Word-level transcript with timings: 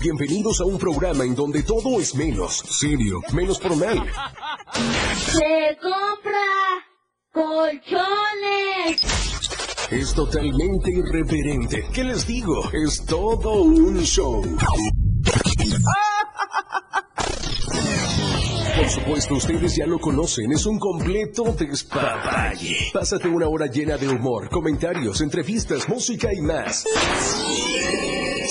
Bienvenidos 0.00 0.60
a 0.60 0.64
un 0.64 0.78
programa 0.78 1.24
en 1.24 1.34
donde 1.34 1.62
todo 1.62 1.98
es 2.00 2.14
menos 2.14 2.58
serio, 2.58 3.20
menos 3.32 3.58
formal. 3.58 4.04
Se 5.18 5.76
compra 5.80 6.44
colchones. 7.32 9.00
Es 9.90 10.14
totalmente 10.14 10.90
irreverente. 10.90 11.86
¿Qué 11.92 12.04
les 12.04 12.26
digo? 12.26 12.70
Es 12.72 13.04
todo 13.06 13.62
un 13.62 14.02
show. 14.02 14.42
Por 18.76 18.88
supuesto, 18.90 19.34
ustedes 19.34 19.76
ya 19.76 19.86
lo 19.86 19.98
conocen, 19.98 20.52
es 20.52 20.66
un 20.66 20.78
completo 20.78 21.44
despapalle. 21.58 22.76
Pásate 22.92 23.26
una 23.26 23.48
hora 23.48 23.66
llena 23.66 23.96
de 23.96 24.08
humor, 24.08 24.50
comentarios, 24.50 25.22
entrevistas, 25.22 25.88
música 25.88 26.28
y 26.32 26.42
más. 26.42 26.84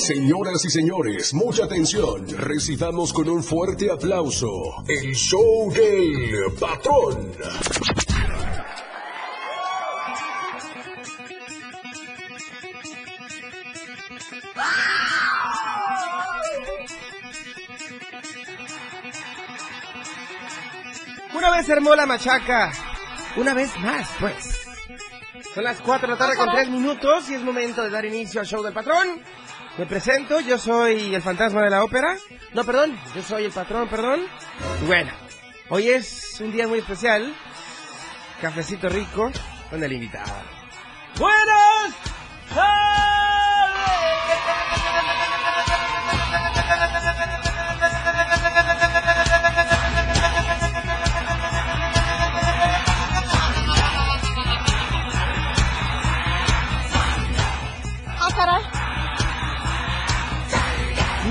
Señoras 0.05 0.63
y 0.63 0.69
señores, 0.69 1.33
mucha 1.33 1.65
atención. 1.65 2.27
Recibamos 2.37 3.11
con 3.11 3.27
un 3.27 3.43
fuerte 3.43 3.89
aplauso 3.89 4.47
el 4.87 5.15
show 5.15 5.73
del 5.73 6.53
patrón. 6.59 7.31
Una 21.33 21.49
vez 21.49 21.67
armó 21.71 21.95
la 21.95 22.05
machaca. 22.05 22.71
Una 23.37 23.55
vez 23.55 23.75
más, 23.79 24.07
pues. 24.19 24.67
Son 25.55 25.63
las 25.63 25.81
4 25.81 26.07
de 26.07 26.13
la 26.13 26.17
tarde 26.19 26.37
con 26.37 26.51
3 26.53 26.69
minutos 26.69 27.27
y 27.31 27.33
es 27.33 27.41
momento 27.41 27.81
de 27.81 27.89
dar 27.89 28.05
inicio 28.05 28.41
al 28.41 28.45
show 28.45 28.61
del 28.61 28.73
patrón. 28.73 29.23
Me 29.77 29.85
presento, 29.85 30.39
yo 30.39 30.57
soy 30.57 31.13
el 31.13 31.21
fantasma 31.21 31.61
de 31.61 31.69
la 31.69 31.83
ópera. 31.83 32.15
No, 32.53 32.63
perdón, 32.63 32.97
yo 33.13 33.21
soy 33.21 33.45
el 33.45 33.51
patrón, 33.51 33.89
perdón. 33.89 34.21
Bueno, 34.87 35.11
hoy 35.69 35.89
es 35.89 36.39
un 36.39 36.51
día 36.53 36.67
muy 36.67 36.79
especial. 36.79 37.33
Cafecito 38.41 38.87
rico 38.87 39.31
con 39.69 39.83
el 39.83 39.91
invitado. 39.91 40.31
¡Buenas 41.17 41.93
Ah, 42.55 43.14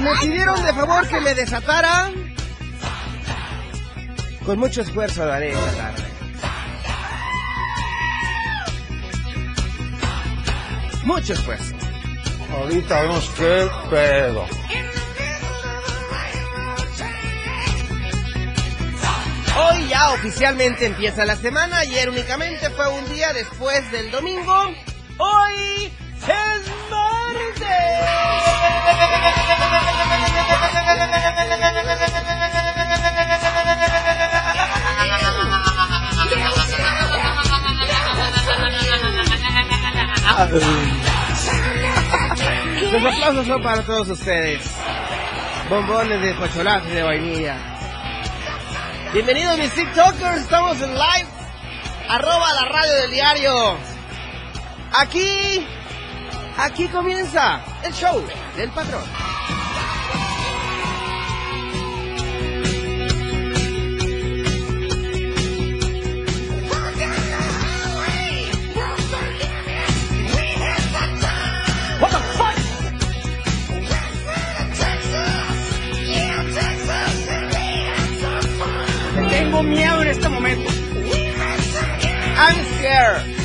Me 0.05 0.15
pidieron 0.21 0.63
de 0.63 0.73
favor 0.75 1.09
que 1.09 1.19
me 1.21 1.35
desatara. 1.35 2.11
Con 4.45 4.59
mucho 4.59 4.83
esfuerzo 4.83 5.25
daré 5.25 5.53
esta 5.53 5.71
tarde. 5.73 6.05
Mucho 11.05 11.33
esfuerzo. 11.33 11.75
Ahorita 12.53 13.01
vemos 13.01 13.31
qué 13.39 13.71
pedo. 13.89 14.47
Hoy 19.57 19.89
ya 19.89 20.13
oficialmente 20.13 20.85
empieza 20.85 21.25
la 21.25 21.37
semana. 21.37 21.79
Ayer 21.79 22.11
únicamente 22.11 22.69
fue 22.71 22.89
un 22.89 23.11
día 23.11 23.33
después 23.33 23.91
del 23.91 24.11
domingo. 24.11 24.71
Hoy 25.17 25.91
es 26.27 26.91
martes. 26.91 28.44
Los 42.93 43.05
aplausos 43.05 43.47
son 43.47 43.63
para 43.63 43.83
todos 43.83 44.09
ustedes. 44.09 44.63
Bombones 45.69 46.21
de 46.21 46.35
chocolate 46.35 46.89
de 46.91 47.03
vainilla. 47.03 47.57
Bienvenidos 49.13 49.59
mis 49.59 49.73
TikTokers, 49.73 50.43
estamos 50.43 50.81
en 50.81 50.95
live. 50.95 51.29
Arroba 52.09 52.53
la 52.55 52.65
radio 52.67 52.93
del 52.95 53.11
diario. 53.11 53.79
Aquí, 54.93 55.67
aquí 56.57 56.89
comienza 56.89 57.61
el 57.83 57.93
show 57.93 58.25
del 58.57 58.71
patrón. 58.71 59.03
Tengo 79.31 79.63
miedo 79.63 80.03
en 80.03 80.09
este 80.09 80.29
momento. 80.29 80.71
I'm 82.37 82.65
scared. 82.79 83.44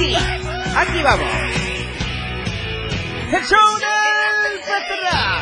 Aquí, 0.00 0.16
aquí 0.76 1.02
vamos. 1.02 1.28
El 3.32 3.44
show 3.44 3.78
del. 3.78 4.60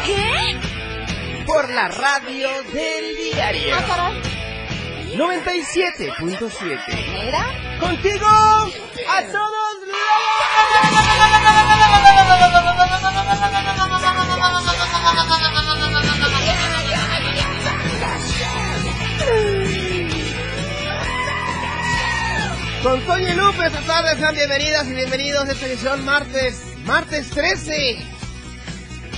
¿Qué? 0.04 0.58
Por 1.46 1.70
la 1.70 1.86
radio 1.86 2.48
del 2.72 3.16
diario. 3.16 3.76
Ah, 3.78 3.84
caray. 3.86 4.20
97.7. 5.16 7.12
Mira. 7.12 7.47
Contigo 7.78 8.26
a 8.26 9.22
todos 9.30 9.78
Con 22.88 23.03
Toño 23.03 23.28
y 23.28 23.34
Lupe 23.34 23.66
esta 23.66 23.82
tarde 23.82 24.16
sean 24.16 24.34
bienvenidas 24.34 24.88
y 24.88 24.94
bienvenidos 24.94 25.47
a 25.47 25.53
esta 25.53 25.66
edición 25.66 26.03
martes, 26.06 26.75
martes 26.87 27.28
13. 27.28 27.99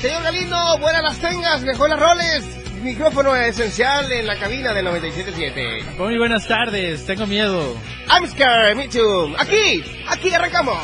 Señor 0.00 0.25
Galindo, 0.25 0.56
buenas 0.81 1.03
las 1.04 1.19
tengas, 1.20 1.62
mejor 1.62 1.88
las 1.88 2.00
roles. 2.00 2.44
Micrófono 2.82 3.36
esencial 3.36 4.10
en 4.10 4.26
la 4.26 4.36
cabina 4.41 4.72
del 4.72 4.88
97.7. 4.88 5.98
Muy 5.98 6.19
buenas 6.19 6.48
tardes, 6.48 7.06
tengo 7.06 7.28
miedo. 7.28 7.76
I'm 8.09 8.26
scared, 8.28 8.76
me 8.76 8.88
too. 8.88 9.36
Aquí, 9.38 9.84
aquí 10.09 10.34
arrancamos. 10.34 10.76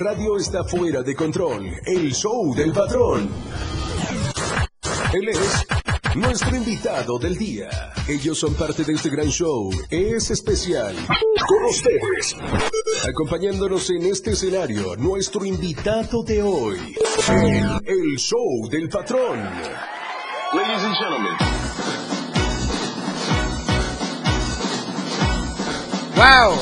Radio 0.00 0.38
está 0.38 0.64
fuera 0.64 1.02
de 1.02 1.14
control. 1.14 1.70
El 1.84 2.14
show 2.14 2.54
del 2.54 2.72
patrón. 2.72 3.28
Él 5.12 5.28
es 5.28 5.66
nuestro 6.14 6.56
invitado 6.56 7.18
del 7.18 7.36
día. 7.36 7.68
Ellos 8.08 8.38
son 8.38 8.54
parte 8.54 8.82
de 8.82 8.94
este 8.94 9.10
gran 9.10 9.28
show. 9.28 9.70
Es 9.90 10.30
especial. 10.30 10.96
Con 11.46 11.64
ustedes. 11.66 12.34
Acompañándonos 13.06 13.90
en 13.90 14.06
este 14.06 14.30
escenario, 14.30 14.96
nuestro 14.96 15.44
invitado 15.44 16.22
de 16.22 16.42
hoy. 16.42 16.96
El, 17.28 17.80
el 17.84 18.16
show 18.16 18.68
del 18.70 18.88
patrón. 18.88 19.38
Ladies 20.54 20.82
and 20.82 20.96
gentlemen. 20.96 21.36
¡Wow! 26.16 26.54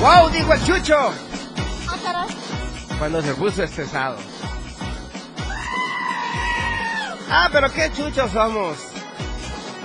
¡Wow! 0.00 0.30
Dijo 0.30 0.52
el 0.54 0.64
chucho 0.64 1.29
cuando 3.00 3.22
se 3.22 3.32
puso 3.34 3.62
estresado. 3.62 4.18
Ah, 7.30 7.48
pero 7.50 7.72
qué 7.72 7.90
chuchos 7.92 8.30
somos. 8.30 8.76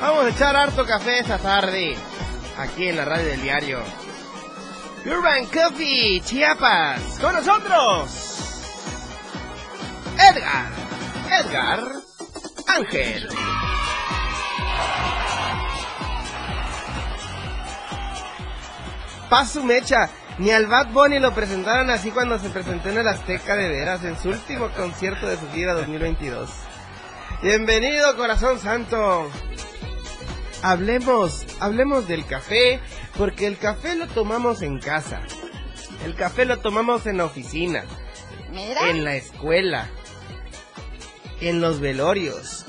Vamos 0.01 0.25
a 0.25 0.29
echar 0.29 0.53
harto 0.53 0.85
café 0.85 1.19
esta 1.19 1.38
tarde, 1.38 1.95
aquí 2.59 2.89
en 2.89 2.97
la 2.97 3.06
radio 3.06 3.25
del 3.27 3.41
diario. 3.41 3.79
Urban 5.06 5.45
Coffee, 5.45 6.19
Chiapas, 6.25 7.00
con 7.21 7.33
nosotros. 7.35 8.12
Edgar, 10.17 10.71
Edgar, 11.39 11.83
Ángel. 12.67 13.29
Paso 19.29 19.63
mecha. 19.63 20.09
Ni 20.37 20.51
al 20.51 20.67
Bad 20.67 20.91
Bunny 20.91 21.19
lo 21.19 21.33
presentaron 21.33 21.89
así 21.89 22.11
cuando 22.11 22.37
se 22.39 22.49
presentó 22.49 22.89
en 22.89 22.97
el 22.97 23.07
Azteca 23.07 23.55
de 23.55 23.69
veras 23.69 24.03
en 24.03 24.17
su 24.19 24.29
último 24.29 24.69
concierto 24.71 25.27
de 25.27 25.37
su 25.37 25.49
gira 25.51 25.73
2022. 25.73 26.49
Bienvenido, 27.41 28.17
corazón 28.17 28.59
santo. 28.59 29.29
Hablemos, 30.61 31.45
hablemos 31.61 32.07
del 32.09 32.25
café, 32.25 32.81
porque 33.17 33.47
el 33.47 33.57
café 33.57 33.95
lo 33.95 34.07
tomamos 34.07 34.61
en 34.61 34.79
casa. 34.79 35.21
El 36.03 36.15
café 36.15 36.43
lo 36.43 36.57
tomamos 36.57 37.05
en 37.05 37.17
la 37.17 37.25
oficina, 37.25 37.85
Mira. 38.51 38.89
en 38.89 39.05
la 39.05 39.15
escuela, 39.15 39.88
en 41.39 41.61
los 41.61 41.79
velorios, 41.79 42.65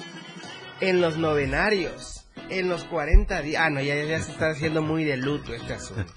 en 0.81 1.01
los 1.01 1.17
novenarios, 1.17 2.27
en 2.49 2.69
los 2.69 2.85
40 2.85 3.43
días. 3.43 3.63
Ah, 3.65 3.71
no, 3.71 3.81
ya, 3.81 3.97
ya 4.05 4.21
se 4.21 4.31
está 4.31 4.51
haciendo 4.51 4.83
muy 4.83 5.03
de 5.03 5.17
luto 5.17 5.53
este 5.53 5.75
asunto. 5.75 6.13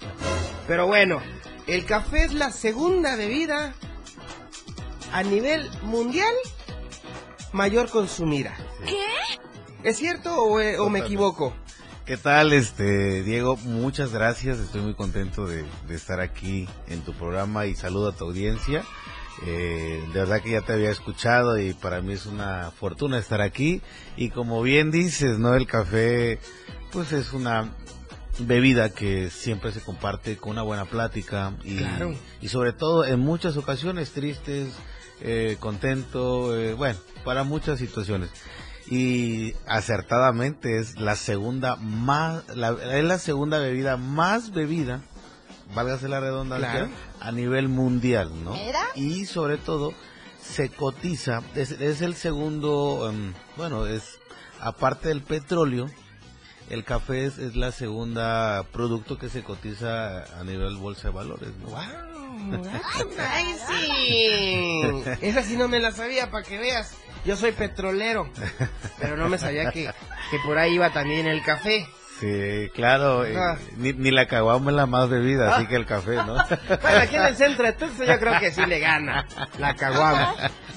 Pero 0.70 0.86
bueno, 0.86 1.20
el 1.66 1.84
café 1.84 2.22
es 2.26 2.32
la 2.32 2.52
segunda 2.52 3.16
bebida 3.16 3.74
a 5.12 5.24
nivel 5.24 5.68
mundial 5.82 6.32
mayor 7.52 7.90
consumida. 7.90 8.56
¿Qué? 8.86 9.02
¿Es 9.82 9.96
cierto 9.96 10.32
o, 10.40 10.60
eh, 10.60 10.78
o 10.78 10.88
me 10.88 11.00
equivoco? 11.00 11.52
¿Qué 12.06 12.16
tal, 12.16 12.52
este 12.52 13.24
Diego? 13.24 13.56
Muchas 13.56 14.12
gracias. 14.12 14.60
Estoy 14.60 14.82
muy 14.82 14.94
contento 14.94 15.44
de, 15.44 15.64
de 15.88 15.94
estar 15.96 16.20
aquí 16.20 16.68
en 16.86 17.00
tu 17.00 17.14
programa 17.14 17.66
y 17.66 17.74
saludo 17.74 18.10
a 18.10 18.12
tu 18.12 18.26
audiencia. 18.26 18.84
Eh, 19.44 20.00
de 20.12 20.20
verdad 20.20 20.40
que 20.40 20.50
ya 20.50 20.60
te 20.60 20.74
había 20.74 20.90
escuchado 20.90 21.58
y 21.58 21.74
para 21.74 22.00
mí 22.00 22.12
es 22.12 22.26
una 22.26 22.70
fortuna 22.70 23.18
estar 23.18 23.40
aquí. 23.40 23.82
Y 24.16 24.30
como 24.30 24.62
bien 24.62 24.92
dices, 24.92 25.36
¿no? 25.36 25.52
El 25.56 25.66
café, 25.66 26.38
pues 26.92 27.10
es 27.10 27.32
una 27.32 27.72
bebida 28.46 28.90
que 28.90 29.30
siempre 29.30 29.72
se 29.72 29.80
comparte 29.80 30.36
con 30.36 30.52
una 30.52 30.62
buena 30.62 30.84
plática 30.84 31.54
y, 31.64 31.76
Claro. 31.78 32.14
y 32.40 32.48
sobre 32.48 32.72
todo 32.72 33.04
en 33.04 33.20
muchas 33.20 33.56
ocasiones 33.56 34.12
tristes, 34.12 34.68
eh, 35.20 35.56
contento, 35.60 36.56
eh, 36.58 36.74
bueno, 36.74 36.98
para 37.24 37.44
muchas 37.44 37.78
situaciones 37.78 38.30
y 38.88 39.54
acertadamente 39.66 40.78
es 40.78 40.98
la 40.98 41.14
segunda 41.14 41.76
más 41.76 42.42
la, 42.56 42.70
es 42.96 43.04
la 43.04 43.18
segunda 43.18 43.58
bebida 43.58 43.96
más 43.96 44.52
bebida 44.52 45.02
válgase 45.74 46.08
la 46.08 46.18
redundancia 46.18 46.70
Claro. 46.70 46.88
a 47.20 47.30
nivel 47.30 47.68
mundial 47.68 48.32
no 48.42 48.56
y 48.96 49.26
sobre 49.26 49.58
todo 49.58 49.92
se 50.42 50.70
cotiza 50.70 51.42
es, 51.54 51.72
es 51.72 52.00
el 52.00 52.14
segundo 52.14 53.10
em, 53.12 53.32
bueno 53.56 53.86
es 53.86 54.18
aparte 54.60 55.08
del 55.08 55.22
petróleo 55.22 55.86
el 56.70 56.84
café 56.84 57.24
es, 57.26 57.38
es 57.38 57.56
la 57.56 57.72
segunda 57.72 58.62
producto 58.72 59.18
que 59.18 59.28
se 59.28 59.42
cotiza 59.42 60.24
a 60.40 60.44
nivel 60.44 60.76
bolsa 60.76 61.08
de 61.08 61.14
valores 61.14 61.50
¿no? 61.60 61.68
¡Wow! 61.68 61.80
¡Amazing! 63.80 65.04
Esa 65.20 65.42
sí 65.42 65.56
no 65.56 65.68
me 65.68 65.78
la 65.80 65.92
sabía, 65.92 66.30
para 66.30 66.44
que 66.44 66.58
veas. 66.58 66.94
Yo 67.24 67.36
soy 67.36 67.52
petrolero, 67.52 68.30
pero 68.98 69.16
no 69.16 69.28
me 69.28 69.36
sabía 69.38 69.70
que, 69.70 69.84
que 70.30 70.38
por 70.44 70.58
ahí 70.58 70.74
iba 70.74 70.90
también 70.90 71.26
el 71.26 71.42
café. 71.42 71.86
Sí, 72.18 72.70
claro, 72.74 73.24
eh, 73.24 73.34
Ah. 73.36 73.56
ni, 73.76 73.92
ni 73.94 74.10
la 74.10 74.26
caguama 74.26 74.70
es 74.70 74.76
la 74.76 74.86
más 74.86 75.08
bebida, 75.08 75.56
así 75.56 75.66
que 75.66 75.76
el 75.76 75.86
café, 75.86 76.16
¿no? 76.16 76.34
Bueno, 76.82 76.98
aquí 77.02 77.16
en 77.16 77.24
el 77.26 77.36
centro 77.36 77.64
de 77.66 77.72
Tuxtla 77.72 78.06
yo 78.06 78.18
creo 78.20 78.38
que 78.40 78.50
sí 78.52 78.64
le 78.66 78.78
gana 78.78 79.26
la 79.58 79.74
caguama. 79.74 80.34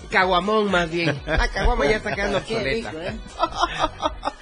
Caguamón 0.09 0.69
más 0.71 0.89
bien. 0.89 1.19
La 1.25 1.47
caguama 1.49 1.85
ya 1.85 1.97
está 1.97 2.13
quedando 2.15 2.37
obsoleta. 2.39 2.91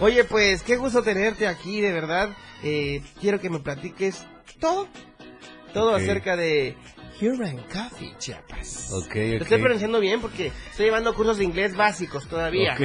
Oye, 0.00 0.24
pues 0.24 0.62
qué 0.62 0.76
gusto 0.76 1.02
tenerte 1.02 1.46
aquí, 1.46 1.80
de 1.80 1.92
verdad. 1.92 2.30
Eh, 2.62 3.02
quiero 3.20 3.40
que 3.40 3.50
me 3.50 3.58
platiques 3.60 4.24
todo, 4.60 4.88
todo 5.74 5.94
acerca 5.94 6.36
de 6.36 6.76
Huron 7.20 7.56
Coffee 7.72 8.14
Chiapas. 8.18 8.90
Ok, 8.92 9.14
Lo 9.14 9.36
ok. 9.36 9.42
estoy 9.42 9.58
pronunciando 9.60 10.00
bien 10.00 10.20
porque 10.20 10.52
estoy 10.70 10.86
llevando 10.86 11.14
cursos 11.14 11.38
de 11.38 11.44
inglés 11.44 11.76
básicos 11.76 12.26
todavía. 12.28 12.74
Ok. 12.74 12.80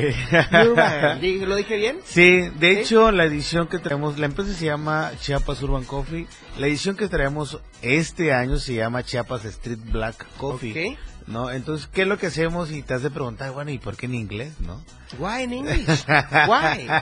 Huron, 0.71 1.19
¿di- 1.21 1.39
¿Lo 1.45 1.56
dije 1.56 1.77
bien? 1.77 2.00
Sí, 2.06 2.42
de 2.59 2.74
¿Sí? 2.75 2.80
hecho 2.81 3.12
la 3.12 3.25
edición 3.25 3.68
que 3.68 3.80
traemos, 3.80 4.18
la 4.19 4.25
empresa 4.27 4.54
se 4.54 4.65
llama 4.65 5.12
Chiapas 5.19 5.62
Urban 5.63 5.86
Coffee. 5.86 6.27
La 6.57 6.68
edición 6.68 6.95
que 6.95 7.07
traemos 7.07 7.59
este 7.81 8.31
año 8.33 8.57
se 8.57 8.74
llama 8.75 9.04
Chiapas 9.04 9.45
Street 9.45 9.80
Black 9.92 10.25
Coffee. 10.38 10.98
¿No? 11.28 11.52
Entonces, 11.52 11.88
¿qué 11.92 12.04
es 12.04 12.08
lo 12.08 12.18
que 12.18 12.28
hacemos? 12.28 12.72
Y 12.72 12.82
te 12.84 12.94
has 12.94 13.04
de 13.04 13.10
preguntar, 13.12 13.52
bueno, 13.52 13.70
¿y 13.72 13.78
por 13.80 13.98
qué 13.98 14.06
en 14.06 14.16
inglés, 14.16 14.54
no? 14.62 14.82
Why 15.20 15.44
in 15.44 15.54
English? 15.54 16.06
Why? 16.48 16.88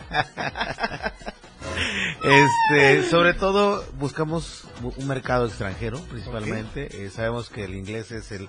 Este, 2.24 3.04
sobre 3.10 3.33
todo 3.33 3.83
buscamos 4.00 4.63
bu- 4.81 4.94
un 4.98 5.07
mercado 5.07 5.45
extranjero, 5.45 6.00
principalmente. 6.01 7.06
Eh, 7.06 7.10
sabemos 7.10 7.50
que 7.50 7.66
el 7.66 7.75
inglés 7.75 8.12
es 8.12 8.31
el, 8.31 8.48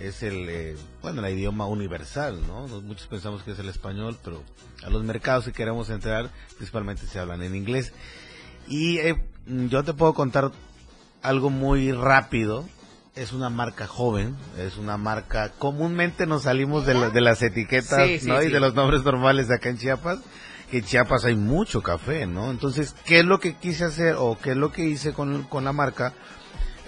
es 0.00 0.22
el, 0.22 0.46
eh, 0.48 0.76
bueno, 1.02 1.24
el 1.26 1.34
idioma 1.36 1.66
universal, 1.66 2.40
¿no? 2.46 2.68
Muchos 2.82 3.06
pensamos 3.08 3.42
que 3.42 3.52
es 3.52 3.58
el 3.58 3.68
español, 3.68 4.16
pero 4.22 4.42
a 4.84 4.90
los 4.90 5.02
mercados 5.02 5.44
que 5.46 5.52
queremos 5.52 5.90
entrar, 5.90 6.30
principalmente 6.56 7.06
se 7.06 7.18
hablan 7.18 7.42
en 7.42 7.56
inglés. 7.56 7.92
Y 8.68 8.98
eh, 8.98 9.16
yo 9.46 9.82
te 9.82 9.92
puedo 9.94 10.14
contar 10.14 10.52
algo 11.22 11.50
muy 11.50 11.90
rápido. 11.92 12.68
Es 13.16 13.32
una 13.32 13.48
marca 13.48 13.86
joven, 13.86 14.36
es 14.58 14.76
una 14.76 14.98
marca, 14.98 15.50
comúnmente 15.58 16.26
nos 16.26 16.42
salimos 16.42 16.84
de, 16.84 16.92
la- 16.94 17.08
de 17.08 17.20
las 17.22 17.40
etiquetas, 17.42 18.06
Sí, 18.06 18.18
sí, 18.20 18.26
¿no? 18.28 18.40
sí. 18.40 18.48
Y 18.48 18.50
de 18.52 18.60
los 18.60 18.74
nombres 18.74 19.04
normales 19.04 19.48
de 19.48 19.54
acá 19.54 19.70
en 19.70 19.78
Chiapas 19.78 20.18
que 20.70 20.78
en 20.78 20.84
Chiapas 20.84 21.24
hay 21.24 21.34
mucho 21.36 21.80
café, 21.82 22.26
¿no? 22.26 22.50
Entonces, 22.50 22.94
¿qué 23.06 23.20
es 23.20 23.24
lo 23.24 23.38
que 23.40 23.54
quise 23.56 23.84
hacer 23.84 24.16
o 24.18 24.36
qué 24.36 24.50
es 24.50 24.56
lo 24.56 24.70
que 24.72 24.84
hice 24.84 25.12
con, 25.14 25.44
con 25.44 25.64
la 25.64 25.72
marca? 25.72 26.12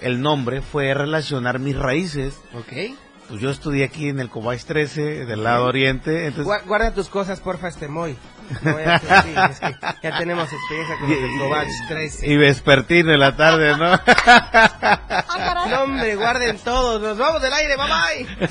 El 0.01 0.21
nombre 0.21 0.61
fue 0.61 0.93
relacionar 0.93 1.59
mis 1.59 1.75
raíces. 1.77 2.35
Ok. 2.53 2.95
Pues 3.29 3.39
yo 3.41 3.49
estudié 3.49 3.85
aquí 3.85 4.09
en 4.09 4.19
el 4.19 4.29
Cobach 4.29 4.63
13, 4.65 5.25
del 5.25 5.43
lado 5.43 5.65
oriente, 5.65 6.25
entonces... 6.27 6.45
Gua- 6.45 6.65
Guarda 6.65 6.93
tus 6.93 7.07
cosas, 7.09 7.39
porfa, 7.39 7.69
este 7.69 7.87
Moy. 7.87 8.17
No 8.61 8.73
vaya 8.73 8.95
a 8.95 8.99
ser- 8.99 9.23
sí, 9.23 9.33
es 9.51 9.59
que 9.59 9.75
ya 10.03 10.17
tenemos 10.17 10.47
experiencia 10.51 10.97
con 10.99 11.09
los 11.09 11.21
del 11.21 11.37
Cobach 11.39 11.67
13. 11.87 12.27
Y 12.27 12.37
vespertino 12.37 13.13
en 13.13 13.19
la 13.19 13.35
tarde, 13.35 13.77
¿no? 13.77 13.91
No, 15.69 15.83
hombre, 15.83 16.15
guarden 16.15 16.57
todos. 16.59 17.01
Nos 17.01 17.17
vamos 17.17 17.41
del 17.41 17.53
aire, 17.53 17.75
bye 17.77 17.85
bye. 17.87 18.47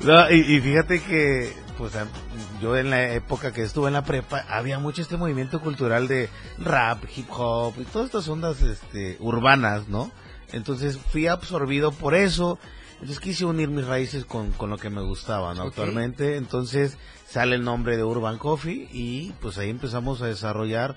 No, 0.00 0.30
y, 0.30 0.40
y 0.56 0.60
fíjate 0.60 1.00
que, 1.02 1.52
pues, 1.78 1.92
yo 2.60 2.76
en 2.76 2.90
la 2.90 3.12
época 3.12 3.52
que 3.52 3.62
estuve 3.62 3.88
en 3.88 3.94
la 3.94 4.04
prepa, 4.04 4.44
había 4.48 4.78
mucho 4.78 5.02
este 5.02 5.16
movimiento 5.16 5.60
cultural 5.60 6.08
de 6.08 6.28
rap, 6.58 7.02
hip 7.16 7.28
hop 7.30 7.74
y 7.78 7.84
todas 7.84 8.06
estas 8.06 8.28
ondas 8.28 8.60
este, 8.62 9.16
urbanas, 9.20 9.88
¿no? 9.88 10.10
Entonces 10.52 10.98
fui 10.98 11.26
absorbido 11.26 11.92
por 11.92 12.14
eso. 12.14 12.58
Entonces 12.94 13.20
quise 13.20 13.46
unir 13.46 13.68
mis 13.68 13.86
raíces 13.86 14.26
con, 14.26 14.52
con 14.52 14.68
lo 14.68 14.76
que 14.76 14.90
me 14.90 15.00
gustaba, 15.00 15.54
¿no? 15.54 15.62
Actualmente, 15.62 16.36
entonces 16.36 16.98
sale 17.30 17.54
el 17.54 17.62
nombre 17.64 17.96
de 17.96 18.04
Urban 18.04 18.38
Coffee 18.38 18.88
y 18.92 19.32
pues 19.40 19.56
ahí 19.58 19.70
empezamos 19.70 20.20
a 20.20 20.26
desarrollar 20.26 20.96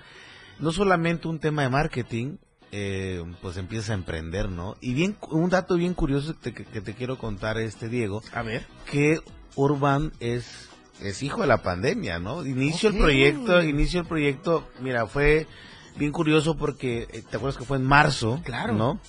no 0.59 0.71
solamente 0.71 1.27
un 1.27 1.39
tema 1.39 1.61
de 1.63 1.69
marketing, 1.69 2.37
eh, 2.71 3.23
pues 3.41 3.57
empieza 3.57 3.91
a 3.91 3.95
emprender, 3.95 4.49
¿no? 4.49 4.75
Y 4.81 4.93
bien, 4.93 5.15
un 5.29 5.49
dato 5.49 5.75
bien 5.75 5.93
curioso 5.93 6.35
que 6.39 6.51
te, 6.51 6.65
que 6.65 6.81
te 6.81 6.93
quiero 6.95 7.17
contar, 7.17 7.57
este 7.57 7.87
Diego, 7.87 8.23
A 8.33 8.41
ver. 8.41 8.65
que 8.89 9.19
Urban 9.55 10.11
es, 10.19 10.69
es 10.99 11.21
hijo 11.21 11.41
de 11.41 11.47
la 11.47 11.61
pandemia, 11.61 12.19
¿no? 12.19 12.45
Inicio 12.45 12.89
el 12.89 12.97
proyecto, 12.97 13.61
inicio 13.61 14.01
el 14.01 14.07
proyecto, 14.07 14.67
mira, 14.79 15.05
fue 15.05 15.47
bien 15.97 16.11
curioso 16.11 16.55
porque, 16.55 17.07
eh, 17.11 17.23
¿te 17.29 17.37
acuerdas 17.37 17.57
que 17.57 17.65
fue 17.65 17.77
en 17.77 17.83
marzo? 17.83 18.41
Claro. 18.43 18.73
¿No? 18.73 18.99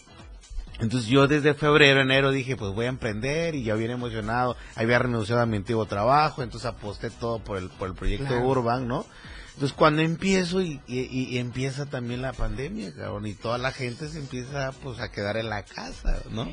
Entonces 0.80 1.08
yo 1.08 1.28
desde 1.28 1.54
febrero, 1.54 2.00
enero 2.00 2.30
dije, 2.32 2.56
pues 2.56 2.72
voy 2.74 2.86
a 2.86 2.88
emprender 2.88 3.54
y 3.54 3.62
ya 3.64 3.74
bien 3.74 3.92
emocionado, 3.92 4.56
había 4.74 4.98
renunciado 4.98 5.40
a 5.40 5.46
mi 5.46 5.56
antiguo 5.56 5.86
trabajo, 5.86 6.42
entonces 6.42 6.66
aposté 6.68 7.10
todo 7.10 7.38
por 7.38 7.58
el, 7.58 7.68
por 7.70 7.88
el 7.88 7.94
proyecto 7.94 8.26
Claro. 8.26 8.46
Urban, 8.48 8.88
¿no? 8.88 9.06
Entonces 9.54 9.72
cuando 9.76 10.02
empiezo 10.02 10.60
y, 10.60 10.80
y- 10.88 11.00
y 11.30 11.38
empieza 11.38 11.86
también 11.86 12.22
la 12.22 12.32
pandemia, 12.32 12.92
cabrón, 12.92 13.24
y 13.26 13.34
toda 13.34 13.56
la 13.56 13.70
gente 13.70 14.08
se 14.08 14.18
empieza 14.18 14.72
pues 14.82 14.98
a 14.98 15.12
quedar 15.12 15.36
en 15.36 15.48
la 15.48 15.62
casa, 15.62 16.18
¿no? 16.32 16.50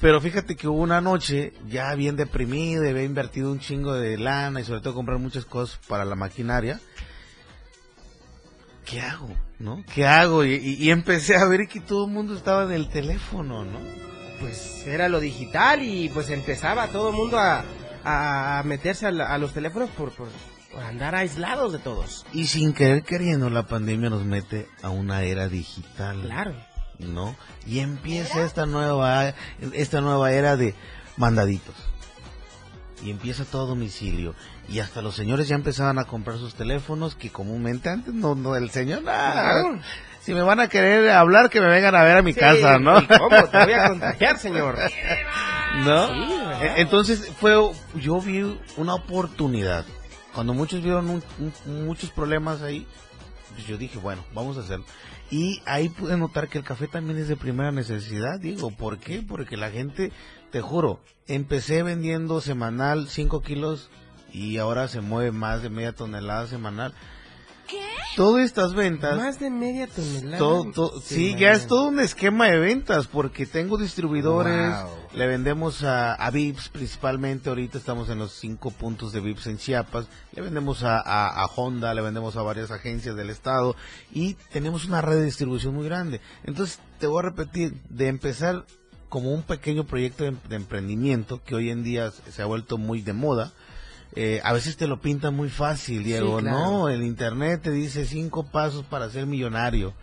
Pero 0.00 0.20
fíjate 0.20 0.56
que 0.56 0.68
hubo 0.68 0.80
una 0.80 1.00
noche 1.02 1.52
ya 1.68 1.94
bien 1.96 2.16
deprimido, 2.16 2.88
había 2.88 3.02
invertido 3.02 3.50
un 3.52 3.58
chingo 3.60 3.92
de 3.94 4.16
lana 4.16 4.60
y 4.60 4.64
sobre 4.64 4.80
todo 4.80 4.94
comprar 4.94 5.18
muchas 5.18 5.44
cosas 5.44 5.78
para 5.86 6.04
la 6.06 6.14
maquinaria. 6.14 6.80
¿Qué 8.88 9.00
hago? 9.00 9.28
¿No? 9.58 9.84
¿Qué 9.94 10.06
hago? 10.06 10.44
Y, 10.44 10.54
y- 10.54 10.74
y 10.84 10.90
empecé 10.90 11.36
a 11.36 11.44
ver 11.46 11.66
que 11.68 11.80
todo 11.80 12.06
el 12.06 12.12
mundo 12.12 12.34
estaba 12.36 12.64
en 12.64 12.72
el 12.72 12.88
teléfono, 12.88 13.64
¿no? 13.64 13.78
Pues 14.40 14.86
era 14.86 15.08
lo 15.08 15.20
digital 15.20 15.82
y 15.82 16.08
pues 16.10 16.30
empezaba 16.30 16.88
todo 16.88 17.10
el 17.10 17.16
mundo 17.16 17.38
a, 17.38 17.64
a 18.04 18.62
meterse 18.64 19.06
a, 19.06 19.10
la- 19.10 19.26
a 19.34 19.38
los 19.38 19.52
teléfonos 19.52 19.90
por, 19.90 20.12
por, 20.12 20.28
por 20.72 20.82
andar 20.82 21.14
aislados 21.14 21.72
de 21.72 21.80
todos. 21.80 22.24
Y 22.32 22.46
sin 22.46 22.72
querer 22.72 23.02
queriendo 23.02 23.50
la 23.50 23.66
pandemia 23.66 24.10
nos 24.10 24.24
mete 24.24 24.68
a 24.82 24.90
una 24.90 25.22
era 25.22 25.48
digital. 25.48 26.22
Claro. 26.22 26.54
¿No? 26.98 27.36
Y 27.66 27.80
empieza 27.80 28.42
esta 28.44 28.66
nueva, 28.66 29.34
esta 29.72 30.00
nueva 30.00 30.32
era 30.32 30.56
de 30.56 30.74
mandaditos. 31.16 31.74
Y 33.02 33.10
empieza 33.10 33.44
todo 33.44 33.64
a 33.64 33.68
domicilio. 33.68 34.34
Y 34.68 34.80
hasta 34.80 35.02
los 35.02 35.14
señores 35.14 35.48
ya 35.48 35.54
empezaban 35.54 35.98
a 35.98 36.04
comprar 36.04 36.38
sus 36.38 36.54
teléfonos 36.54 37.14
que 37.14 37.30
comúnmente 37.30 37.88
antes 37.90 38.12
no, 38.14 38.34
no 38.34 38.56
el 38.56 38.70
señor. 38.70 39.02
Claro. 39.02 39.78
Si 40.20 40.34
me 40.34 40.42
van 40.42 40.60
a 40.60 40.68
querer 40.68 41.08
hablar, 41.10 41.48
que 41.48 41.60
me 41.60 41.68
vengan 41.68 41.94
a 41.94 42.02
ver 42.04 42.18
a 42.18 42.22
mi 42.22 42.34
Sí, 42.34 42.40
casa, 42.40 42.78
¿no? 42.78 42.98
¿y 43.00 43.06
¿Cómo? 43.06 43.48
Te 43.48 43.64
voy 43.64 43.72
a 43.72 43.88
contagiar, 43.88 44.38
señor. 44.38 44.76
¿No? 45.84 46.06
Sí. 46.08 46.22
E- 46.62 46.74
Entonces 46.82 47.30
fue, 47.40 47.54
yo 47.94 48.20
vi 48.20 48.58
una 48.76 48.94
oportunidad. 48.94 49.84
Cuando 50.34 50.52
muchos 50.54 50.82
vieron 50.82 51.08
un- 51.08 51.22
un- 51.38 51.86
muchos 51.86 52.10
problemas 52.10 52.60
ahí, 52.62 52.86
pues 53.54 53.66
yo 53.66 53.78
dije, 53.78 53.98
bueno, 53.98 54.22
vamos 54.34 54.56
a 54.58 54.60
hacerlo. 54.60 54.84
Y 55.30 55.62
ahí 55.66 55.88
pude 55.88 56.16
notar 56.16 56.48
que 56.48 56.58
el 56.58 56.64
café 56.64 56.88
también 56.88 57.18
es 57.18 57.28
de 57.28 57.36
primera 57.36 57.70
necesidad, 57.72 58.38
digo, 58.40 58.70
¿por 58.70 58.98
qué? 58.98 59.22
Porque 59.26 59.56
la 59.56 59.70
gente, 59.70 60.10
te 60.50 60.60
juro, 60.60 61.00
empecé 61.26 61.82
vendiendo 61.82 62.40
semanal 62.40 63.08
5 63.08 63.42
kilos 63.42 63.90
y 64.32 64.58
ahora 64.58 64.88
se 64.88 65.00
mueve 65.00 65.32
más 65.32 65.62
de 65.62 65.70
media 65.70 65.92
tonelada 65.94 66.46
semanal. 66.46 66.94
Todas 68.16 68.46
estas 68.46 68.74
ventas 68.74 69.16
Más 69.16 69.38
de 69.38 69.48
media 69.50 69.86
tonelada. 69.86 70.38
todo, 70.38 70.72
todo- 70.72 71.00
sí, 71.02 71.36
ya 71.38 71.52
es 71.52 71.66
todo 71.68 71.88
un 71.88 72.00
esquema 72.00 72.46
de 72.48 72.58
ventas 72.58 73.06
porque 73.06 73.46
tengo 73.46 73.76
distribuidores, 73.78 74.70
Wow. 74.72 74.90
le 75.14 75.26
vendemos 75.28 75.84
a, 75.84 76.14
a 76.14 76.30
Vips 76.30 76.68
principalmente, 76.70 77.48
ahorita 77.48 77.78
estamos 77.78 78.08
en 78.08 78.18
los 78.18 78.32
cinco 78.32 78.70
puntos 78.72 79.12
de 79.12 79.20
Vips 79.20 79.46
en 79.46 79.58
Chiapas, 79.58 80.06
le 80.32 80.42
vendemos 80.42 80.82
a, 80.82 80.96
a- 80.98 81.28
a 81.42 81.46
Honda, 81.46 81.94
le 81.94 82.00
vendemos 82.02 82.36
a 82.36 82.42
varias 82.42 82.70
agencias 82.72 83.14
del 83.14 83.30
estado 83.30 83.76
y 84.10 84.34
tenemos 84.50 84.86
una 84.86 85.00
red 85.02 85.16
de 85.16 85.24
distribución 85.26 85.74
muy 85.74 85.84
grande. 85.84 86.20
Entonces, 86.44 86.80
te 86.98 87.06
voy 87.06 87.20
a 87.20 87.28
repetir, 87.28 87.74
de 87.88 88.08
empezar 88.08 88.64
como 89.08 89.32
un 89.32 89.42
pequeño 89.42 89.84
proyecto 89.84 90.24
de, 90.24 90.36
de 90.48 90.56
emprendimiento 90.56 91.42
que 91.44 91.54
hoy 91.54 91.70
en 91.70 91.82
día 91.82 92.10
se 92.10 92.42
ha 92.42 92.46
vuelto 92.46 92.78
muy 92.78 93.02
de 93.02 93.12
moda, 93.12 93.52
eh, 94.14 94.40
a 94.42 94.52
veces 94.52 94.76
te 94.76 94.86
lo 94.86 95.00
pintan 95.00 95.34
muy 95.34 95.48
fácil, 95.48 96.02
Diego. 96.02 96.38
claro. 96.38 96.58
No, 96.58 96.88
el 96.88 97.02
internet 97.02 97.62
te 97.62 97.70
dice 97.70 98.04
cinco 98.04 98.44
pasos 98.44 98.84
para 98.84 99.10
ser 99.10 99.26
millonario. 99.26 99.94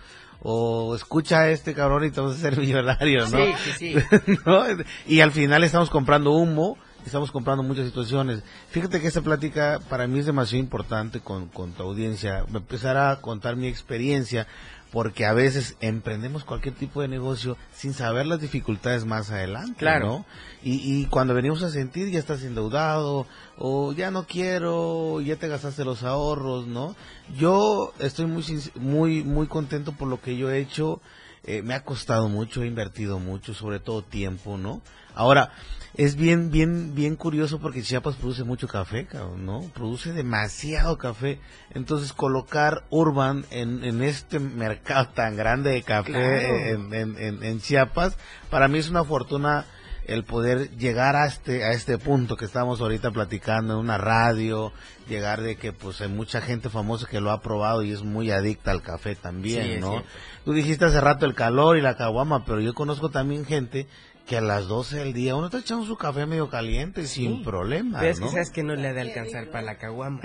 O 0.41 0.95
escucha 0.95 1.39
a 1.39 1.49
este 1.49 1.73
cabrón 1.73 2.05
y 2.05 2.11
te 2.11 2.21
vas 2.21 2.35
a 2.35 2.39
ser 2.39 2.57
millonario, 2.59 3.27
¿no? 3.27 3.37
Sí, 3.37 3.53
sí, 3.63 3.71
sí. 3.77 4.37
¿No? 4.45 4.63
Y 5.07 5.21
al 5.21 5.31
final 5.31 5.63
estamos 5.63 5.89
comprando 5.89 6.31
humo, 6.31 6.77
estamos 7.05 7.31
comprando 7.31 7.63
muchas 7.63 7.87
situaciones. 7.87 8.43
Fíjate 8.69 9.01
que 9.01 9.07
esta 9.07 9.21
plática 9.21 9.79
para 9.89 10.07
mí 10.07 10.19
es 10.19 10.27
demasiado 10.27 10.63
importante 10.63 11.19
con, 11.19 11.47
con 11.47 11.71
tu 11.73 11.83
audiencia. 11.83 12.45
Me 12.49 12.59
empezar 12.59 12.97
a 12.97 13.21
contar 13.21 13.55
mi 13.55 13.67
experiencia, 13.67 14.45
porque 14.91 15.25
a 15.25 15.33
veces 15.33 15.75
emprendemos 15.81 16.43
cualquier 16.43 16.75
tipo 16.75 17.01
de 17.01 17.07
negocio 17.07 17.57
sin 17.73 17.93
saber 17.93 18.25
las 18.25 18.39
dificultades 18.39 19.05
más 19.05 19.29
adelante, 19.31 19.75
Claro. 19.77 20.05
¿no? 20.07 20.25
Y, 20.63 21.01
y 21.01 21.05
cuando 21.07 21.33
venimos 21.33 21.63
a 21.63 21.69
sentir 21.69 22.09
ya 22.09 22.19
estás 22.19 22.43
endeudado, 22.43 23.27
o 23.57 23.93
ya 23.93 24.11
no 24.11 24.25
quiero, 24.25 25.21
ya 25.21 25.35
te 25.35 25.47
gastaste 25.47 25.85
los 25.85 26.03
ahorros, 26.03 26.67
¿no? 26.67 26.95
Yo 27.37 27.93
estoy 27.99 28.25
muy, 28.25 28.43
muy, 28.75 29.23
muy 29.23 29.47
contento 29.47 29.91
por 29.91 30.07
lo 30.07 30.21
que 30.21 30.37
yo 30.37 30.49
he 30.49 30.59
hecho. 30.59 31.01
Eh, 31.47 31.61
me 31.61 31.75
ha 31.75 31.83
costado 31.83 32.27
mucho, 32.27 32.63
he 32.63 32.67
invertido 32.67 33.19
mucho, 33.19 33.53
sobre 33.53 33.79
todo 33.79 34.01
tiempo, 34.01 34.57
¿no? 34.57 34.81
Ahora, 35.13 35.51
es 35.97 36.15
bien, 36.15 36.51
bien, 36.51 36.93
bien 36.95 37.15
curioso 37.15 37.59
porque 37.59 37.81
Chiapas 37.81 38.15
produce 38.15 38.43
mucho 38.43 38.67
café, 38.67 39.05
cabrón, 39.05 39.45
¿no? 39.45 39.61
Produce 39.73 40.11
demasiado 40.13 40.97
café. 40.97 41.39
Entonces, 41.73 42.13
colocar 42.13 42.83
Urban 42.89 43.45
en, 43.51 43.83
en 43.83 44.03
este 44.03 44.39
mercado 44.39 45.09
tan 45.09 45.35
grande 45.35 45.71
de 45.71 45.83
café 45.83 46.11
Claro. 46.11 46.93
en, 46.93 47.43
en, 47.43 47.61
Chiapas, 47.61 48.17
para 48.49 48.67
mí 48.67 48.79
es 48.79 48.89
una 48.89 49.03
fortuna 49.03 49.65
el 50.07 50.23
poder 50.23 50.69
llegar 50.77 51.15
a 51.15 51.25
este 51.25 51.63
a 51.63 51.71
este 51.71 51.97
punto 51.97 52.37
que 52.37 52.45
estamos 52.45 52.79
ahorita 52.79 53.09
platicando 53.09 53.73
en 53.73 53.79
una 53.79 53.97
radio, 53.97 54.71
llegar 55.09 55.41
de 55.41 55.55
que 55.55 55.73
pues 55.73 55.99
hay 56.01 56.09
mucha 56.09 56.41
gente 56.41 56.69
famosa 56.69 57.07
que 57.07 57.19
lo 57.21 57.31
ha 57.31 57.41
probado 57.41 57.81
y 57.81 57.91
es 57.91 58.03
muy 58.03 58.29
adicta 58.29 58.69
al 58.69 58.83
café 58.83 59.15
también, 59.15 59.75
Sí, 59.75 59.79
¿no? 59.79 60.03
Tú 60.43 60.53
dijiste 60.53 60.85
hace 60.85 61.01
rato 61.01 61.25
el 61.25 61.33
calor 61.33 61.77
y 61.77 61.81
la 61.81 61.97
caguama, 61.97 62.45
pero 62.45 62.59
yo 62.59 62.75
conozco 62.75 63.09
también 63.09 63.45
gente 63.45 63.87
que 64.27 64.37
a 64.37 64.41
las 64.41 64.67
12 64.67 64.97
del 64.97 65.13
día 65.13 65.35
uno 65.35 65.45
está 65.47 65.59
echando 65.59 65.85
su 65.85 65.97
café 65.97 66.25
medio 66.25 66.49
caliente 66.49 67.05
sin 67.05 67.43
problema, 67.43 67.99
Pero 67.99 68.11
es 68.11 68.19
¿no? 68.19 68.25
que 68.25 68.31
sabes 68.31 68.49
que 68.49 68.63
no 68.63 68.75
le 68.75 68.87
ha 68.87 68.93
de 68.93 69.01
alcanzar 69.01 69.49
para 69.51 69.61
la 69.63 69.77
caguama. 69.77 70.19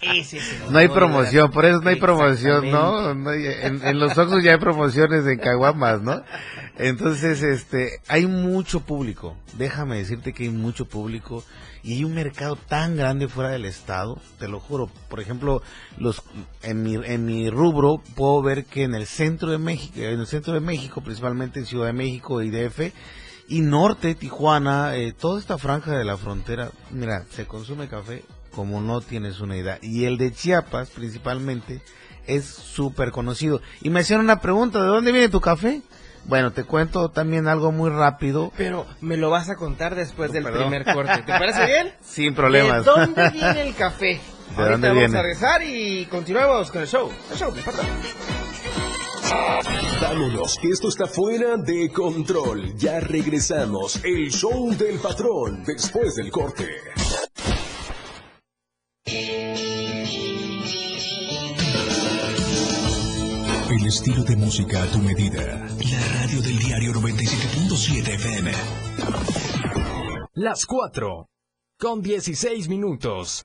Ese 0.00 0.38
es 0.38 0.52
el 0.66 0.72
No 0.72 0.78
hay 0.78 0.88
promoción, 0.88 1.50
por 1.50 1.64
eso 1.64 1.80
no 1.80 1.88
hay 1.90 1.96
promoción, 1.96 2.70
¿no? 2.70 3.14
No 3.14 3.30
hay- 3.30 3.46
en, 3.46 3.82
en 3.86 3.98
los 3.98 4.16
Oxxos 4.18 4.42
ya 4.44 4.52
hay 4.52 4.58
promociones 4.58 5.26
en 5.26 5.38
caguamas, 5.38 6.02
¿no? 6.02 6.22
Entonces, 6.78 7.42
este, 7.42 8.00
hay 8.08 8.26
mucho 8.26 8.80
público. 8.80 9.36
Déjame 9.54 9.96
decirte 9.96 10.32
que 10.34 10.44
hay 10.44 10.50
mucho 10.50 10.86
público 10.86 11.42
y 11.82 11.94
hay 11.94 12.04
un 12.04 12.14
mercado 12.14 12.56
tan 12.56 12.96
grande 12.96 13.28
fuera 13.28 13.50
del 13.50 13.64
estado, 13.64 14.20
te 14.38 14.48
lo 14.48 14.60
juro. 14.60 14.90
Por 15.08 15.20
ejemplo, 15.20 15.62
los 15.98 16.22
en 16.62 16.82
mi 16.82 16.94
en 16.94 17.24
mi 17.24 17.50
rubro 17.50 18.02
puedo 18.14 18.42
ver 18.42 18.64
que 18.64 18.82
en 18.82 18.94
el 18.94 19.06
centro 19.06 19.50
de 19.50 19.58
México, 19.58 20.00
en 20.00 20.20
el 20.20 20.26
centro 20.26 20.54
de 20.54 20.60
México, 20.60 21.00
principalmente 21.00 21.60
en 21.60 21.66
Ciudad 21.66 21.86
de 21.86 21.92
México 21.92 22.42
y 22.42 22.50
DF 22.50 22.92
y 23.48 23.60
norte, 23.60 24.14
Tijuana, 24.14 24.96
eh, 24.96 25.12
toda 25.12 25.38
esta 25.38 25.58
franja 25.58 25.96
de 25.96 26.04
la 26.04 26.16
frontera, 26.16 26.70
mira, 26.90 27.24
se 27.30 27.46
consume 27.46 27.88
café 27.88 28.24
como 28.56 28.80
no 28.80 29.02
tienes 29.02 29.40
una 29.40 29.56
idea. 29.56 29.78
Y 29.82 30.04
el 30.04 30.16
de 30.16 30.32
Chiapas, 30.32 30.88
principalmente, 30.88 31.82
es 32.26 32.46
súper 32.46 33.12
conocido. 33.12 33.60
Y 33.82 33.90
me 33.90 34.00
hicieron 34.00 34.24
una 34.24 34.40
pregunta, 34.40 34.80
¿de 34.80 34.88
dónde 34.88 35.12
viene 35.12 35.28
tu 35.28 35.40
café? 35.40 35.82
Bueno, 36.28 36.52
te 36.52 36.64
cuento 36.64 37.08
también 37.10 37.46
algo 37.46 37.70
muy 37.72 37.88
rápido, 37.90 38.52
Pero 38.56 38.84
me 39.00 39.16
lo 39.16 39.30
vas 39.30 39.48
a 39.48 39.54
contar 39.56 39.94
después 39.94 40.32
del 40.32 40.42
Perdón. 40.42 40.62
primer 40.70 40.84
corte. 40.92 41.18
¿Te 41.22 41.32
parece 41.38 41.66
bien? 41.66 41.92
sin 42.02 42.34
problemas. 42.34 42.84
¿De 42.84 42.90
dónde 42.90 43.30
viene 43.30 43.62
el 43.62 43.74
café? 43.74 44.20
¿De 44.56 44.62
Ahorita 44.62 44.70
dónde 44.72 44.88
vamos 44.88 45.00
viene? 45.02 45.18
a 45.18 45.22
regresar 45.22 45.62
y 45.62 46.06
continuamos 46.06 46.70
con 46.70 46.82
el 46.82 46.88
show. 46.88 47.10
El 47.30 47.36
show. 47.38 47.52
Vámonos, 50.00 50.58
que 50.60 50.68
esto 50.68 50.88
está 50.88 51.06
fuera 51.06 51.56
de 51.56 51.90
control. 51.92 52.74
Ya 52.76 53.00
regresamos. 53.00 54.04
El 54.04 54.30
show 54.30 54.70
del 54.76 54.98
patrón 54.98 55.62
después 55.64 56.14
del 56.16 56.30
corte. 56.30 56.66
Estilo 63.86 64.24
de 64.24 64.34
música 64.34 64.82
a 64.82 64.86
tu 64.90 64.98
medida. 64.98 65.40
La 65.40 66.20
radio 66.20 66.42
del 66.42 66.58
diario 66.58 66.92
97.7 66.92 68.14
FM. 68.14 68.52
Las 70.34 70.66
4. 70.66 71.28
Con 71.78 72.02
16 72.02 72.68
minutos. 72.68 73.44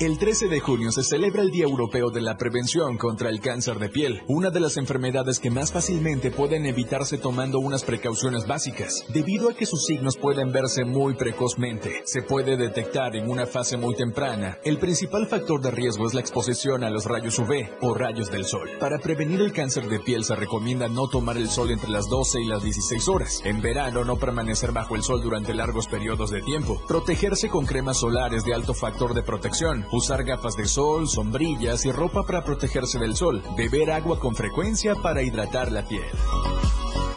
El 0.00 0.16
13 0.16 0.48
de 0.48 0.60
junio 0.60 0.90
se 0.92 1.04
celebra 1.04 1.42
el 1.42 1.50
Día 1.50 1.64
Europeo 1.64 2.08
de 2.08 2.22
la 2.22 2.38
Prevención 2.38 2.96
contra 2.96 3.28
el 3.28 3.38
Cáncer 3.42 3.78
de 3.78 3.90
Piel, 3.90 4.22
una 4.28 4.48
de 4.48 4.58
las 4.58 4.78
enfermedades 4.78 5.38
que 5.38 5.50
más 5.50 5.72
fácilmente 5.72 6.30
pueden 6.30 6.64
evitarse 6.64 7.18
tomando 7.18 7.58
unas 7.58 7.84
precauciones 7.84 8.46
básicas. 8.46 9.04
Debido 9.12 9.50
a 9.50 9.54
que 9.54 9.66
sus 9.66 9.84
signos 9.84 10.16
pueden 10.16 10.52
verse 10.52 10.86
muy 10.86 11.12
precozmente, 11.16 12.00
se 12.06 12.22
puede 12.22 12.56
detectar 12.56 13.14
en 13.14 13.30
una 13.30 13.44
fase 13.44 13.76
muy 13.76 13.94
temprana. 13.94 14.56
El 14.64 14.78
principal 14.78 15.26
factor 15.26 15.60
de 15.60 15.70
riesgo 15.70 16.06
es 16.06 16.14
la 16.14 16.22
exposición 16.22 16.82
a 16.82 16.88
los 16.88 17.04
rayos 17.04 17.38
UV 17.38 17.68
o 17.82 17.92
rayos 17.92 18.30
del 18.30 18.46
sol. 18.46 18.70
Para 18.80 19.00
prevenir 19.00 19.42
el 19.42 19.52
cáncer 19.52 19.86
de 19.86 20.00
piel 20.00 20.24
se 20.24 20.34
recomienda 20.34 20.88
no 20.88 21.08
tomar 21.08 21.36
el 21.36 21.50
sol 21.50 21.70
entre 21.72 21.90
las 21.90 22.08
12 22.08 22.40
y 22.40 22.46
las 22.46 22.62
16 22.62 23.06
horas. 23.06 23.42
En 23.44 23.60
verano 23.60 24.02
no 24.06 24.16
permanecer 24.16 24.72
bajo 24.72 24.96
el 24.96 25.02
sol 25.02 25.20
durante 25.20 25.52
largos 25.52 25.88
periodos 25.88 26.30
de 26.30 26.40
tiempo. 26.40 26.80
Protegerse 26.88 27.50
con 27.50 27.66
cremas 27.66 28.00
solares 28.00 28.44
de 28.44 28.54
alto 28.54 28.72
factor 28.72 29.12
de 29.12 29.22
protección. 29.22 29.89
Usar 29.92 30.22
gafas 30.22 30.54
de 30.56 30.66
sol, 30.66 31.08
sombrillas 31.08 31.84
y 31.84 31.90
ropa 31.90 32.22
para 32.24 32.44
protegerse 32.44 32.98
del 32.98 33.16
sol. 33.16 33.42
Beber 33.56 33.90
agua 33.90 34.20
con 34.20 34.36
frecuencia 34.36 34.94
para 34.94 35.22
hidratar 35.22 35.72
la 35.72 35.86
piel. 35.86 36.04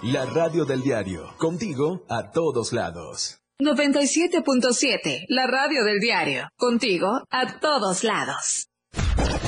La 0.02 0.26
radio 0.26 0.66
del 0.66 0.82
diario. 0.82 1.36
Contigo 1.38 2.04
a 2.10 2.32
todos 2.32 2.74
lados. 2.74 3.40
97.7, 3.62 5.26
la 5.30 5.46
radio 5.46 5.84
del 5.84 6.00
diario. 6.00 6.50
Contigo 6.58 7.22
a 7.30 7.60
todos 7.60 8.04
lados. 8.04 8.68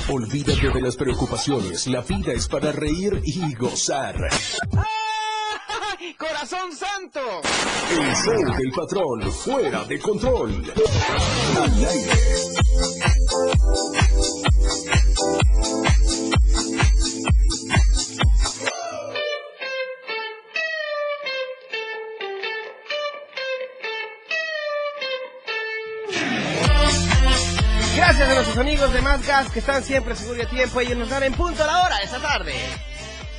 Olvídate 0.10 0.70
de 0.70 0.82
las 0.82 0.96
preocupaciones. 0.96 1.88
La 1.88 2.02
vida 2.02 2.32
es 2.32 2.48
para 2.48 2.72
reír 2.72 3.22
y 3.24 3.56
gozar. 3.56 4.16
¡Corazón 6.18 6.76
santo! 6.76 7.20
El 7.92 8.16
show 8.16 8.56
del 8.56 8.72
patrón 8.72 9.32
fuera 9.32 9.84
de 9.86 10.00
control. 10.00 10.64
Al 11.58 11.86
aire. 11.86 12.55
Gracias 27.96 28.30
a 28.30 28.34
nuestros 28.36 28.58
amigos 28.60 28.94
de 28.94 29.02
Más 29.02 29.26
Gas 29.26 29.52
que 29.52 29.60
están 29.60 29.84
siempre 29.84 30.16
seguro 30.16 30.40
y 30.40 30.42
a 30.44 30.50
tiempo. 30.50 30.80
Ellos 30.80 30.98
nos 30.98 31.10
dan 31.10 31.24
en 31.24 31.34
punto 31.34 31.64
a 31.64 31.68
la 31.68 31.84
hora 31.84 32.02
esta 32.04 32.22
tarde. 32.22 32.54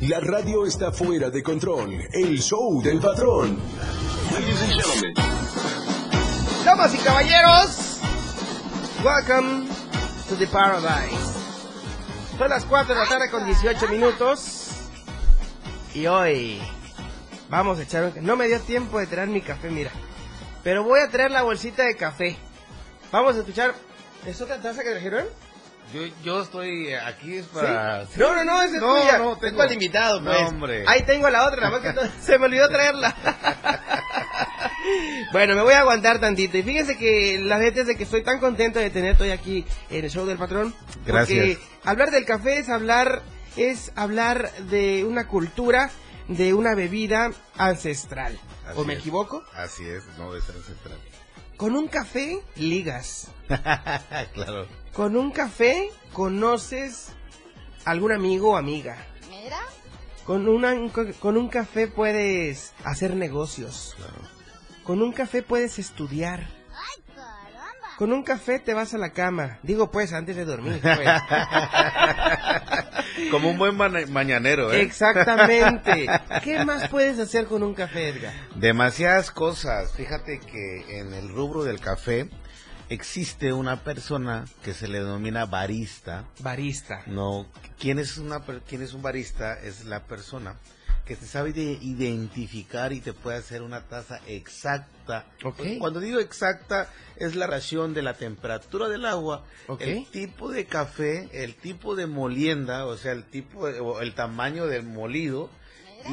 La 0.03 0.21
radio 0.21 0.67
está 0.67 0.93
fuera 0.93 1.31
de 1.31 1.43
control. 1.43 1.99
El 2.13 2.39
show 2.41 2.81
del 2.83 3.01
patrón. 3.01 3.59
Ladies 4.33 4.63
and 4.63 4.73
gentlemen. 4.73 5.15
Damas 6.65 6.95
y 6.95 6.99
caballeros, 6.99 7.88
welcome 9.05 9.69
to 10.29 10.37
the 10.37 10.47
paradise. 10.47 11.35
Son 12.39 12.49
las 12.51 12.65
4 12.65 12.95
de 12.95 13.01
la 13.01 13.07
tarde 13.09 13.31
con 13.31 13.45
18 13.45 13.89
minutos. 13.89 14.65
Y 15.95 16.07
hoy 16.07 16.61
vamos 17.49 17.79
a 17.79 17.83
echar 17.83 18.05
un... 18.05 18.13
No 18.25 18.37
me 18.37 18.47
dio 18.47 18.61
tiempo 18.61 18.99
de 18.99 19.07
traer 19.07 19.29
mi 19.29 19.41
café, 19.41 19.71
mira. 19.71 19.91
Pero 20.63 20.85
voy 20.85 21.01
a 21.01 21.09
traer 21.09 21.31
la 21.31 21.43
bolsita 21.43 21.85
de 21.85 21.97
café. 21.97 22.37
Vamos 23.11 23.37
a 23.37 23.39
escuchar... 23.41 23.75
¿Es 24.27 24.41
otra 24.41 24.61
taza 24.61 24.83
que 24.83 24.91
trajeron? 24.91 25.25
Yo, 25.93 26.03
yo 26.23 26.43
estoy 26.43 26.93
aquí 26.93 27.39
es 27.39 27.47
para... 27.47 28.05
¿Sí? 28.07 28.13
No, 28.17 28.35
no, 28.35 28.45
no, 28.45 28.63
es 28.63 28.73
No, 28.73 28.81
tuya. 29.01 29.19
no, 29.19 29.33
Es 29.33 29.41
tengo- 29.41 29.57
para 29.57 29.69
el 29.69 29.73
invitado, 29.75 30.23
pues. 30.23 30.41
No, 30.43 30.49
hombre. 30.49 30.85
Ahí 30.87 31.03
tengo 31.05 31.31
la 31.31 31.47
otra, 31.47 31.71
nada 31.71 31.79
más 31.79 31.95
que 31.95 32.11
se 32.23 32.39
me 32.39 32.45
olvidó 32.47 32.69
traerla. 32.69 33.15
bueno, 35.33 35.55
me 35.55 35.63
voy 35.63 35.75
a 35.75 35.81
aguantar 35.81 36.21
tantito. 36.21 36.59
Y 36.59 36.63
fíjense 36.63 36.97
que 36.97 37.39
la 37.39 37.59
neta 37.59 37.81
es 37.83 37.87
de 37.87 37.97
que 37.97 38.05
estoy 38.05 38.23
tan 38.23 38.41
contento 38.41 38.79
de 38.79 38.91
tenerte 38.91 39.25
hoy 39.25 39.31
aquí 39.31 39.65
en 39.91 40.05
el 40.05 40.11
show 40.11 40.27
del 40.27 40.39
patrón. 40.39 40.75
Gracias. 41.07 41.57
Porque 41.57 41.59
hablar 41.85 42.11
del 42.11 42.25
café 42.25 42.59
es 42.59 42.69
hablar, 42.69 43.23
es 43.57 43.93
hablar 43.97 44.53
de 44.71 45.05
una 45.05 45.27
cultura, 45.27 45.91
de 46.29 46.55
una 46.55 46.75
bebida 46.75 47.31
ancestral. 47.57 48.39
¿O 48.77 48.85
me 48.85 48.95
es. 48.95 48.99
equivoco? 49.01 49.43
Así 49.55 49.85
es, 49.89 50.05
no 50.19 50.33
de 50.33 50.41
ser 50.43 50.57
ancestral. 50.57 50.99
Con 51.57 51.75
un 51.75 51.89
café 51.89 52.41
ligas. 52.57 53.29
claro. 54.35 54.67
Con 54.93 55.17
un 55.17 55.31
café 55.33 55.91
conoces 56.13 57.09
algún 57.85 58.13
amigo 58.13 58.53
o 58.53 58.57
amiga. 58.57 58.97
Mira, 59.31 59.59
Con, 60.25 60.49
una, 60.49 60.75
con 61.21 61.37
un 61.37 61.49
café 61.49 61.89
puedes 61.89 62.75
hacer 62.85 63.17
negocios. 63.17 63.95
Claro. 63.97 64.38
Con 64.89 65.03
un 65.03 65.13
café 65.13 65.43
puedes 65.43 65.79
estudiar. 65.79 66.47
ay 66.73 67.03
caramba. 67.15 67.97
Con 67.99 68.11
un 68.11 68.23
café 68.23 68.59
te 68.59 68.73
vas 68.73 68.95
a 68.95 68.97
la 68.97 69.13
cama. 69.13 69.59
Digo 69.63 69.91
pues, 69.91 70.15
antes 70.15 70.35
de 70.35 70.47
dormir. 70.47 70.81
pues. 70.83 71.11
Como 73.31 73.51
un 73.51 73.59
buen 73.59 73.77
mañanero, 74.11 74.73
¿eh? 74.73 74.81
Exactamente. 74.81 76.09
¿Qué 76.43 76.65
más 76.65 76.89
puedes 76.89 77.19
hacer 77.19 77.45
con 77.45 77.63
un 77.63 77.75
café, 77.75 78.09
Edgar? 78.09 78.33
Demasiadas 78.55 79.31
cosas. 79.31 79.93
Fíjate 79.93 80.41
que 80.41 81.01
en 81.01 81.13
el 81.13 81.29
rubro 81.29 81.65
del 81.65 81.81
café 81.81 82.31
existe 82.89 83.53
una 83.53 83.85
persona 83.85 84.47
que 84.65 84.73
se 84.73 84.89
le 84.89 85.01
denomina 85.01 85.45
barista. 85.45 86.25
Barista. 86.39 87.03
No, 87.05 87.47
¿quién 87.79 87.99
es, 87.99 88.17
una, 88.17 88.41
quién 88.67 88.81
es 88.81 88.95
un 88.95 89.03
barista? 89.03 89.53
Es 89.61 89.85
la 89.85 90.05
persona 90.05 90.55
que 91.09 91.17
te 91.17 91.27
sabe 91.27 91.53
de 91.55 91.79
identificar 91.81 92.93
y 92.93 93.01
te 93.01 93.13
puede 93.15 93.39
hacer 93.39 93.63
una 93.63 93.81
taza 93.89 94.21
exacta. 94.29 95.25
Ok. 95.43 95.61
Cuando 95.79 96.01
digo 96.01 96.21
exacta, 96.21 96.91
es 97.17 97.35
la 97.35 97.47
ración 97.47 97.95
de 97.95 98.03
la 98.03 98.15
temperatura 98.15 98.89
del 98.89 99.07
agua, 99.07 99.45
el 99.81 100.07
tipo 100.11 100.51
de 100.51 100.67
café, 100.67 101.29
el 101.33 101.55
tipo 101.55 101.97
de 101.97 102.07
molienda, 102.07 102.85
o 102.87 102.97
sea, 102.99 103.13
el 103.13 103.25
tipo, 103.25 103.67
de- 103.67 103.81
o 103.81 104.01
el 104.03 104.15
tamaño 104.15 104.67
del 104.67 104.83
molido 104.85 105.49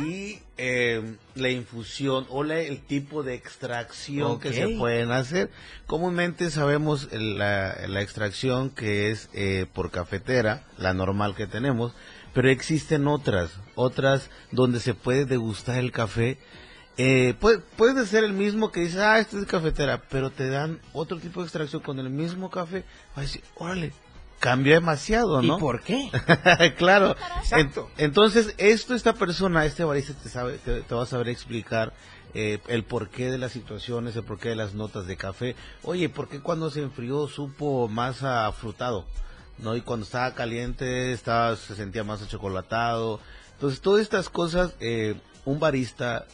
y 0.06 0.40
eh, 0.58 1.16
la 1.36 1.50
infusión 1.50 2.26
o 2.30 2.44
la- 2.44 2.60
el 2.60 2.82
tipo 2.86 3.22
de 3.24 3.34
extracción 3.36 4.40
que 4.40 4.50
se 4.54 4.78
pueden 4.78 5.12
hacer. 5.12 5.52
Comúnmente 5.86 6.50
sabemos 6.50 7.10
la, 7.12 7.76
la 7.88 8.02
extracción 8.02 8.70
que 8.72 9.12
es 9.12 9.30
eh, 9.34 9.68
por 9.74 9.92
cafetera, 9.92 10.64
la 10.78 10.94
normal 10.94 11.36
que 11.36 11.46
tenemos, 11.48 11.94
pero 12.36 12.50
existen 12.50 13.08
otras, 13.08 13.50
otras 13.76 14.30
donde 14.52 14.82
se 14.82 14.94
puede 14.94 15.26
degustar 15.26 15.78
el 15.78 15.94
café. 15.94 16.38
Eh, 16.98 17.34
puede, 17.40 17.60
puede 17.60 18.06
ser 18.06 18.26
el 18.26 18.34
mismo 18.34 18.74
que 18.74 18.82
dice, 18.82 19.02
ah, 19.02 19.20
este 19.20 19.40
es 19.40 19.46
cafetera, 19.46 20.02
pero 20.10 20.32
te 20.32 20.50
dan 20.50 20.82
otro 20.92 21.18
tipo 21.18 21.40
de 21.40 21.46
extracción 21.46 21.82
con 21.82 21.98
el 21.98 22.10
mismo 22.10 22.50
café. 22.50 22.84
Va 23.18 23.20
a 23.20 23.22
decir, 23.22 23.42
órale, 23.56 23.94
cambia 24.40 24.76
demasiado, 24.76 25.42
¿no? 25.42 25.56
¿Y 25.56 25.60
por 25.62 25.82
qué? 25.82 26.12
claro. 26.78 27.16
Exacto. 27.40 27.90
Entonces, 27.98 28.54
esto, 28.58 28.96
esta 28.96 29.14
persona, 29.14 29.66
este 29.66 29.86
barista 29.86 30.14
te, 30.14 30.28
sabe, 30.28 30.58
te, 30.58 30.82
te 30.82 30.94
va 30.94 31.04
a 31.04 31.08
saber 31.08 31.30
explicar 31.30 31.94
eh, 32.34 32.60
el 32.68 32.84
porqué 32.84 33.32
de 33.32 33.38
las 33.38 33.54
situaciones, 33.54 34.14
el 34.18 34.26
porqué 34.26 34.50
de 34.50 34.58
las 34.58 34.74
notas 34.74 35.08
de 35.08 35.16
café. 35.16 35.56
Oye, 35.84 36.10
¿por 36.10 36.28
qué 36.28 36.42
cuando 36.42 36.70
se 36.70 36.82
enfrió 36.82 37.30
supo 37.30 37.88
más 37.88 38.24
afrutado? 38.24 39.06
¿No? 39.58 39.76
Y 39.76 39.82
cuando 39.82 40.06
estaba 40.06 40.34
caliente 40.34 41.14
estaba, 41.14 41.56
se 41.56 41.76
sentía 41.76 42.04
más 42.04 42.22
achocolatado. 42.22 43.20
Entonces, 43.54 43.82
todas 43.82 44.02
estas 44.02 44.30
cosas, 44.30 44.76
eh, 44.80 45.16
un 45.46 45.60
barista 45.60 46.26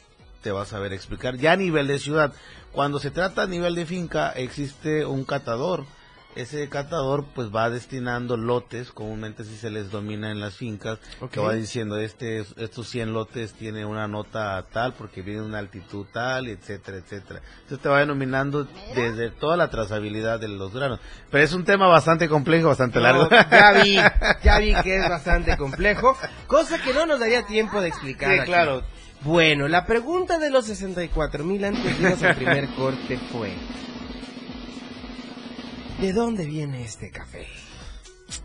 te 0.41 0.51
va 0.51 0.63
a 0.63 0.65
saber 0.65 0.93
explicar. 0.93 1.37
Ya 1.37 1.53
a 1.53 1.57
nivel 1.57 1.87
de 1.87 1.99
ciudad, 1.99 2.33
cuando 2.71 2.99
se 2.99 3.11
trata 3.11 3.43
a 3.43 3.47
nivel 3.47 3.75
de 3.75 3.85
finca, 3.85 4.31
existe 4.31 5.05
un 5.05 5.23
catador. 5.23 5.85
Ese 6.35 6.69
catador 6.69 7.25
pues 7.35 7.53
va 7.53 7.69
destinando 7.69 8.37
lotes, 8.37 8.91
comúnmente 8.93 9.43
si 9.43 9.55
se 9.57 9.69
les 9.69 9.91
domina 9.91 10.31
en 10.31 10.39
las 10.39 10.55
fincas, 10.55 10.97
Ok. 11.19 11.31
que 11.31 11.39
va 11.41 11.53
diciendo 11.53 11.97
este, 11.97 12.45
estos 12.55 12.87
100 12.87 13.11
lotes 13.13 13.51
tiene 13.53 13.85
una 13.85 14.07
nota 14.07 14.65
tal 14.71 14.93
porque 14.93 15.21
viene 15.21 15.41
de 15.41 15.47
una 15.47 15.59
altitud 15.59 16.05
tal, 16.13 16.47
etcétera, 16.47 16.97
etcétera. 16.99 17.41
Entonces 17.63 17.79
te 17.79 17.89
va 17.89 17.99
denominando 17.99 18.65
desde 18.95 19.29
toda 19.31 19.57
la 19.57 19.69
trazabilidad 19.69 20.39
de 20.39 20.47
los 20.47 20.73
granos. 20.73 21.01
Pero 21.29 21.43
es 21.43 21.51
un 21.51 21.65
tema 21.65 21.87
bastante 21.87 22.29
complejo, 22.29 22.69
bastante 22.69 23.01
largo. 23.01 23.27
Ya 23.29 23.71
vi, 23.83 23.95
ya 24.43 24.59
vi 24.59 24.73
que 24.83 24.97
es 24.97 25.09
bastante 25.09 25.57
complejo, 25.57 26.15
cosa 26.47 26.81
que 26.81 26.93
no 26.93 27.05
nos 27.05 27.19
daría 27.19 27.45
tiempo 27.45 27.81
de 27.81 27.89
explicar. 27.89 28.31
Sí, 28.31 28.39
aquí. 28.39 28.47
claro. 28.47 28.83
Bueno, 29.23 29.67
la 29.67 29.85
pregunta 29.85 30.39
de 30.39 30.49
los 30.49 30.65
64 30.65 31.43
mil 31.43 31.63
antes 31.65 31.83
de 31.83 31.91
irnos 31.91 32.23
al 32.23 32.35
primer 32.35 32.67
corte 32.75 33.19
fue: 33.31 33.53
¿De 36.01 36.13
dónde 36.13 36.45
viene 36.45 36.83
este 36.83 37.11
café? 37.11 37.47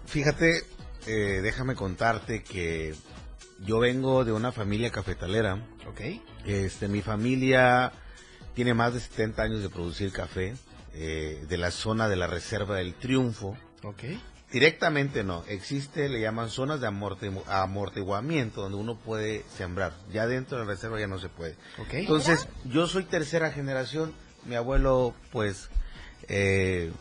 Fíjate, 0.06 0.62
eh, 1.06 1.40
déjame 1.42 1.74
contarte 1.74 2.42
que 2.42 2.94
yo 3.60 3.78
vengo 3.78 4.24
de 4.24 4.32
una 4.32 4.52
familia 4.52 4.90
cafetalera. 4.90 5.54
¿Ok? 5.88 6.00
Este, 6.44 6.86
mi 6.88 7.00
familia 7.02 7.92
tiene 8.54 8.74
más 8.74 8.92
de 8.94 9.00
70 9.00 9.42
años 9.42 9.62
de 9.62 9.70
producir 9.70 10.12
café 10.12 10.54
eh, 10.94 11.44
de 11.48 11.56
la 11.58 11.70
zona 11.70 12.08
de 12.08 12.16
la 12.16 12.26
Reserva 12.26 12.76
del 12.76 12.94
Triunfo. 12.94 13.56
¿Ok? 13.84 14.02
Directamente 14.52 15.24
no, 15.24 15.42
existe, 15.48 16.08
le 16.08 16.20
llaman 16.20 16.50
zonas 16.50 16.80
de 16.80 16.88
amortigu- 16.88 17.42
amortiguamiento 17.48 18.60
donde 18.62 18.78
uno 18.78 18.96
puede 18.98 19.44
sembrar. 19.56 19.92
Ya 20.12 20.26
dentro 20.26 20.58
de 20.58 20.64
la 20.66 20.70
reserva 20.72 21.00
ya 21.00 21.06
no 21.08 21.18
se 21.18 21.28
puede. 21.30 21.56
¿Ok? 21.78 21.94
Entonces, 21.94 22.46
yo 22.66 22.86
soy 22.86 23.04
tercera 23.04 23.50
generación. 23.50 24.12
Mi 24.44 24.54
abuelo, 24.54 25.14
pues, 25.32 25.68
eh, 26.28 26.92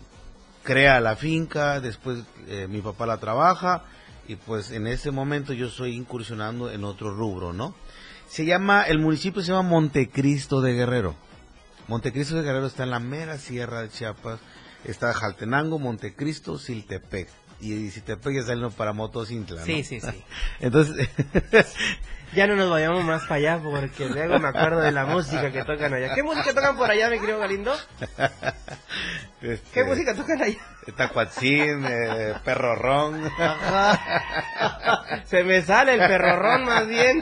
crea 0.65 0.99
la 0.99 1.15
finca, 1.15 1.79
después 1.79 2.19
eh, 2.47 2.67
mi 2.67 2.81
papá 2.81 3.05
la 3.05 3.17
trabaja 3.17 3.83
y 4.27 4.35
pues 4.35 4.71
en 4.71 4.87
ese 4.87 5.11
momento 5.11 5.53
yo 5.53 5.67
estoy 5.67 5.95
incursionando 5.95 6.71
en 6.71 6.83
otro 6.83 7.15
rubro, 7.15 7.53
¿no? 7.53 7.73
Se 8.27 8.45
llama, 8.45 8.83
el 8.83 8.99
municipio 8.99 9.41
se 9.41 9.51
llama 9.51 9.69
Montecristo 9.69 10.59
de 10.61 10.73
Guerrero. 10.73 11.15
Montecristo 11.87 12.35
de 12.35 12.41
Guerrero 12.41 12.65
está 12.65 12.83
en 12.83 12.89
la 12.89 12.99
mera 12.99 13.37
sierra 13.37 13.83
de 13.83 13.89
Chiapas, 13.89 14.39
está 14.83 15.13
Jaltenango, 15.13 15.77
Montecristo, 15.77 16.57
Siltepec. 16.57 17.29
Y 17.61 17.91
Siltepec 17.91 18.35
ya 18.35 18.41
saliendo 18.41 18.71
para 18.71 18.91
Motocintla, 18.91 19.61
¿no? 19.61 19.65
Sí, 19.65 19.83
sí, 19.83 20.01
sí. 20.01 20.23
Entonces, 20.59 21.07
Ya 22.35 22.47
no 22.47 22.55
nos 22.57 22.69
vayamos 22.69 23.03
más 23.05 23.21
para 23.23 23.35
allá 23.35 23.59
porque 23.63 24.09
luego 24.09 24.39
me 24.39 24.49
acuerdo 24.49 24.81
de 24.81 24.91
la 24.91 25.05
música 25.05 25.51
que 25.51 25.63
tocan 25.63 25.93
allá. 25.93 26.13
¿Qué 26.13 26.21
música 26.21 26.53
tocan 26.53 26.75
por 26.75 26.91
allá, 26.91 27.09
mi 27.09 27.19
querido 27.19 27.39
Galindo? 27.39 27.73
Este, 29.45 29.69
¿Qué 29.73 29.83
música 29.83 30.15
tocan 30.15 30.41
ahí? 30.41 30.57
Tacuatzín, 30.97 31.85
eh, 31.85 32.33
Perro 32.43 32.75
Ron. 32.75 33.29
Se 35.25 35.43
me 35.43 35.61
sale 35.61 35.93
el 35.93 35.99
perrorrón 35.99 36.65
más 36.65 36.87
bien. 36.87 37.21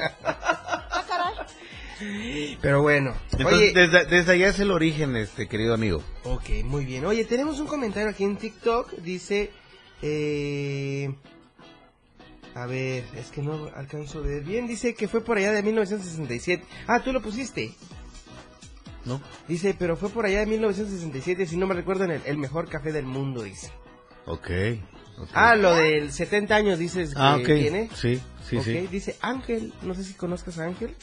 Pero 2.62 2.82
bueno, 2.82 3.14
Entonces, 3.32 3.54
oye, 3.58 3.74
desde, 3.74 4.06
desde 4.06 4.34
allá 4.34 4.48
es 4.50 4.60
el 4.60 4.72
origen, 4.72 5.16
este 5.16 5.48
querido 5.48 5.74
amigo. 5.74 6.04
ok, 6.24 6.50
muy 6.66 6.86
bien. 6.86 7.06
Oye, 7.06 7.24
tenemos 7.26 7.60
un 7.60 7.68
comentario 7.68 8.10
aquí 8.10 8.24
en 8.24 8.36
TikTok, 8.38 8.92
dice, 8.98 9.52
eh, 10.02 11.14
a 12.56 12.66
ver, 12.66 13.06
es 13.16 13.28
que 13.32 13.42
no 13.42 13.70
alcanzo 13.76 14.20
a 14.20 14.22
ver 14.22 14.44
bien, 14.44 14.68
dice 14.68 14.96
que 14.96 15.08
fue 15.08 15.22
por 15.24 15.38
allá 15.38 15.52
de 15.54 15.64
1967. 15.64 16.66
Ah, 16.88 17.00
tú 17.02 17.14
lo 17.14 17.22
pusiste. 17.22 17.74
¿No? 19.06 19.22
Dice, 19.48 19.76
pero 19.78 19.98
fue 19.98 20.10
por 20.10 20.26
allá 20.26 20.39
de 20.39 20.46
1967, 20.46 21.46
si 21.46 21.58
no 21.58 21.68
me 21.68 21.74
recuerdo, 21.74 22.06
en 22.06 22.12
el, 22.12 22.22
el 22.26 22.38
mejor 22.38 22.70
café 22.70 22.92
del 22.92 23.06
mundo, 23.06 23.44
dice. 23.44 23.70
Ok. 24.26 24.50
ok. 25.18 25.30
Ah, 25.34 25.56
lo 25.56 25.76
del 25.76 26.12
70 26.12 26.56
años, 26.56 26.80
dices 26.80 27.10
que 27.13 27.16
Ah, 27.20 27.36
ok. 27.38 27.46
tiene. 27.46 27.89
Sí, 27.96 28.22
sí, 28.48 28.62
sí. 28.63 28.88
dice 28.89 29.18
Ángel, 29.22 29.74
no 29.82 29.94
sé 29.94 30.04
si 30.06 30.13
conozcas 30.13 30.58
a 30.60 30.63
Ángel. 30.66 30.96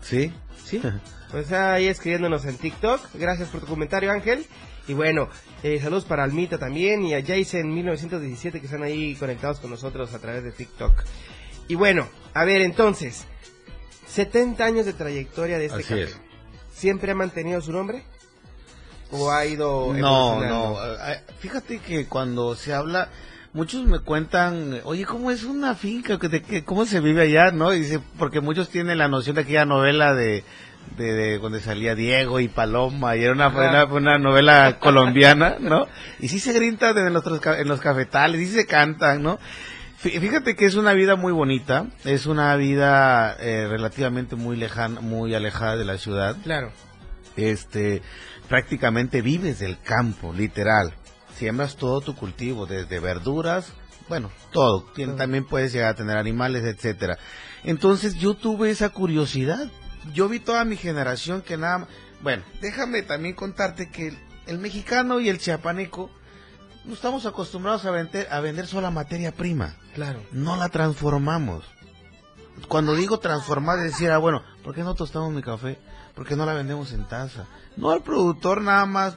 Sí. 0.00 0.32
Sí, 0.64 0.80
pues 1.32 1.50
ahí 1.50 1.86
escribiéndonos 1.88 2.44
en 2.44 2.56
TikTok. 2.58 3.00
Gracias 3.14 3.48
por 3.48 3.60
tu 3.60 3.66
comentario, 3.66 4.12
Ángel. 4.12 4.46
Y 4.86 4.94
bueno, 4.94 5.28
eh, 5.62 5.80
saludos 5.80 6.04
para 6.04 6.24
Almita 6.24 6.56
también 6.58 7.04
y 7.04 7.14
a 7.14 7.22
Jason 7.24 7.74
1917 7.74 8.60
que 8.60 8.66
están 8.66 8.82
ahí 8.82 9.14
conectados 9.16 9.60
con 9.60 9.70
nosotros 9.70 10.14
a 10.14 10.18
través 10.18 10.44
de 10.44 10.52
TikTok. 10.52 11.02
Y 11.68 11.74
bueno, 11.74 12.06
a 12.32 12.44
ver 12.44 12.60
entonces, 12.62 13.24
70 14.06 14.64
años 14.64 14.86
de 14.86 14.92
trayectoria 14.94 15.58
de 15.58 15.66
este 15.66 15.78
Así 15.80 15.88
café. 15.88 16.02
es. 16.04 16.20
¿Siempre 16.78 17.12
ha 17.12 17.14
mantenido 17.14 17.60
su 17.60 17.72
nombre? 17.72 18.04
¿O 19.10 19.30
ha 19.32 19.44
ido 19.46 19.92
No, 19.94 20.40
no. 20.48 20.76
eh, 21.08 21.20
Fíjate 21.40 21.78
que 21.80 22.06
cuando 22.06 22.54
se 22.54 22.72
habla, 22.74 23.08
muchos 23.52 23.84
me 23.84 23.98
cuentan, 24.00 24.80
oye, 24.84 25.04
¿cómo 25.04 25.30
es 25.30 25.44
una 25.44 25.74
finca? 25.74 26.16
¿De 26.18 26.42
qué- 26.42 26.64
¿Cómo 26.64 26.84
se 26.84 27.00
vive 27.00 27.22
allá? 27.22 27.50
¿No? 27.50 27.72
Y 27.74 27.80
dice, 27.80 28.00
porque 28.18 28.40
muchos 28.40 28.68
tienen 28.68 28.98
la 28.98 29.08
noción 29.08 29.34
de 29.36 29.42
aquella 29.42 29.64
novela 29.64 30.14
de, 30.14 30.44
de, 30.96 31.12
de 31.14 31.38
donde 31.38 31.60
salía 31.60 31.94
Diego 31.94 32.38
y 32.38 32.48
Paloma, 32.48 33.16
y 33.16 33.24
era 33.24 33.32
una, 33.32 33.48
una, 33.48 33.84
una 33.86 34.18
novela 34.18 34.78
colombiana, 34.78 35.56
¿no? 35.58 35.86
Y 36.20 36.28
sí 36.28 36.38
se 36.38 36.52
grita 36.52 36.90
en 36.90 37.12
los, 37.12 37.24
en 37.58 37.66
los 37.68 37.80
cafetales, 37.80 38.40
sí 38.40 38.54
se 38.54 38.66
cantan, 38.66 39.22
¿no? 39.22 39.38
Fí- 40.00 40.18
Fíjate 40.20 40.54
que 40.54 40.64
es 40.66 40.74
una 40.76 40.92
vida 40.92 41.16
muy 41.16 41.32
bonita, 41.32 41.86
es 42.04 42.26
una 42.26 42.54
vida 42.56 43.36
eh, 43.40 43.66
relativamente 43.68 44.36
muy 44.36 44.56
lejana, 44.56 45.00
muy 45.00 45.34
alejada 45.34 45.76
de 45.76 45.84
la 45.84 45.98
ciudad 45.98 46.36
Claro. 46.42 46.72
este 47.36 48.02
prácticamente 48.48 49.20
vives 49.22 49.58
del 49.58 49.78
campo, 49.80 50.32
literal. 50.32 50.94
Siembras 51.36 51.76
todo 51.76 52.00
tu 52.00 52.14
cultivo, 52.16 52.66
desde 52.66 52.98
verduras, 53.00 53.72
bueno, 54.08 54.30
todo. 54.52 54.86
Tien- 54.94 55.16
También 55.16 55.44
puedes 55.44 55.72
llegar 55.72 55.90
a 55.90 55.94
tener 55.94 56.16
animales, 56.16 56.64
etcétera. 56.64 57.18
Entonces 57.64 58.14
yo 58.14 58.34
tuve 58.34 58.70
esa 58.70 58.88
curiosidad. 58.88 59.68
Yo 60.14 60.28
vi 60.28 60.38
toda 60.40 60.64
mi 60.64 60.76
generación 60.76 61.42
que 61.42 61.56
nada, 61.58 61.86
bueno, 62.22 62.42
déjame 62.62 63.02
también 63.02 63.34
contarte 63.34 63.90
que 63.90 64.08
el, 64.08 64.18
el 64.46 64.58
mexicano 64.58 65.20
y 65.20 65.28
el 65.28 65.38
chiapaneco 65.38 66.10
no 66.86 66.94
estamos 66.94 67.26
acostumbrados 67.26 67.84
a 67.84 67.90
vender 67.90 68.26
a 68.30 68.40
vender 68.40 68.66
sola 68.66 68.90
materia 68.90 69.30
prima 69.32 69.74
Claro. 69.98 70.20
no 70.32 70.56
la 70.56 70.68
transformamos. 70.68 71.64
Cuando 72.68 72.94
digo 72.94 73.18
transformar, 73.18 73.78
decir, 73.80 74.10
ah, 74.10 74.18
bueno, 74.18 74.42
¿por 74.64 74.74
qué 74.74 74.82
no 74.82 74.94
tostamos 74.94 75.32
mi 75.32 75.42
café? 75.42 75.78
¿Por 76.14 76.26
qué 76.26 76.36
no 76.36 76.46
la 76.46 76.54
vendemos 76.54 76.92
en 76.92 77.04
taza? 77.06 77.46
No, 77.76 77.92
el 77.94 78.02
productor 78.02 78.60
nada 78.62 78.86
más 78.86 79.16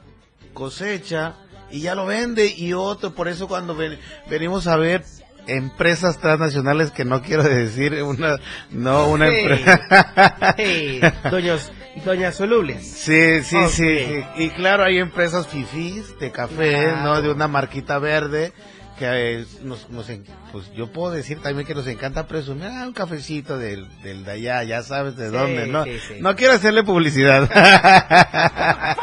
cosecha 0.53 1.33
y 1.71 1.81
ya 1.81 1.95
lo 1.95 2.05
vende 2.05 2.47
y 2.47 2.73
otro, 2.73 3.13
por 3.13 3.27
eso 3.27 3.47
cuando 3.47 3.75
ven- 3.75 3.99
venimos 4.29 4.67
a 4.67 4.75
ver 4.75 5.03
empresas 5.47 6.19
transnacionales 6.19 6.91
que 6.91 7.05
no 7.05 7.21
quiero 7.23 7.43
decir 7.43 8.01
una, 8.03 8.37
no 8.71 9.07
una 9.07 9.27
Hey. 9.29 9.39
empresa. 9.41 10.55
Hey, 10.57 11.01
doños, 11.31 11.71
doñas 12.05 12.35
solubles. 12.35 12.85
Sí, 12.87 13.41
sí, 13.43 13.57
sí, 13.69 13.97
sí. 13.99 14.23
Y 14.37 14.49
claro, 14.51 14.83
hay 14.83 14.99
empresas 14.99 15.47
fifís 15.47 16.17
de 16.19 16.31
café, 16.31 16.71
Claro. 16.83 17.03
¿no? 17.03 17.21
De 17.21 17.31
una 17.31 17.47
marquita 17.47 17.97
verde 17.99 18.53
que 19.01 19.39
eh, 19.41 19.45
nos, 19.63 19.89
nos 19.89 20.05
pues 20.51 20.71
yo 20.73 20.91
puedo 20.91 21.11
decir 21.11 21.39
también 21.41 21.65
que 21.65 21.73
nos 21.73 21.87
encanta 21.87 22.27
presumir 22.27 22.65
ah, 22.65 22.85
un 22.87 22.93
cafecito 22.93 23.57
del, 23.57 23.87
del 24.03 24.23
de 24.23 24.31
allá, 24.31 24.63
ya 24.63 24.83
sabes 24.83 25.15
de 25.17 25.29
Sí, 25.29 25.35
dónde, 25.35 25.67
¿no? 25.67 25.83
sí, 25.83 25.97
sí. 26.07 26.13
No 26.21 26.35
quiero 26.35 26.53
hacerle 26.53 26.83
publicidad. 26.83 27.49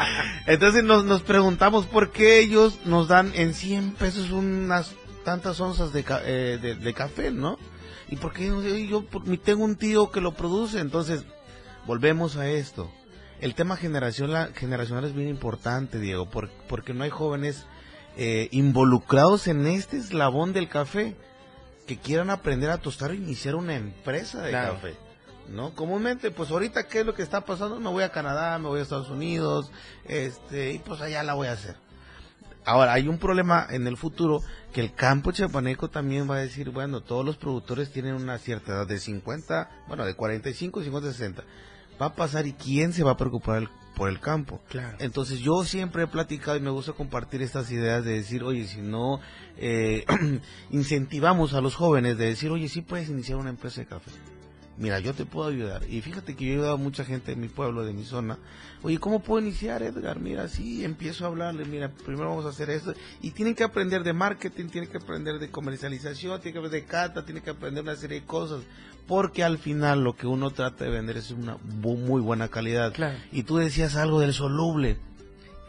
Entonces 0.47 0.85
nos, 0.85 1.05
nos 1.05 1.23
preguntamos 1.23 1.87
por 1.87 2.11
qué 2.13 2.39
ellos 2.39 2.79
nos 2.85 3.09
dan 3.09 3.33
en 3.35 3.55
100 3.55 3.95
pesos 3.95 4.31
unas 4.31 4.95
tantas 5.25 5.61
onzas 5.61 5.93
de, 5.93 6.05
eh, 6.25 6.59
de, 6.61 6.75
de 6.77 6.95
café, 6.95 7.31
¿no? 7.31 7.59
Y 8.09 8.17
por 8.17 8.33
qué 8.33 8.47
yo, 8.89 9.05
tengo 9.45 9.65
un 9.65 9.77
tío 9.77 10.11
que 10.11 10.21
lo 10.21 10.33
produce, 10.33 10.81
entonces 10.81 11.25
volvemos 11.87 12.37
a 12.37 12.49
esto. 12.49 12.91
El 13.41 13.55
tema 13.55 13.77
generacional, 13.77 14.53
generacional 14.55 15.05
es 15.05 15.15
bien 15.15 15.29
importante, 15.29 15.99
Diego, 16.01 16.29
por- 16.31 16.49
porque 16.69 16.95
no 16.95 17.05
hay 17.05 17.11
jóvenes 17.11 17.67
eh, 18.19 18.49
involucrados 18.51 19.47
en 19.49 19.67
este 19.67 19.97
eslabón 19.97 20.53
del 20.53 20.69
café 20.69 21.17
que 21.87 21.97
quieran 21.99 22.29
aprender 22.29 22.69
a 22.71 22.79
tostar 22.79 23.13
o 23.13 23.15
iniciar 23.15 23.55
una 23.55 23.75
empresa 23.77 24.43
de 24.43 24.51
Claro. 24.51 24.75
café. 24.75 24.95
¿No? 25.49 25.75
Comúnmente, 25.75 26.31
pues 26.31 26.51
ahorita, 26.51 26.89
¿qué 26.89 27.01
es 27.01 27.07
lo 27.07 27.15
que 27.15 27.23
está 27.23 27.41
pasando? 27.41 27.81
Me 27.81 27.89
voy 27.89 28.03
a 28.03 28.11
Canadá, 28.13 28.59
me 28.59 28.69
voy 28.69 28.81
a 28.81 28.83
Estados 28.83 29.09
Unidos, 29.09 29.71
este, 30.07 30.73
y 30.75 30.79
pues 30.81 31.01
allá 31.01 31.23
la 31.23 31.33
voy 31.33 31.47
a 31.47 31.53
hacer. 31.53 31.77
Ahora, 32.67 32.93
hay 32.93 33.09
un 33.09 33.17
problema 33.17 33.67
en 33.71 33.87
el 33.87 33.97
futuro 33.97 34.43
que 34.75 34.83
el 34.83 34.93
campo 34.93 35.33
chiapaneco 35.33 35.89
también 35.89 36.29
va 36.31 36.35
a 36.35 36.41
decir, 36.41 36.69
bueno, 36.69 37.01
todos 37.01 37.25
los 37.25 37.39
productores 37.39 37.91
tienen 37.91 38.15
una 38.15 38.37
cierta 38.37 38.73
edad 38.73 38.87
de 38.87 38.99
50, 38.99 39.71
bueno, 39.89 40.05
de 40.05 40.13
45, 40.15 40.83
50, 40.83 41.13
60. 41.13 41.45
Va 42.03 42.07
a 42.07 42.15
pasar 42.15 42.47
y 42.47 42.53
quién 42.53 42.93
se 42.93 43.03
va 43.03 43.13
a 43.13 43.17
preocupar 43.17 43.59
el- 43.63 43.69
por 43.99 44.09
el 44.09 44.21
campo. 44.21 44.61
Claro. 44.69 44.97
Entonces 45.01 45.41
yo 45.41 45.65
siempre 45.65 46.05
he 46.05 46.07
platicado 46.07 46.57
y 46.57 46.61
me 46.61 46.71
gusta 46.71 46.93
compartir 46.93 47.43
estas 47.43 47.71
ideas 47.73 48.05
de 48.05 48.13
decir, 48.13 48.45
oye, 48.45 48.67
si 48.67 48.81
no 48.81 49.21
eh, 49.57 50.07
incentivamos 50.71 51.53
a 51.53 51.61
los 51.61 51.75
jóvenes 51.75 52.17
de 52.17 52.27
decir, 52.27 52.51
oye, 52.51 52.69
sí 52.69 52.81
puedes 52.81 53.09
iniciar 53.09 53.39
una 53.39 53.51
empresa 53.51 53.81
de 53.81 53.89
café. 53.89 54.13
Mira, 54.79 55.01
yo 55.01 55.13
te 55.13 55.25
puedo 55.25 55.49
ayudar. 55.49 55.83
Y 55.89 56.01
fíjate 56.03 56.37
que 56.37 56.45
yo 56.45 56.51
he 56.51 56.55
ayudado 56.55 56.75
a 56.75 56.79
mucha 56.79 57.05
gente 57.05 57.33
de 57.33 57.37
mi 57.37 57.49
pueblo, 57.49 57.85
de 57.85 57.93
mi 57.93 58.05
zona. 58.05 58.39
Oye, 58.83 58.99
¿cómo 58.99 59.19
puedo 59.21 59.45
iniciar, 59.45 59.83
Edgar? 59.83 60.21
Mira, 60.21 60.47
sí, 60.47 60.85
empiezo 60.85 61.25
a 61.25 61.29
hablarle. 61.29 61.65
Mira, 61.65 61.91
primero 61.91 62.29
vamos 62.29 62.47
a 62.47 62.51
hacer 62.51 62.71
esto. 62.71 62.95
Y 63.21 63.33
tienen 63.33 63.57
que 63.57 63.65
aprender 63.65 64.05
de 64.05 64.13
marketing, 64.13 64.69
tienen 64.69 64.89
que 64.89 64.99
aprender 64.99 65.41
de 65.41 65.51
comercialización, 65.51 66.41
tienen 66.41 66.53
que 66.53 66.59
aprender 66.61 66.83
de 66.83 66.87
cata, 66.87 67.25
tienen 67.25 67.43
que 67.43 67.51
aprender 67.51 67.83
una 67.83 67.97
serie 67.97 68.21
de 68.21 68.27
cosas. 68.27 68.63
Porque 69.09 69.43
al 69.43 69.59
final 69.59 70.05
lo 70.05 70.15
que 70.15 70.29
uno 70.29 70.53
trata 70.53 70.85
de 70.85 70.91
vender 70.91 71.17
es 71.17 71.33
una 71.33 71.57
muy 71.65 72.21
buena 72.21 72.47
calidad. 72.47 72.93
Claro. 72.93 73.19
Y 73.33 73.43
tú 73.43 73.57
decías 73.57 73.97
algo 73.97 74.21
del 74.21 74.33
soluble. 74.33 74.97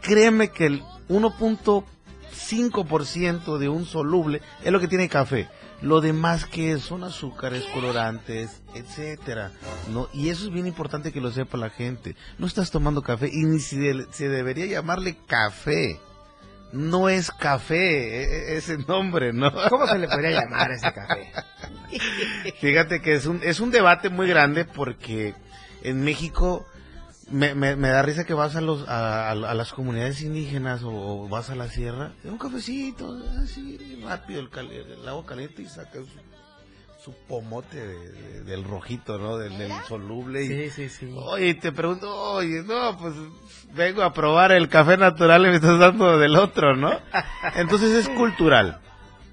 Créeme 0.02 0.52
que 0.52 0.66
el 0.66 0.84
1.5% 1.08 3.58
de 3.58 3.68
un 3.68 3.86
soluble 3.86 4.40
es 4.62 4.70
lo 4.70 4.78
que 4.78 4.86
tiene 4.86 5.08
café. 5.08 5.48
Lo 5.82 6.00
demás 6.02 6.44
que 6.44 6.72
es 6.72 6.82
son 6.82 7.04
azúcares, 7.04 7.64
colorantes, 7.72 8.60
etcétera, 8.74 9.50
¿no? 9.90 10.08
Y 10.12 10.28
eso 10.28 10.44
es 10.44 10.52
bien 10.52 10.66
importante 10.66 11.10
que 11.12 11.20
lo 11.22 11.30
sepa 11.32 11.56
la 11.56 11.70
gente. 11.70 12.16
No 12.38 12.46
estás 12.46 12.70
tomando 12.70 13.02
café 13.02 13.28
y 13.32 13.44
ni 13.44 13.60
si 13.60 13.78
de- 13.78 14.06
se 14.10 14.28
debería 14.28 14.66
llamarle 14.66 15.16
café. 15.26 15.98
No 16.72 17.08
es 17.08 17.30
café 17.30 18.20
e- 18.22 18.52
e- 18.52 18.56
ese 18.58 18.76
nombre, 18.78 19.32
¿no? 19.32 19.50
¿Cómo 19.70 19.86
se 19.86 19.98
le 19.98 20.06
podría 20.06 20.40
llamar 20.42 20.70
a 20.70 20.74
ese 20.74 20.92
café? 20.92 21.32
Fíjate 22.60 23.00
que 23.00 23.14
es 23.14 23.26
un, 23.26 23.40
es 23.42 23.58
un 23.60 23.70
debate 23.70 24.08
muy 24.10 24.28
grande 24.28 24.64
porque 24.64 25.34
en 25.82 26.02
México 26.04 26.66
me, 27.30 27.54
me, 27.54 27.76
me 27.76 27.88
da 27.88 28.02
risa 28.02 28.24
que 28.24 28.34
vas 28.34 28.56
a, 28.56 28.60
los, 28.60 28.88
a, 28.88 29.28
a- 29.28 29.32
a 29.32 29.54
las 29.54 29.72
comunidades 29.72 30.20
indígenas 30.22 30.82
o, 30.82 30.90
o 30.90 31.28
vas 31.28 31.50
a 31.50 31.54
la 31.54 31.68
sierra, 31.68 32.12
un 32.24 32.38
cafecito, 32.38 33.16
así 33.42 34.00
rápido, 34.04 34.40
el, 34.40 34.50
cal- 34.50 34.70
el 34.70 35.08
agua 35.08 35.24
caliente 35.26 35.62
y 35.62 35.66
saca 35.66 35.98
su, 36.00 36.06
su 37.04 37.14
pomote 37.28 37.78
de- 37.86 38.12
de- 38.12 38.40
del 38.42 38.64
rojito, 38.64 39.18
¿no? 39.18 39.36
Del, 39.38 39.56
del 39.58 39.72
soluble. 39.88 40.44
Y, 40.44 40.48
Sí, 40.48 40.70
sí, 40.70 40.88
sí. 40.88 41.14
Oye, 41.16 41.54
te 41.54 41.72
pregunto, 41.72 42.14
oye, 42.32 42.62
no, 42.62 42.96
pues 42.98 43.14
vengo 43.74 44.02
a 44.02 44.12
probar 44.12 44.52
el 44.52 44.68
café 44.68 44.96
natural 44.96 45.46
y 45.46 45.48
me 45.50 45.54
estás 45.56 45.78
dando 45.78 46.18
del 46.18 46.36
otro, 46.36 46.74
¿no? 46.76 46.92
Entonces 47.54 47.90
es 47.92 48.08
cultural, 48.10 48.80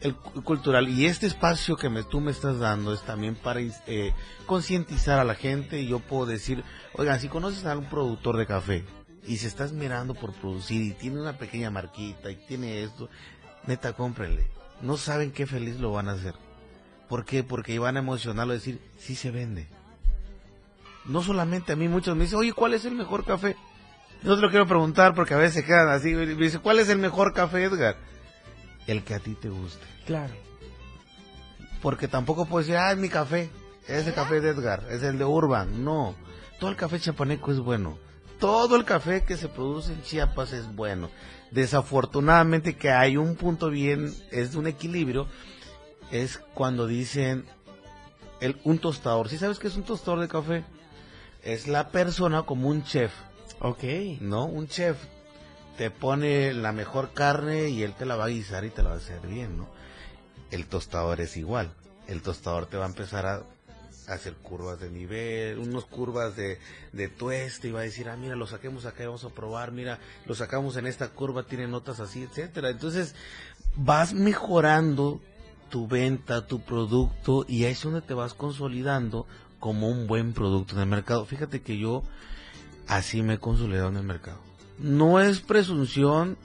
el 0.02 0.16
cu- 0.16 0.44
cultural. 0.44 0.88
Y 0.90 1.06
este 1.06 1.28
espacio 1.28 1.76
que 1.78 1.90
me, 1.90 2.04
tú 2.04 2.20
me 2.22 2.32
estás 2.32 2.60
dando 2.60 2.94
es 2.94 3.02
también 3.04 3.36
para 3.36 3.60
eh, 3.62 4.14
concientizar 4.46 5.20
a 5.20 5.24
la 5.24 5.36
gente 5.36 5.80
y 5.82 5.88
yo 5.88 6.00
puedo 6.00 6.26
decir, 6.26 6.64
oigan, 6.94 7.20
si 7.20 7.28
conoces 7.30 7.66
a 7.66 7.78
un 7.78 7.86
productor 7.86 8.38
de 8.38 8.46
café 8.46 8.86
y 9.26 9.38
se 9.38 9.48
estás 9.48 9.74
mirando 9.74 10.14
por 10.14 10.34
producir 10.34 10.82
y 10.82 10.92
tiene 10.92 11.20
una 11.20 11.38
pequeña 11.38 11.70
marquita 11.72 12.32
y 12.32 12.36
tiene 12.36 12.84
esto, 12.84 13.10
neta, 13.66 13.94
cómprenle. 13.94 14.48
No 14.82 14.98
saben 14.98 15.32
qué 15.32 15.46
feliz 15.48 15.80
lo 15.80 15.92
van 15.92 16.08
a 16.10 16.14
hacer. 16.14 16.36
¿Por 17.10 17.26
qué? 17.26 17.44
Porque 17.44 17.74
iban 17.74 17.96
a 17.96 18.00
emocionarlo, 18.00 18.54
decir, 18.54 18.80
sí 19.00 19.16
se 19.16 19.32
vende. 19.32 19.68
No 21.06 21.24
solamente 21.24 21.72
a 21.74 21.76
mí, 21.76 21.88
muchos 21.88 22.16
me 22.16 22.24
dicen, 22.26 22.40
oye, 22.40 22.54
¿cuál 22.54 22.74
es 22.74 22.84
el 22.86 22.94
mejor 22.96 23.24
café? 23.26 23.56
No 24.24 24.36
te 24.36 24.42
lo 24.42 24.50
quiero 24.50 24.68
preguntar 24.68 25.14
porque 25.16 25.34
a 25.34 25.38
veces 25.38 25.54
se 25.56 25.64
quedan 25.66 25.88
así. 25.90 26.14
Me 26.14 26.26
dice, 26.26 26.60
¿cuál 26.60 26.80
es 26.80 26.90
el 26.90 26.98
mejor 26.98 27.34
café, 27.34 27.64
Edgar? 27.64 27.96
El 28.88 29.04
que 29.04 29.14
a 29.14 29.20
ti 29.20 29.36
te 29.36 29.50
guste. 29.50 29.86
Claro. 30.06 30.34
Porque 31.82 32.08
tampoco 32.08 32.46
puedes 32.46 32.68
decir, 32.68 32.80
ah, 32.80 32.92
es 32.92 32.98
mi 32.98 33.10
café. 33.10 33.50
Ese 33.88 34.14
café 34.14 34.42
de 34.42 34.50
Edgar, 34.50 34.84
es 34.90 35.04
el 35.04 35.18
de 35.18 35.26
Urban. 35.26 35.84
No. 35.86 36.16
Todo 36.60 36.70
el 36.70 36.76
café 36.76 37.00
chapaneco 37.00 37.52
es 37.52 37.60
bueno. 37.60 37.98
Todo 38.40 38.76
el 38.76 38.84
café 38.84 39.24
que 39.24 39.38
se 39.38 39.48
produce 39.48 39.94
en 39.94 40.02
Chiapas 40.02 40.54
es 40.54 40.74
bueno. 40.76 41.10
Desafortunadamente 41.52 42.76
que 42.76 42.92
hay 42.92 43.18
un 43.18 43.36
punto 43.36 43.70
bien, 43.70 44.14
es 44.32 44.52
de 44.52 44.58
un 44.60 44.68
equilibrio, 44.68 45.28
es 46.12 46.38
cuando 46.54 46.88
dicen 46.88 47.46
el, 48.42 48.60
un 48.64 48.80
tostador. 48.80 49.30
¿Sí 49.30 49.38
sabes 49.38 49.60
qué 49.60 49.68
es 49.68 49.76
un 49.76 49.84
tostador 49.84 50.20
de 50.20 50.28
café? 50.28 50.66
Es 51.44 51.68
la 51.68 51.90
persona 51.90 52.44
como 52.44 52.70
un 52.70 52.84
chef, 52.84 53.12
Ok. 53.60 53.84
¿no? 54.20 54.46
Un 54.46 54.68
chef 54.68 54.98
te 55.78 55.92
pone 55.92 56.54
la 56.54 56.72
mejor 56.72 57.14
carne 57.14 57.70
y 57.70 57.84
él 57.84 57.94
te 57.94 58.06
la 58.06 58.16
va 58.16 58.26
a 58.26 58.30
guisar 58.30 58.66
y 58.66 58.72
te 58.72 58.82
la 58.84 58.90
va 58.90 58.96
a 58.96 59.00
hacer 59.00 59.26
bien, 59.28 59.58
¿no? 59.58 59.68
El 60.50 60.66
tostador 60.66 61.22
es 61.22 61.38
igual. 61.38 61.72
El 62.08 62.22
tostador 62.22 62.66
te 62.66 62.78
va 62.78 62.86
a 62.86 62.90
empezar 62.90 63.26
a 63.26 63.44
hacer 64.08 64.34
curvas 64.36 64.80
de 64.80 64.90
nivel, 64.90 65.60
unos 65.60 65.86
curvas 65.86 66.36
de, 66.36 66.60
de 66.94 67.10
tueste 67.10 67.68
y 67.68 67.72
va 67.72 67.82
a 67.82 67.84
decir, 67.84 68.10
ah, 68.10 68.16
mira, 68.16 68.36
lo 68.36 68.48
saquemos 68.48 68.86
acá 68.86 69.04
y 69.04 69.06
vamos 69.06 69.26
a 69.26 69.30
probar, 69.30 69.72
mira, 69.72 70.00
lo 70.26 70.34
sacamos 70.34 70.78
en 70.78 70.88
esta 70.88 71.10
curva, 71.10 71.44
tiene 71.44 71.68
notas 71.68 72.00
así, 72.00 72.24
etcétera. 72.24 72.70
Entonces, 72.70 73.14
vas 73.76 74.14
mejorando 74.14 75.20
tu 75.70 75.88
venta, 75.88 76.48
tu 76.48 76.62
producto 76.62 77.46
y 77.48 77.66
ahí 77.66 77.74
es 77.74 77.84
donde 77.84 78.02
te 78.02 78.14
vas 78.14 78.34
consolidando 78.34 79.28
como 79.60 79.90
un 79.90 80.08
buen 80.08 80.34
producto 80.34 80.76
en 80.76 80.82
el 80.82 80.88
mercado. 80.88 81.26
Fíjate 81.26 81.62
que 81.62 81.78
yo 81.78 82.04
así 82.88 83.22
me 83.22 83.36
he 83.36 83.40
consolidado 83.40 83.90
en 83.90 83.98
el 83.98 84.04
mercado. 84.04 84.47
No 84.80 85.20
es 85.20 85.42
presunción, 85.42 86.38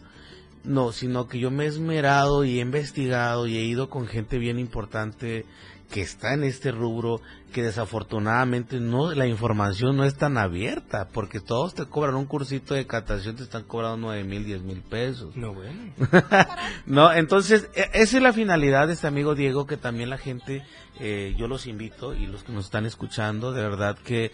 no, 0.64 0.92
sino 0.92 1.28
que 1.28 1.38
yo 1.38 1.50
me 1.50 1.64
he 1.64 1.68
esmerado 1.68 2.44
y 2.44 2.58
he 2.58 2.62
investigado 2.62 3.46
y 3.46 3.56
he 3.56 3.64
ido 3.64 3.90
con 3.90 4.06
gente 4.06 4.38
bien 4.38 4.58
importante 4.58 5.44
que 5.92 6.00
está 6.00 6.32
en 6.32 6.42
este 6.42 6.72
rubro, 6.72 7.20
que 7.52 7.62
desafortunadamente 7.62 8.80
no 8.80 9.12
la 9.12 9.26
información 9.26 9.94
no 9.96 10.04
es 10.04 10.16
tan 10.16 10.38
abierta, 10.38 11.08
porque 11.12 11.38
todos 11.38 11.74
te 11.74 11.84
cobran 11.84 12.14
un 12.14 12.24
cursito 12.24 12.72
de 12.74 12.86
catación, 12.86 13.36
te 13.36 13.42
están 13.42 13.64
cobrando 13.64 13.98
nueve 13.98 14.24
mil, 14.24 14.44
diez 14.44 14.62
mil 14.62 14.80
pesos. 14.80 15.36
No, 15.36 15.52
bueno. 15.52 15.92
no, 16.86 17.12
entonces, 17.12 17.68
e- 17.74 17.90
esa 17.92 18.16
es 18.16 18.22
la 18.22 18.32
finalidad 18.32 18.86
de 18.86 18.94
este 18.94 19.06
amigo 19.06 19.34
Diego, 19.34 19.66
que 19.66 19.76
también 19.76 20.08
la 20.08 20.16
gente, 20.16 20.64
eh, 20.98 21.34
yo 21.38 21.46
los 21.46 21.66
invito 21.66 22.14
y 22.14 22.26
los 22.26 22.42
que 22.42 22.52
nos 22.52 22.64
están 22.64 22.86
escuchando, 22.86 23.52
de 23.52 23.62
verdad 23.62 23.98
que 23.98 24.32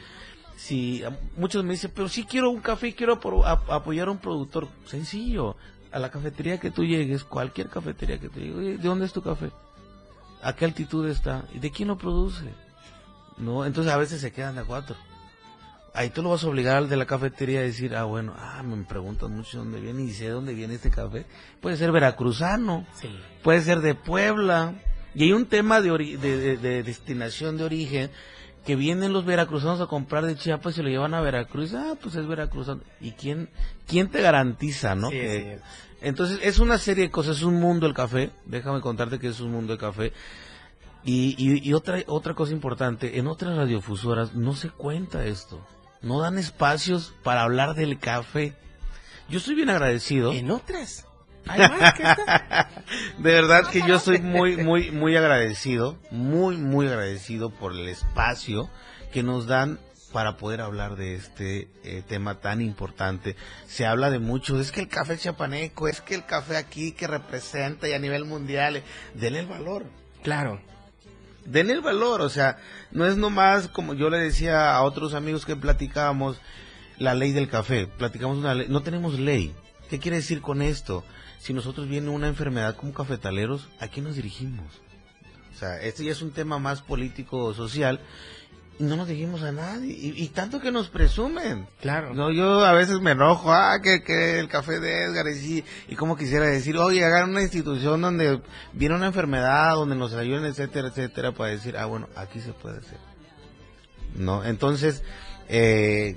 si 0.58 1.02
muchos 1.36 1.64
me 1.64 1.72
dicen, 1.72 1.92
pero 1.94 2.08
sí 2.08 2.24
quiero 2.24 2.50
un 2.50 2.60
café 2.60 2.88
y 2.88 2.92
quiero 2.92 3.20
ap- 3.46 3.70
apoyar 3.70 4.08
a 4.08 4.10
un 4.10 4.18
productor, 4.18 4.66
sencillo, 4.86 5.56
a 5.92 5.98
la 6.00 6.10
cafetería 6.10 6.58
que 6.58 6.70
tú 6.72 6.84
llegues, 6.84 7.22
cualquier 7.24 7.68
cafetería 7.68 8.18
que 8.18 8.28
tú 8.28 8.40
llegues, 8.40 8.56
"Oye, 8.56 8.76
¿de 8.76 8.88
dónde 8.88 9.06
es 9.06 9.12
tu 9.12 9.22
café? 9.22 9.50
¿A 10.42 10.54
qué 10.54 10.64
altitud 10.64 11.08
está? 11.08 11.44
¿Y 11.54 11.60
de 11.60 11.70
quién 11.70 11.88
lo 11.88 11.96
produce? 11.96 12.44
No, 13.38 13.64
entonces 13.64 13.92
a 13.92 13.96
veces 13.96 14.20
se 14.20 14.32
quedan 14.32 14.56
de 14.56 14.62
a 14.62 14.64
cuatro. 14.64 14.96
Ahí 15.94 16.10
tú 16.10 16.22
lo 16.22 16.30
vas 16.30 16.44
a 16.44 16.48
obligar 16.48 16.76
al 16.76 16.88
de 16.88 16.96
la 16.96 17.06
cafetería 17.06 17.60
a 17.60 17.62
decir, 17.62 17.94
ah, 17.96 18.04
bueno, 18.04 18.34
ah, 18.36 18.62
me 18.62 18.84
preguntan 18.84 19.34
mucho 19.36 19.58
dónde 19.58 19.80
viene 19.80 20.02
y 20.02 20.10
sé 20.12 20.28
dónde 20.28 20.54
viene 20.54 20.74
este 20.74 20.90
café. 20.90 21.24
Puede 21.60 21.76
ser 21.76 21.90
veracruzano, 21.92 22.84
Sí. 23.00 23.08
puede 23.42 23.62
ser 23.62 23.80
de 23.80 23.94
Puebla. 23.94 24.74
Y 25.14 25.24
hay 25.24 25.32
un 25.32 25.46
tema 25.46 25.80
de, 25.80 25.90
ori- 25.90 26.16
de, 26.18 26.36
de- 26.36 26.56
de 26.58 26.82
destinación 26.82 27.56
de 27.56 27.64
origen 27.64 28.10
que 28.66 28.76
vienen 28.76 29.12
los 29.12 29.24
veracruzanos 29.24 29.80
a 29.80 29.86
comprar 29.86 30.26
de 30.26 30.36
Chiapas 30.36 30.76
y 30.78 30.82
lo 30.82 30.88
llevan 30.88 31.14
a 31.14 31.20
Veracruz. 31.20 31.72
Ah, 31.74 31.94
pues 32.00 32.14
es 32.16 32.26
veracruzano. 32.26 32.80
¿Y 33.00 33.12
quién, 33.12 33.48
quién 33.86 34.08
te 34.08 34.20
garantiza, 34.20 34.94
no? 34.94 35.08
Sí, 35.10 35.16
Que- 35.16 35.58
entonces 36.00 36.38
es 36.42 36.58
una 36.58 36.78
serie 36.78 37.04
de 37.04 37.10
cosas, 37.10 37.38
es 37.38 37.42
un 37.42 37.54
mundo 37.58 37.86
el 37.86 37.94
café. 37.94 38.30
Déjame 38.44 38.80
contarte 38.80 39.18
que 39.18 39.28
es 39.28 39.40
un 39.40 39.50
mundo 39.52 39.72
el 39.72 39.78
café. 39.78 40.12
Y, 41.04 41.34
y, 41.38 41.66
y 41.68 41.72
otra, 41.74 41.98
otra 42.06 42.34
cosa 42.34 42.52
importante, 42.52 43.18
en 43.18 43.26
otras 43.26 43.56
radiofusoras 43.56 44.34
no 44.34 44.54
se 44.54 44.68
cuenta 44.70 45.24
esto. 45.24 45.60
No 46.02 46.20
dan 46.20 46.38
espacios 46.38 47.14
para 47.24 47.42
hablar 47.42 47.74
del 47.74 47.98
café. 47.98 48.54
Yo 49.28 49.38
estoy 49.38 49.54
bien 49.56 49.70
agradecido. 49.70 50.32
En 50.32 50.50
otras. 50.50 51.06
Hay 51.48 51.60
más 51.60 51.94
que 51.94 52.02
esta. 52.02 52.70
De 53.18 53.32
verdad 53.32 53.68
que 53.70 53.82
yo 53.86 53.98
soy 53.98 54.20
muy, 54.20 54.56
muy, 54.56 54.90
muy 54.90 55.16
agradecido, 55.16 55.98
muy, 56.10 56.56
muy 56.56 56.86
agradecido 56.86 57.50
por 57.50 57.72
el 57.72 57.88
espacio 57.88 58.70
que 59.12 59.22
nos 59.22 59.46
dan 59.46 59.78
para 60.12 60.36
poder 60.36 60.60
hablar 60.60 60.96
de 60.96 61.14
este 61.14 61.68
eh, 61.84 62.02
tema 62.06 62.40
tan 62.40 62.60
importante. 62.60 63.36
Se 63.66 63.86
habla 63.86 64.10
de 64.10 64.18
mucho, 64.18 64.58
es 64.60 64.72
que 64.72 64.80
el 64.80 64.88
café 64.88 65.18
chapaneco, 65.18 65.88
es 65.88 66.00
que 66.00 66.14
el 66.14 66.24
café 66.24 66.56
aquí 66.56 66.92
que 66.92 67.06
representa 67.06 67.88
y 67.88 67.92
a 67.92 67.98
nivel 67.98 68.24
mundial, 68.24 68.76
eh, 68.76 68.82
denle 69.14 69.40
el 69.40 69.46
valor. 69.46 69.84
Claro. 70.22 70.60
denle 71.44 71.74
el 71.74 71.80
valor, 71.80 72.20
o 72.20 72.28
sea, 72.28 72.58
no 72.90 73.06
es 73.06 73.16
nomás 73.16 73.68
como 73.68 73.94
yo 73.94 74.10
le 74.10 74.18
decía 74.18 74.74
a 74.74 74.82
otros 74.82 75.14
amigos 75.14 75.46
que 75.46 75.56
platicábamos 75.56 76.40
la 76.98 77.14
ley 77.14 77.32
del 77.32 77.48
café, 77.48 77.86
platicamos 77.86 78.38
una 78.38 78.54
ley, 78.54 78.66
no 78.68 78.82
tenemos 78.82 79.18
ley. 79.18 79.54
¿Qué 79.88 79.98
quiere 79.98 80.18
decir 80.18 80.42
con 80.42 80.60
esto? 80.60 81.04
Si 81.38 81.52
nosotros 81.52 81.88
viene 81.88 82.10
una 82.10 82.28
enfermedad 82.28 82.76
como 82.76 82.92
cafetaleros, 82.92 83.68
¿a 83.80 83.88
quién 83.88 84.04
nos 84.04 84.16
dirigimos? 84.16 84.66
O 85.54 85.58
sea, 85.58 85.80
este 85.80 86.04
ya 86.04 86.12
es 86.12 86.22
un 86.22 86.32
tema 86.32 86.58
más 86.58 86.82
político 86.82 87.52
social 87.54 88.00
y 88.78 88.84
no 88.84 88.94
nos 88.94 89.08
dirigimos 89.08 89.42
a 89.42 89.50
nadie 89.50 89.92
y, 89.92 90.22
y 90.22 90.28
tanto 90.28 90.60
que 90.60 90.70
nos 90.70 90.88
presumen. 90.88 91.66
Claro. 91.80 92.14
No, 92.14 92.30
yo 92.30 92.64
a 92.64 92.72
veces 92.72 93.00
me 93.00 93.10
enojo, 93.10 93.52
ah, 93.52 93.80
que, 93.82 94.02
que 94.02 94.38
el 94.38 94.48
café 94.48 94.78
de 94.78 95.04
Edgar, 95.04 95.26
y, 95.28 95.64
y 95.88 95.96
como 95.96 96.16
quisiera 96.16 96.46
decir, 96.46 96.76
oye, 96.76 97.04
hagan 97.04 97.30
una 97.30 97.42
institución 97.42 98.00
donde 98.00 98.40
viene 98.72 98.94
una 98.94 99.06
enfermedad, 99.06 99.74
donde 99.74 99.96
nos 99.96 100.14
ayuden, 100.14 100.44
etcétera, 100.44 100.88
etcétera, 100.88 101.32
para 101.32 101.50
decir, 101.50 101.76
ah, 101.76 101.86
bueno, 101.86 102.08
aquí 102.14 102.40
se 102.40 102.52
puede 102.52 102.78
hacer. 102.78 102.98
¿No? 104.14 104.44
Entonces, 104.44 105.02
eh, 105.48 106.16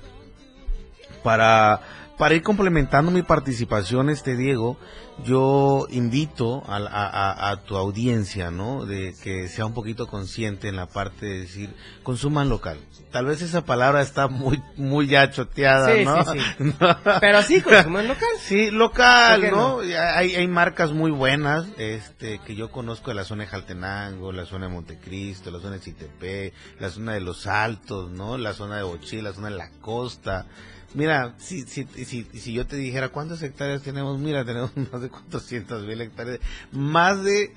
para, 1.24 1.80
para 2.16 2.34
ir 2.36 2.42
complementando 2.42 3.10
mi 3.10 3.22
participación, 3.22 4.08
este 4.08 4.36
Diego, 4.36 4.78
yo 5.24 5.86
invito 5.90 6.62
a, 6.66 6.76
a- 6.78 7.06
a- 7.30 7.50
a 7.50 7.56
tu 7.64 7.76
audiencia, 7.76 8.50
¿no? 8.50 8.86
De 8.86 9.14
que 9.22 9.46
sea 9.48 9.66
un 9.66 9.74
poquito 9.74 10.06
consciente 10.06 10.68
en 10.68 10.76
la 10.76 10.86
parte 10.86 11.26
de 11.26 11.40
decir, 11.40 11.74
consuman 12.02 12.48
local. 12.48 12.78
Tal 13.12 13.26
vez 13.26 13.42
esa 13.42 13.64
palabra 13.64 14.00
está 14.00 14.26
muy, 14.28 14.62
muy 14.76 15.06
ya 15.06 15.30
choteada, 15.30 15.94
Sí, 15.94 16.04
¿no? 16.04 16.24
sí, 16.24 16.38
sí. 16.58 16.74
No. 16.80 16.96
Pero 17.20 17.42
sí, 17.42 17.60
consumen 17.60 18.08
local. 18.08 18.28
Sí, 18.40 18.70
local, 18.70 19.40
¿Por 19.40 19.50
qué 19.50 19.54
¿no? 19.54 19.84
Y 19.84 19.92
Hay, 19.94 20.34
hay 20.34 20.48
marcas 20.48 20.92
muy 20.92 21.10
buenas, 21.10 21.66
este, 21.76 22.38
que 22.40 22.54
yo 22.54 22.70
conozco 22.70 23.10
de 23.10 23.14
la 23.16 23.24
zona 23.24 23.44
de 23.44 23.50
Jaltenango, 23.50 24.32
la 24.32 24.46
zona 24.46 24.66
de 24.66 24.72
Montecristo, 24.72 25.50
la 25.50 25.60
zona 25.60 25.74
de 25.76 25.80
Chitepé, 25.80 26.52
la 26.80 26.88
zona 26.88 27.12
de 27.12 27.20
Los 27.20 27.46
Altos, 27.46 28.10
¿no? 28.10 28.38
La 28.38 28.54
zona 28.54 28.78
de 28.78 28.82
Bochí, 28.82 29.20
la 29.20 29.32
zona 29.34 29.50
de 29.50 29.56
la 29.56 29.70
costa. 29.82 30.46
Mira, 30.94 31.34
si, 31.38 31.62
si, 31.62 31.84
si, 32.04 32.24
si 32.24 32.52
yo 32.52 32.66
te 32.66 32.76
dijera 32.76 33.08
cuántas 33.10 33.42
hectáreas 33.42 33.82
tenemos, 33.82 34.18
mira, 34.18 34.44
tenemos 34.44 34.70
más 34.92 35.00
de 35.02 35.08
400 35.08 35.86
mil 35.86 36.00
hectáreas, 36.00 36.40
más 36.70 37.22
de, 37.24 37.54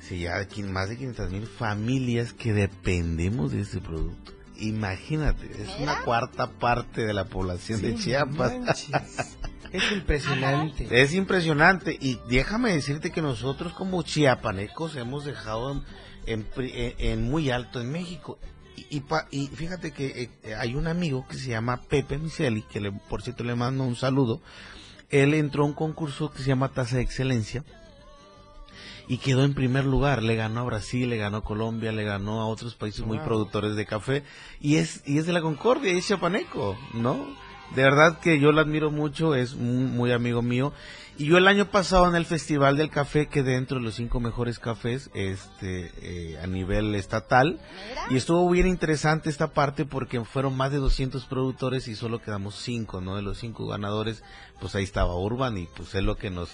sí, 0.00 0.20
ya 0.20 0.46
más 0.68 0.88
de 0.88 0.96
500 0.96 1.30
mil 1.30 1.46
familias 1.46 2.32
que 2.32 2.52
dependemos 2.52 3.52
de 3.52 3.60
este 3.62 3.80
producto. 3.80 4.32
Imagínate, 4.60 5.46
es 5.62 5.68
una 5.80 6.02
cuarta 6.02 6.50
parte 6.50 7.06
de 7.06 7.14
la 7.14 7.24
población 7.24 7.80
de 7.82 7.94
Chiapas. 7.94 8.58
manches. 8.58 8.90
Es 9.70 9.92
impresionante. 9.92 10.88
Es 11.02 11.12
impresionante 11.12 11.94
y 12.00 12.18
déjame 12.30 12.72
decirte 12.72 13.10
que 13.10 13.20
nosotros 13.20 13.74
como 13.74 14.02
chiapanecos 14.02 14.96
hemos 14.96 15.26
dejado 15.26 15.72
en, 15.72 15.82
en 16.24 16.42
pri- 16.44 16.72
en- 16.74 16.94
en 16.98 17.22
muy 17.30 17.50
alto 17.50 17.78
en 17.82 17.92
México. 17.92 18.38
Y, 18.90 18.96
y 18.96 19.00
pa- 19.00 19.26
y 19.30 19.46
fíjate 19.48 19.92
que 19.92 20.30
eh, 20.44 20.54
hay 20.54 20.74
un 20.74 20.86
amigo 20.86 21.26
que 21.28 21.36
se 21.36 21.48
llama 21.50 21.80
Pepe 21.88 22.18
Miseli, 22.18 22.62
que 22.62 22.80
le, 22.80 22.92
por 22.92 23.22
cierto 23.22 23.44
le 23.44 23.54
mando 23.54 23.84
un 23.84 23.96
saludo. 23.96 24.40
Él 25.10 25.34
entró 25.34 25.62
a 25.62 25.66
un 25.66 25.72
concurso 25.72 26.30
que 26.30 26.38
se 26.38 26.48
llama 26.48 26.68
Taza 26.68 26.96
de 26.96 27.02
Excelencia 27.02 27.64
y 29.08 29.18
quedó 29.18 29.42
en 29.44 29.54
primer 29.54 29.84
lugar. 29.86 30.22
Le 30.22 30.36
ganó 30.36 30.60
a 30.60 30.64
Brasil, 30.64 31.08
le 31.08 31.16
ganó 31.16 31.38
a 31.38 31.44
Colombia, 31.44 31.92
le 31.92 32.04
ganó 32.04 32.40
a 32.40 32.46
otros 32.46 32.74
países 32.74 33.04
muy 33.06 33.18
productores 33.24 33.74
de 33.74 33.86
café 33.86 34.22
y 34.60 34.76
es 34.76 35.02
y 35.06 35.18
es 35.18 35.26
de 35.26 35.32
la 35.32 35.40
Concordia, 35.40 35.92
es 35.92 36.06
chiapaneco, 36.06 36.76
¿no? 36.94 37.16
De 37.74 37.82
verdad 37.82 38.18
que 38.18 38.40
yo 38.40 38.52
lo 38.52 38.60
admiro 38.60 38.90
mucho, 38.90 39.34
es 39.34 39.54
muy, 39.54 39.84
muy 39.84 40.12
amigo 40.12 40.42
mío. 40.42 40.72
Y 41.18 41.26
yo 41.26 41.36
el 41.36 41.48
año 41.48 41.68
pasado 41.68 42.08
en 42.08 42.14
el 42.14 42.26
Festival 42.26 42.76
del 42.76 42.90
Café 42.90 43.26
quedé 43.26 43.54
dentro 43.54 43.78
de 43.78 43.84
los 43.84 43.96
cinco 43.96 44.20
mejores 44.20 44.60
cafés 44.60 45.10
este, 45.14 45.90
eh, 46.00 46.38
a 46.40 46.46
nivel 46.46 46.94
estatal. 46.94 47.58
Y 48.08 48.16
estuvo 48.16 48.48
bien 48.48 48.68
interesante 48.68 49.28
esta 49.28 49.48
parte 49.48 49.84
porque 49.84 50.24
fueron 50.24 50.56
más 50.56 50.70
de 50.70 50.78
200 50.78 51.24
productores 51.26 51.88
y 51.88 51.96
solo 51.96 52.22
quedamos 52.22 52.54
cinco, 52.54 53.00
¿no? 53.00 53.16
De 53.16 53.22
los 53.22 53.38
cinco 53.38 53.66
ganadores, 53.66 54.22
pues 54.60 54.74
ahí 54.74 54.84
estaba 54.84 55.14
Urban 55.16 55.56
y 55.58 55.66
pues 55.76 55.94
es 55.94 56.02
lo 56.02 56.16
que 56.16 56.30
nos, 56.30 56.50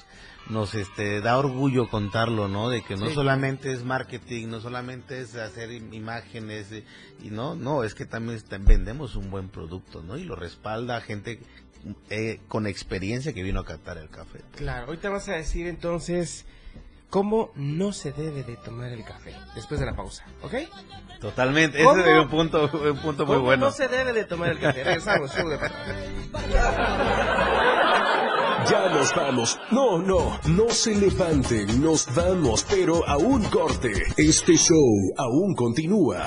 nos 0.51 0.75
este, 0.75 1.21
da 1.21 1.39
orgullo 1.39 1.89
contarlo, 1.89 2.49
¿no? 2.49 2.69
De 2.69 2.83
que 2.83 2.97
no 2.97 3.07
Sí. 3.09 3.15
solamente 3.15 3.73
es 3.73 3.85
marketing, 3.85 4.49
no 4.49 4.61
solamente 4.61 5.21
es 5.21 5.35
hacer 5.37 5.71
im- 5.71 5.93
imágenes 5.95 6.71
eh, 6.73 6.85
y 7.23 7.31
no, 7.31 7.55
no, 7.55 7.83
es 7.85 7.95
que 7.95 8.05
también 8.05 8.41
vendemos 8.61 9.17
un 9.17 9.31
buen 9.31 9.49
producto, 9.49 10.03
¿no? 10.03 10.17
Y 10.19 10.25
lo 10.25 10.37
respalda 10.37 11.01
gente 11.01 11.41
eh, 12.11 12.41
con 12.49 12.67
experiencia 12.67 13.33
que 13.33 13.43
vino 13.43 13.61
a 13.61 13.65
cantar 13.65 13.99
el 13.99 14.09
café. 14.09 14.41
Claro, 14.57 14.87
ahorita 14.87 15.11
vas 15.11 15.29
a 15.29 15.33
decir 15.33 15.67
entonces 15.67 16.45
cómo 17.15 17.53
no 17.55 17.93
se 17.93 18.11
debe 18.11 18.43
de 18.43 18.57
tomar 18.57 18.91
el 18.91 19.05
café 19.05 19.33
después 19.55 19.79
de 19.79 19.87
la 19.87 19.95
pausa, 19.95 20.25
¿ok? 20.43 20.55
Totalmente, 21.21 21.85
¿Cómo? 21.85 22.01
ese 22.01 22.13
es 22.13 22.19
un 22.25 22.29
punto, 22.29 22.65
un 22.65 22.97
punto 22.99 23.25
muy 23.25 23.37
¿Cómo 23.37 23.47
bueno. 23.47 23.67
no 23.67 23.71
se 23.71 23.87
debe 23.87 24.13
de 24.13 24.25
tomar 24.25 24.51
el 24.51 24.59
café? 24.59 24.83
Regresamos. 24.83 25.31
Ya 28.69 28.89
nos 28.89 29.15
vamos. 29.15 29.61
No, 29.71 29.99
no, 30.01 30.41
no 30.49 30.69
se 30.71 30.93
levanten, 30.97 31.81
nos 31.81 32.13
vamos, 32.17 32.67
pero 32.69 33.07
a 33.07 33.17
un 33.17 33.45
corte. 33.45 33.93
Este 34.17 34.57
show 34.57 35.13
aún 35.17 35.55
continúa. 35.55 36.27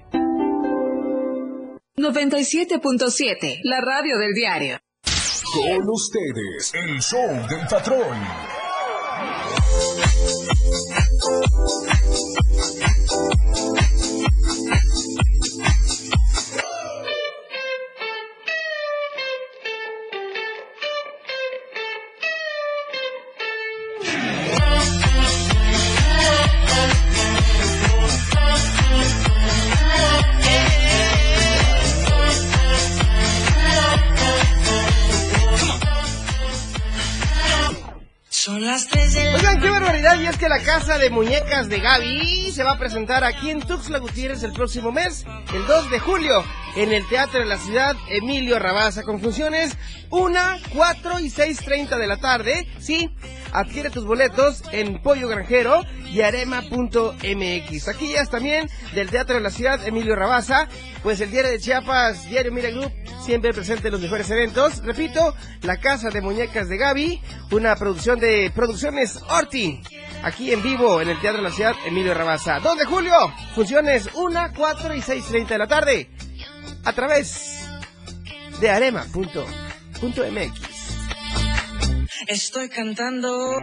97.7, 2.01 3.59
la 3.63 3.79
radio 3.81 4.17
del 4.17 4.33
diario. 4.33 4.79
Con 5.53 5.89
ustedes, 5.89 6.73
el 6.73 6.99
show 7.01 7.47
del 7.47 7.67
patrón. 7.67 8.17
La 40.49 40.63
casa 40.63 40.97
de 40.97 41.09
muñecas 41.09 41.69
de 41.69 41.79
Gaby 41.79 42.51
se 42.51 42.63
va 42.63 42.71
a 42.71 42.77
presentar 42.77 43.23
aquí 43.23 43.51
en 43.51 43.59
Tuxtla 43.59 43.99
Gutiérrez 43.99 44.41
el 44.43 44.53
próximo 44.53 44.91
mes, 44.91 45.25
el 45.53 45.67
2 45.67 45.91
de 45.91 45.99
julio, 45.99 46.43
en 46.75 46.91
el 46.91 47.07
Teatro 47.07 47.39
de 47.39 47.45
la 47.45 47.57
Ciudad 47.57 47.95
Emilio 48.09 48.57
Rabaza, 48.57 49.03
con 49.03 49.19
funciones 49.19 49.77
1, 50.09 50.39
4 50.73 51.19
y 51.19 51.29
6.30 51.29 51.97
de 51.97 52.07
la 52.07 52.17
tarde. 52.17 52.67
Sí, 52.79 53.09
adquiere 53.51 53.89
tus 53.89 54.05
boletos 54.05 54.63
en 54.71 55.01
Pollo 55.01 55.27
Granjero 55.27 55.83
y 56.11 56.21
arema.mx. 56.21 57.85
Taquillas 57.85 58.29
también 58.29 58.69
del 58.95 59.09
Teatro 59.09 59.35
de 59.35 59.41
la 59.41 59.51
Ciudad 59.51 59.85
Emilio 59.87 60.15
Rabaza, 60.15 60.67
pues 61.03 61.21
el 61.21 61.31
diario 61.31 61.51
de 61.51 61.59
Chiapas, 61.59 62.29
Diario 62.29 62.51
Mira 62.51 62.69
Group, 62.69 62.91
siempre 63.23 63.53
presente 63.53 63.89
en 63.89 63.93
los 63.93 64.01
mejores 64.01 64.29
eventos. 64.29 64.83
Repito, 64.83 65.35
la 65.61 65.77
Casa 65.77 66.09
de 66.09 66.21
Muñecas 66.21 66.67
de 66.67 66.77
Gaby, 66.77 67.21
una 67.51 67.75
producción 67.75 68.19
de 68.19 68.51
Producciones 68.55 69.19
Orti, 69.29 69.81
aquí 70.23 70.51
en 70.51 70.61
vivo 70.61 71.01
en 71.01 71.09
el 71.09 71.19
Teatro 71.19 71.41
de 71.41 71.49
la 71.49 71.55
Ciudad 71.55 71.75
Emilio 71.85 72.13
Rabaza. 72.13 72.59
2 72.59 72.77
de 72.77 72.85
julio, 72.85 73.13
funciones 73.55 74.09
1, 74.13 74.49
4 74.55 74.95
y 74.95 74.99
6.30 74.99 75.47
de 75.47 75.57
la 75.57 75.67
tarde, 75.67 76.09
a 76.83 76.93
través 76.93 77.67
de 78.59 78.69
arema.mx. 78.69 79.11
Estoy 82.27 82.69
cantando. 82.69 83.57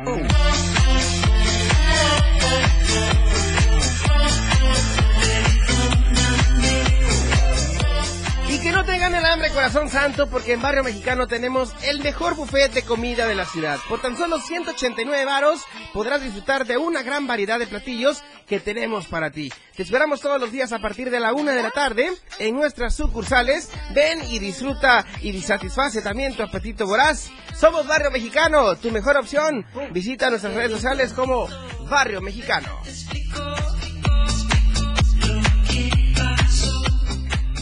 Que 8.62 8.73
no 8.73 8.85
te 8.85 8.99
gane 8.99 9.18
el 9.18 9.25
hambre, 9.25 9.51
corazón 9.51 9.88
santo, 9.88 10.29
porque 10.29 10.53
en 10.53 10.61
Barrio 10.61 10.83
Mexicano 10.83 11.29
tenemos 11.29 11.73
el 11.85 12.01
mejor 12.01 12.35
buffet 12.35 12.73
de 12.73 12.83
comida 12.83 13.27
de 13.27 13.37
la 13.37 13.47
ciudad. 13.47 13.79
Por 13.88 14.03
tan 14.03 14.16
solo 14.16 14.40
189 14.40 15.25
varos 15.25 15.62
podrás 15.92 16.23
disfrutar 16.23 16.66
de 16.66 16.77
una 16.77 17.03
gran 17.03 17.27
variedad 17.27 17.61
de 17.61 17.68
platillos 17.68 18.23
que 18.49 18.59
tenemos 18.59 19.07
para 19.07 19.31
ti. 19.31 19.53
Te 19.77 19.85
esperamos 19.85 20.21
todos 20.21 20.40
los 20.40 20.51
días 20.51 20.73
a 20.73 20.81
partir 20.81 21.09
de 21.11 21.21
la 21.21 21.33
una 21.35 21.53
de 21.53 21.62
la 21.62 21.71
tarde 21.71 22.11
en 22.40 22.57
nuestras 22.57 22.97
sucursales. 22.97 23.71
Ven 23.94 24.21
y 24.29 24.40
disfruta 24.40 25.07
y 25.23 25.41
satisface 25.41 26.03
también 26.03 26.35
tu 26.35 26.43
apetito 26.43 26.87
voraz. 26.87 27.30
Somos 27.57 27.87
Barrio 27.87 28.11
Mexicano, 28.11 28.76
tu 28.76 28.91
mejor 28.91 29.16
opción. 29.16 29.64
Visita 29.93 30.30
nuestras 30.30 30.55
redes 30.55 30.72
sociales 30.72 31.12
como 31.12 31.47
Barrio 31.89 32.20
Mexicano. 32.20 32.68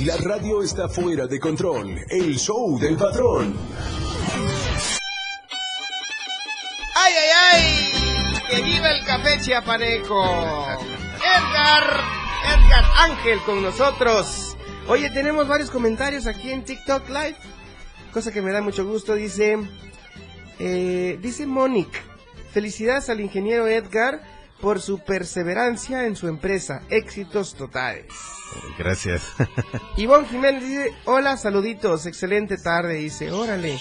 La 0.05 0.15
radio 0.19 0.63
está 0.63 0.91
fuera 0.91 1.27
de 1.27 1.41
control. 1.41 1.99
El 2.11 2.37
show 2.39 2.79
del 2.79 2.97
patrón. 2.97 3.57
¡Ay, 6.95 7.13
ay, 7.15 7.31
ay! 7.51 8.43
¡Que 8.51 8.63
viva 8.63 8.91
el 8.91 9.07
café 9.07 9.41
chiapaneco! 9.41 10.23
Edgar, 10.23 12.05
Edgar 12.45 12.85
Ángel 12.99 13.39
con 13.47 13.63
nosotros. 13.63 14.55
Oye, 14.87 15.09
tenemos 15.09 15.49
varios 15.49 15.71
comentarios 15.71 16.27
aquí 16.27 16.53
en 16.53 16.63
TikTok 16.63 17.09
Live. 17.09 17.37
Cosa 18.13 18.33
que 18.33 18.43
me 18.43 18.53
da 18.53 18.61
mucho 18.61 18.85
gusto. 18.85 19.15
Dice, 19.15 19.57
eh, 20.59 21.19
dice 21.23 21.47
Monique. 21.47 21.99
Felicidades 22.53 23.09
al 23.09 23.21
ingeniero 23.21 23.67
Edgar 23.67 24.21
por 24.61 24.81
su 24.81 24.99
perseverancia 24.99 26.07
en 26.07 26.17
su 26.17 26.29
empresa. 26.29 26.83
Éxitos 26.89 27.55
totales. 27.55 28.07
Gracias. 28.79 29.33
Ivonne 29.97 30.27
Jiménez 30.29 30.63
dice, 30.63 30.95
hola, 31.05 31.37
saluditos, 31.37 32.07
excelente 32.07 32.57
tarde. 32.57 32.95
Dice, 32.95 33.31
órale. 33.31 33.79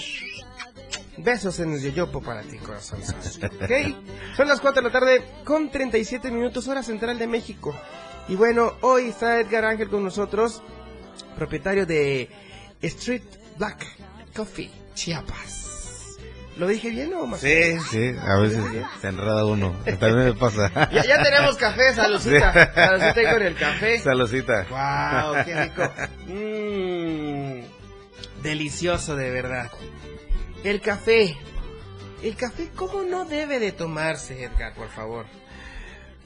Besos 1.18 1.58
en 1.60 1.72
el 1.72 1.80
yoyopo 1.80 2.20
para 2.20 2.42
ti, 2.42 2.58
corazón. 2.58 3.00
Ok, 3.00 3.70
son 4.36 4.48
las 4.48 4.60
4 4.60 4.82
de 4.82 4.88
la 4.88 4.92
tarde 4.92 5.24
con 5.44 5.70
37 5.70 6.30
minutos, 6.30 6.68
hora 6.68 6.82
central 6.82 7.18
de 7.18 7.26
México. 7.26 7.74
Y 8.28 8.36
bueno, 8.36 8.74
hoy 8.82 9.06
está 9.08 9.40
Edgar 9.40 9.64
Ángel 9.64 9.88
con 9.88 10.04
nosotros, 10.04 10.62
propietario 11.36 11.86
de 11.86 12.28
Street 12.82 13.22
Black 13.56 13.86
Coffee 14.34 14.70
Chiapas. 14.94 15.65
¿Lo 16.56 16.66
dije 16.66 16.90
bien 16.90 17.12
o 17.12 17.26
más? 17.26 17.40
Sí, 17.40 17.78
sí, 17.90 18.12
a 18.18 18.38
veces 18.38 18.64
se 19.00 19.08
enreda 19.08 19.44
uno. 19.44 19.76
También 20.00 20.24
me 20.24 20.32
pasa. 20.32 20.70
Ya, 20.90 21.04
ya 21.04 21.22
tenemos 21.22 21.56
café. 21.56 21.94
Saludcita 21.94 23.12
ahí 23.14 23.32
con 23.32 23.42
el 23.42 23.54
café. 23.56 23.98
Saludcita. 23.98 24.66
Wow, 24.70 25.44
qué 25.44 25.64
rico. 25.64 25.92
Mmm, 26.26 27.60
delicioso 28.42 29.16
de 29.16 29.30
verdad. 29.30 29.70
El 30.64 30.80
café. 30.80 31.36
El 32.22 32.34
café, 32.34 32.70
¿cómo 32.74 33.02
no 33.02 33.26
debe 33.26 33.58
de 33.58 33.72
tomarse, 33.72 34.42
Edgar, 34.42 34.74
por 34.74 34.88
favor? 34.88 35.26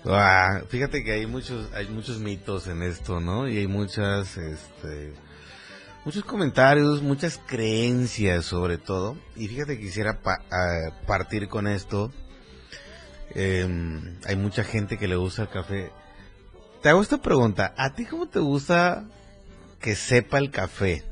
Ah, 0.06 0.60
fíjate 0.68 1.02
que 1.02 1.12
hay 1.12 1.26
muchos, 1.26 1.68
hay 1.74 1.88
muchos 1.88 2.20
mitos 2.20 2.68
en 2.68 2.82
esto, 2.82 3.20
¿no? 3.20 3.48
Y 3.48 3.58
hay 3.58 3.66
muchas, 3.66 4.36
este, 4.36 5.12
muchos 6.05 6.24
comentarios, 6.24 7.03
muchas 7.03 7.38
creencias 7.46 8.44
sobre 8.44 8.78
todo. 8.78 9.16
Y 9.36 9.48
fíjate 9.48 9.76
que 9.76 9.82
quisiera 9.84 10.20
pa- 10.20 10.42
partir 11.07 11.48
con 11.48 11.66
esto. 11.66 12.12
Em, 13.34 14.16
hay 14.26 14.36
mucha 14.36 14.64
gente 14.64 14.98
que 14.98 15.07
le 15.09 15.16
gusta 15.16 15.42
el 15.42 15.48
café. 15.51 15.90
Te 16.82 16.88
hago 16.88 17.01
esta 17.03 17.18
pregunta, 17.18 17.74
¿a 17.76 17.94
ti 17.94 18.05
cómo 18.07 18.28
te 18.28 18.40
gusta 18.40 19.05
que 19.80 19.94
sepa 19.94 20.38
el 20.38 20.51
café? 20.51 21.05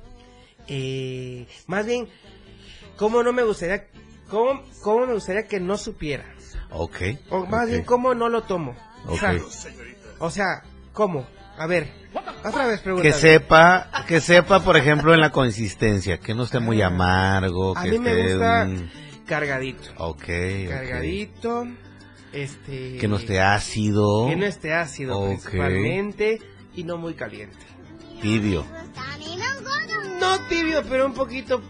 Eh, 0.66 1.46
más 1.66 1.86
bien, 1.86 2.08
¿cómo 2.96 3.22
no 3.22 3.32
me 3.32 3.42
gustaría, 3.44 3.86
cómo, 4.28 4.62
cómo 4.82 5.06
me 5.06 5.14
gustaría 5.14 5.46
que 5.46 5.60
no 5.60 5.76
supiera? 5.76 6.24
Ok. 6.70 6.96
O 7.30 7.46
más 7.46 7.68
bien, 7.68 7.84
¿cómo 7.84 8.14
no 8.14 8.28
lo 8.28 8.42
tomo? 8.42 8.74
O 9.06 9.16
sea, 9.16 9.32
Ok. 9.34 9.42
o 10.18 10.30
sea, 10.30 10.62
¿cómo? 10.92 11.26
A 11.56 11.66
ver, 11.66 11.90
otra 12.44 12.66
vez. 12.66 12.80
Que 13.02 13.12
sepa, 13.12 13.90
que 14.06 14.20
sepa, 14.20 14.60
por 14.64 14.76
ejemplo, 14.76 15.14
en 15.14 15.20
la 15.20 15.30
consistencia, 15.30 16.18
que 16.18 16.34
no 16.34 16.44
esté 16.44 16.60
muy 16.60 16.80
amargo, 16.82 17.76
A 17.76 17.82
que 17.82 17.90
mí 17.92 17.98
me 17.98 18.10
esté 18.12 18.32
gusta 18.34 18.64
un- 18.66 18.90
cargadito. 19.26 19.90
Ok. 19.98 20.24
Cargadito, 20.68 21.66
este... 22.32 22.96
Que 22.98 23.08
no 23.08 23.16
esté 23.16 23.40
ácido. 23.40 24.28
Que 24.28 24.36
no 24.36 24.46
esté 24.46 24.72
ácido 24.74 25.18
Ok. 25.18 25.28
principalmente 25.42 26.40
y 26.74 26.84
no 26.84 26.96
muy 26.98 27.14
caliente. 27.14 27.56
Tibio. 28.22 28.64
No 30.20 30.38
tibio, 30.48 30.82
pero 30.88 31.06
un 31.06 31.14
poquito, 31.14 31.62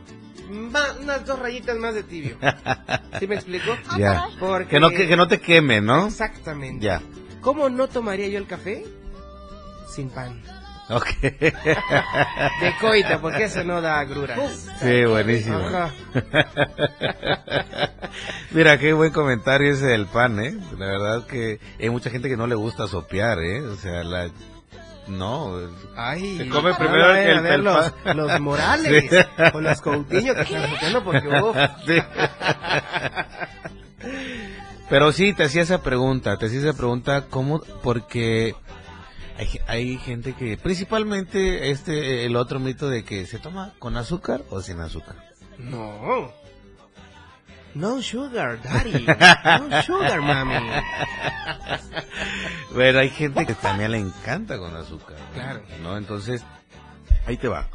ma- 0.50 0.94
unas 1.00 1.24
dos 1.26 1.38
rayitas 1.38 1.76
más 1.76 1.94
de 1.94 2.02
tibio. 2.02 2.36
¿Sí 3.18 3.26
me 3.26 3.34
explico? 3.34 3.76
Ya. 3.98 4.24
Porque... 4.40 4.70
Que 4.70 4.80
no, 4.80 4.90
que, 4.90 5.06
que 5.06 5.16
no 5.16 5.28
te 5.28 5.38
queme, 5.40 5.80
¿no? 5.80 6.06
Exactamente. 6.06 6.84
Ya. 6.84 7.02
¿Cómo 7.40 7.68
no 7.68 7.88
tomaría 7.88 8.28
yo 8.28 8.38
el 8.38 8.46
café? 8.46 8.84
Sin 9.94 10.10
pan. 10.10 10.40
Ok. 10.90 11.06
De 11.20 12.74
coita, 12.80 13.20
porque 13.20 13.44
eso 13.44 13.62
no 13.64 13.80
da 13.82 13.98
agruras. 14.00 14.38
Sí, 14.80 15.04
buenísimo. 15.04 15.58
Ajá. 15.58 15.90
Mira, 18.52 18.78
qué 18.78 18.92
buen 18.94 19.12
comentario 19.12 19.72
ese 19.72 19.86
del 19.86 20.06
pan, 20.06 20.40
¿eh? 20.40 20.56
La 20.78 20.86
verdad 20.86 21.26
que 21.26 21.60
hay 21.78 21.90
mucha 21.90 22.08
gente 22.10 22.28
que 22.28 22.36
no 22.36 22.46
le 22.46 22.54
gusta 22.54 22.86
sopear, 22.86 23.38
¿eh? 23.40 23.60
O 23.62 23.76
sea, 23.76 24.02
la... 24.02 24.30
No. 25.08 25.54
Ay, 25.96 26.36
Se 26.38 26.48
come 26.50 26.74
primero 26.74 27.14
el, 27.14 27.38
a 27.38 27.40
ver 27.40 27.52
el 27.54 27.64
los, 27.64 27.90
pan. 27.90 28.16
los 28.16 28.40
Morales 28.40 29.04
Sí. 29.10 29.16
o 29.54 29.60
los 29.60 29.80
Coutinho 29.80 30.34
que 30.34 30.42
están 30.42 30.70
sopeando 30.70 31.02
porque 31.04 31.28
uf. 31.28 31.56
Sí. 31.86 31.98
Pero 34.90 35.12
sí, 35.12 35.32
te 35.32 35.44
hacía 35.44 35.62
esa 35.62 35.82
pregunta, 35.82 36.36
te 36.36 36.46
hacía 36.46 36.60
esa 36.60 36.72
pregunta, 36.74 37.24
¿cómo? 37.28 37.60
Porque 37.82 38.54
hay, 39.38 39.60
hay 39.68 39.98
gente 39.98 40.34
que, 40.34 40.56
principalmente 40.56 41.70
este, 41.70 42.26
el 42.26 42.34
otro 42.34 42.58
mito 42.58 42.88
de 42.88 43.04
que 43.04 43.24
se 43.26 43.38
toma 43.38 43.72
con 43.78 43.96
azúcar 43.96 44.42
o 44.50 44.60
sin 44.60 44.80
azúcar. 44.80 45.16
No. 45.58 46.32
No 47.74 48.02
sugar, 48.02 48.60
daddy. 48.60 49.06
No 49.68 49.82
sugar, 49.82 50.20
mami. 50.20 50.54
Pero 52.74 52.98
hay 52.98 53.10
gente 53.10 53.46
que 53.46 53.54
también 53.54 53.92
le 53.92 53.98
encanta 53.98 54.58
con 54.58 54.74
azúcar. 54.74 55.16
¿no? 55.18 55.34
Claro. 55.34 55.62
¿No? 55.82 55.96
Entonces, 55.96 56.42
ahí 57.26 57.36
te 57.36 57.46
va. 57.46 57.68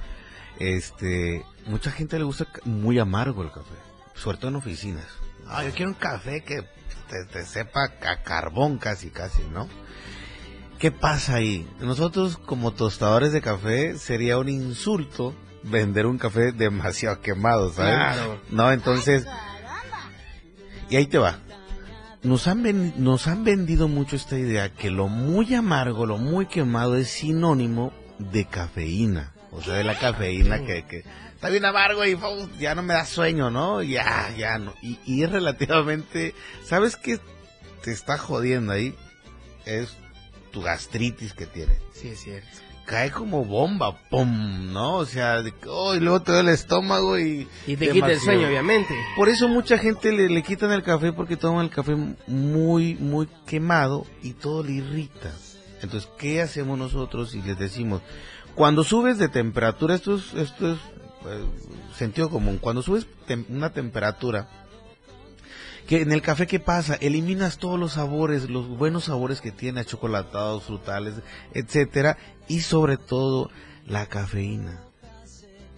Este, 0.59 1.45
mucha 1.66 1.91
gente 1.91 2.18
le 2.18 2.26
gusta 2.26 2.45
muy 2.66 2.99
amargo 2.99 3.41
el 3.41 3.51
café, 3.51 3.76
sobre 4.16 4.38
todo 4.38 4.49
en 4.49 4.57
oficinas. 4.57 5.07
Ah, 5.47 5.64
yo 5.64 5.72
quiero 5.72 5.91
un 5.91 5.97
café 5.97 6.43
que 6.43 6.61
te, 7.09 7.26
te 7.32 7.45
sepa 7.45 7.86
a 8.05 8.24
carbón 8.24 8.78
casi, 8.78 9.09
casi, 9.09 9.43
¿no? 9.43 9.68
¿Qué 10.80 10.91
pasa 10.91 11.36
ahí? 11.36 11.67
Nosotros 11.80 12.38
como 12.38 12.71
tostadores 12.71 13.32
de 13.32 13.41
café 13.41 13.97
sería 13.97 14.38
un 14.38 14.49
insulto 14.49 15.34
vender 15.63 16.05
un 16.05 16.17
café 16.17 16.51
demasiado 16.51 17.21
quemado, 17.21 17.71
¿sabes? 17.71 17.93
Claro. 17.95 18.41
No, 18.49 18.71
entonces, 18.71 19.26
y 20.89 20.95
ahí 20.97 21.05
te 21.05 21.17
va. 21.17 21.39
Nos 22.21 22.47
han, 22.47 22.63
ven- 22.63 22.93
nos 22.97 23.28
han 23.28 23.43
vendido 23.43 23.88
mucho 23.88 24.15
esta 24.15 24.38
idea 24.38 24.74
que 24.74 24.89
lo 24.91 25.07
muy 25.07 25.53
amargo, 25.55 26.05
lo 26.05 26.17
muy 26.17 26.45
quemado 26.47 26.95
es 26.97 27.09
sinónimo 27.09 27.93
de 28.19 28.45
cafeína. 28.45 29.34
O 29.51 29.61
sea, 29.61 29.76
de 29.76 29.84
la 29.84 29.97
cafeína 29.97 30.65
que, 30.65 30.84
que 30.86 31.03
está 31.36 31.49
bien 31.49 31.63
amargo 31.63 32.03
y 32.05 32.15
uf, 32.15 32.49
ya 32.59 32.76
no 32.76 32.82
me 32.82 32.93
da 32.93 33.05
sueño, 33.05 33.51
¿no? 33.51 33.82
Ya, 33.84 34.34
ya 34.38 34.57
no. 34.57 34.74
Y, 34.82 34.99
y 35.05 35.24
es 35.24 35.32
relativamente, 35.32 36.34
¿sabes 36.65 36.95
qué 36.97 37.19
te 37.84 37.91
está 37.91 38.17
jodiendo 38.17 38.74
ahí? 38.74 38.95
Es 39.65 39.95
tu 40.54 40.62
gastritis 40.62 41.34
que 41.34 41.45
tienes. 41.47 41.78
Sí, 41.91 42.08
es 42.08 42.22
cierto. 42.22 42.47
Cae 42.86 43.12
como 43.12 43.43
bomba, 43.45 43.97
¡pum! 44.10 44.72
¿No? 44.72 44.97
O 44.97 45.06
sea, 45.06 45.41
de 45.41 45.54
oh, 45.68 45.95
y 45.95 45.99
luego 45.99 46.22
te 46.22 46.34
duele 46.34 46.49
el 46.49 46.56
estómago 46.56 47.18
y... 47.18 47.47
Y 47.66 47.76
te 47.78 47.89
quita 47.89 48.12
el 48.12 48.20
sueño, 48.20 48.47
obviamente. 48.47 48.93
Por 49.16 49.30
eso 49.30 49.47
mucha 49.47 49.78
gente 49.78 50.12
le, 50.12 50.30
le 50.30 50.43
quitan 50.43 50.72
el 50.72 50.84
café 50.84 51.14
porque 51.14 51.38
toman 51.38 51.66
el 51.66 51.72
café 51.72 51.95
muy, 52.28 52.95
muy 52.95 53.28
quemado 53.47 54.06
y 54.22 54.34
todo 54.34 54.64
le 54.64 54.74
irrita. 54.74 55.32
Entonces, 55.82 56.10
¿qué 56.18 56.41
hacemos 56.41 56.78
nosotros? 56.78 57.34
Y 57.36 57.41
les 57.41 57.58
decimos, 57.58 58.01
cuando 58.54 58.84
subes 58.84 59.18
de 59.18 59.30
temperatura, 59.30 59.95
esto 59.95 60.16
es, 60.16 60.34
esto 60.34 60.74
es 60.74 60.78
eh, 61.26 61.45
sentido 61.97 62.30
común, 62.30 62.58
cuando 62.58 62.82
subes 62.82 63.08
tem- 63.28 63.45
una 63.49 63.72
temperatura, 63.72 64.49
que 65.88 66.02
en 66.02 66.12
el 66.12 66.22
café, 66.22 66.48
¿qué 66.48 66.60
pasa? 66.60 66.96
Eliminas 66.96 67.58
todos 67.58 67.80
los 67.80 67.94
sabores, 67.94 68.50
los 68.50 68.68
buenos 68.68 69.06
sabores 69.06 69.42
que 69.42 69.52
tiene, 69.52 69.82
achocolatados, 69.82 70.64
frutales, 70.64 71.16
etcétera, 71.54 72.18
y 72.48 72.62
sobre 72.62 72.98
todo 72.98 73.50
la 73.86 74.06
cafeína. 74.06 74.80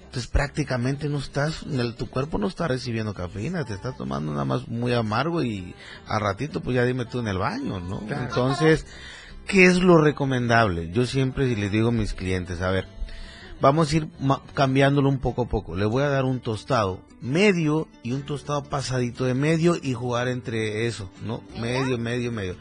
Entonces 0.05 0.31
prácticamente 0.31 1.09
no 1.09 1.17
estás, 1.17 1.63
el- 1.63 1.95
tu 1.95 2.09
cuerpo 2.09 2.37
no 2.37 2.47
está 2.47 2.67
recibiendo 2.69 3.13
cafeína, 3.13 3.65
te 3.65 3.73
estás 3.73 3.97
tomando 3.97 4.31
nada 4.31 4.45
más 4.45 4.67
muy 4.69 4.93
amargo 4.93 5.43
y 5.43 5.75
a 6.07 6.19
ratito 6.19 6.61
pues 6.61 6.75
ya 6.75 6.85
dime 6.85 7.05
tú 7.05 7.19
en 7.19 7.27
el 7.27 7.37
baño, 7.37 7.79
¿no? 7.81 8.01
Entonces, 8.23 8.85
¿qué 9.47 9.65
es 9.65 9.77
lo 9.81 9.97
recomendable? 9.97 10.89
Yo 10.91 11.05
siempre 11.05 11.47
les 11.55 11.69
digo 11.71 11.89
a 11.89 11.91
mis 11.91 12.13
clientes, 12.13 12.61
a 12.61 12.69
ver, 12.71 12.87
vamos 13.61 13.91
a 13.91 13.95
ir 13.97 14.07
cambiándolo 14.53 15.09
un 15.09 15.19
poco 15.19 15.43
a 15.43 15.45
poco. 15.47 15.75
Le 15.75 15.85
voy 15.85 16.03
a 16.03 16.09
dar 16.09 16.25
un 16.25 16.39
tostado 16.39 16.99
medio 17.21 17.87
y 18.03 18.11
un 18.11 18.23
tostado 18.23 18.63
pasadito 18.63 19.25
de 19.25 19.33
medio 19.33 19.77
y 19.81 19.93
jugar 19.93 20.27
entre 20.27 20.87
eso, 20.87 21.09
¿no? 21.25 21.41
Medio, 21.59 21.97
medio, 21.97 22.31
medio. 22.31 22.55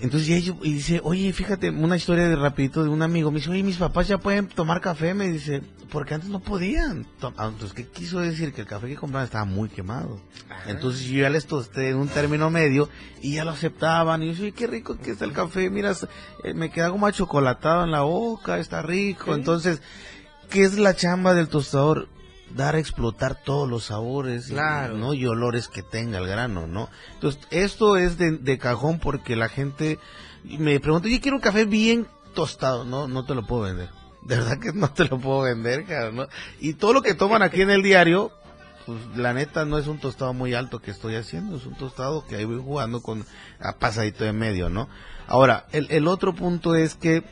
Entonces 0.00 0.28
ya 0.28 0.38
yo, 0.38 0.56
y 0.62 0.72
dice, 0.74 1.00
oye, 1.02 1.32
fíjate, 1.32 1.70
una 1.70 1.96
historia 1.96 2.28
de 2.28 2.36
rapidito 2.36 2.82
de 2.84 2.88
un 2.88 3.02
amigo, 3.02 3.30
me 3.30 3.38
dice, 3.38 3.50
oye, 3.50 3.62
mis 3.62 3.78
papás 3.78 4.06
ya 4.06 4.18
pueden 4.18 4.46
tomar 4.46 4.80
café, 4.80 5.12
me 5.12 5.28
dice, 5.28 5.62
porque 5.90 6.14
antes 6.14 6.30
no 6.30 6.40
podían. 6.40 7.06
Ah, 7.22 7.48
Entonces, 7.48 7.72
¿qué 7.72 7.86
quiso 7.86 8.20
decir? 8.20 8.52
Que 8.52 8.60
el 8.60 8.66
café 8.66 8.86
que 8.86 8.96
compraban 8.96 9.24
estaba 9.24 9.44
muy 9.44 9.68
quemado. 9.68 10.20
Entonces 10.66 11.06
yo 11.06 11.22
ya 11.22 11.30
les 11.30 11.46
tosté 11.46 11.90
en 11.90 11.96
un 11.96 12.08
término 12.08 12.50
medio 12.50 12.88
y 13.22 13.34
ya 13.34 13.44
lo 13.44 13.50
aceptaban. 13.50 14.22
Y 14.22 14.34
yo, 14.34 14.42
oye, 14.42 14.52
qué 14.52 14.66
rico 14.66 14.96
que 14.98 15.12
está 15.12 15.24
el 15.24 15.32
café, 15.32 15.70
mira, 15.70 15.92
eh, 16.44 16.54
me 16.54 16.70
queda 16.70 16.90
como 16.90 17.06
achocolatado 17.06 17.84
en 17.84 17.90
la 17.90 18.02
boca, 18.02 18.58
está 18.58 18.82
rico. 18.82 19.34
Entonces, 19.34 19.82
¿qué 20.50 20.62
es 20.62 20.78
la 20.78 20.94
chamba 20.94 21.34
del 21.34 21.48
tostador? 21.48 22.08
Dar 22.54 22.74
a 22.74 22.78
explotar 22.78 23.42
todos 23.42 23.68
los 23.68 23.84
sabores 23.84 24.46
Claro. 24.46 24.96
¿no? 24.96 25.14
y 25.14 25.26
olores 25.26 25.68
que 25.68 25.82
tenga 25.82 26.18
el 26.18 26.26
grano, 26.26 26.66
¿no? 26.66 26.88
Entonces, 27.14 27.40
esto 27.50 27.96
es 27.96 28.18
de, 28.18 28.32
de 28.38 28.58
cajón 28.58 28.98
porque 28.98 29.36
la 29.36 29.48
gente 29.48 29.98
me 30.44 30.80
pregunta, 30.80 31.08
yo 31.08 31.20
quiero 31.20 31.36
un 31.36 31.42
café 31.42 31.64
bien 31.64 32.06
tostado, 32.34 32.84
no, 32.84 33.08
no 33.08 33.24
te 33.24 33.34
lo 33.34 33.46
puedo 33.46 33.62
vender. 33.62 33.90
De 34.22 34.36
verdad 34.36 34.58
que 34.58 34.72
no 34.72 34.90
te 34.92 35.04
lo 35.04 35.18
puedo 35.18 35.42
vender, 35.42 35.84
cara, 35.84 36.10
¿no? 36.10 36.26
Y 36.60 36.74
todo 36.74 36.92
lo 36.92 37.02
que 37.02 37.14
toman 37.14 37.42
aquí 37.42 37.62
en 37.62 37.70
el 37.70 37.82
diario 37.82 38.32
pues 38.88 39.18
la 39.18 39.34
neta 39.34 39.66
no 39.66 39.76
es 39.76 39.86
un 39.86 39.98
tostado 39.98 40.32
muy 40.32 40.54
alto 40.54 40.78
que 40.78 40.90
estoy 40.90 41.14
haciendo, 41.14 41.58
es 41.58 41.66
un 41.66 41.74
tostado 41.74 42.26
que 42.26 42.36
ahí 42.36 42.46
voy 42.46 42.58
jugando 42.58 43.02
con 43.02 43.26
a 43.60 43.74
pasadito 43.74 44.24
de 44.24 44.32
medio, 44.32 44.70
¿no? 44.70 44.88
Ahora, 45.26 45.66
el, 45.72 45.88
el 45.90 46.08
otro 46.08 46.34
punto 46.34 46.74
es 46.74 46.94
que 46.94 47.22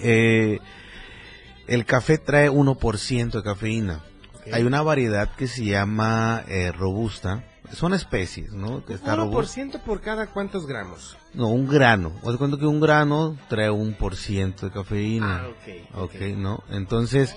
eh, 0.00 0.58
el 1.70 1.86
café 1.86 2.18
trae 2.18 2.50
1% 2.50 3.30
de 3.30 3.42
cafeína. 3.42 4.00
Hay 4.52 4.64
una 4.64 4.82
variedad 4.82 5.30
que 5.36 5.46
se 5.46 5.64
llama 5.64 6.42
eh, 6.48 6.72
robusta, 6.72 7.44
son 7.72 7.94
especies, 7.94 8.52
¿no? 8.52 8.84
Que 8.84 8.94
está 8.94 9.14
robusta. 9.14 9.62
1% 9.62 9.82
por 9.84 10.00
cada 10.00 10.26
cuántos 10.26 10.66
gramos. 10.66 11.16
No, 11.32 11.46
un 11.46 11.68
grano. 11.68 12.12
Os 12.22 12.36
cuento 12.38 12.58
que 12.58 12.66
un 12.66 12.80
grano 12.80 13.36
trae 13.48 13.70
un 13.70 13.94
por 13.94 14.16
ciento 14.16 14.66
de 14.66 14.72
cafeína. 14.72 15.44
Ah, 15.44 15.48
ok, 15.48 16.10
ok, 16.10 16.20
¿no? 16.36 16.64
Entonces, 16.70 17.36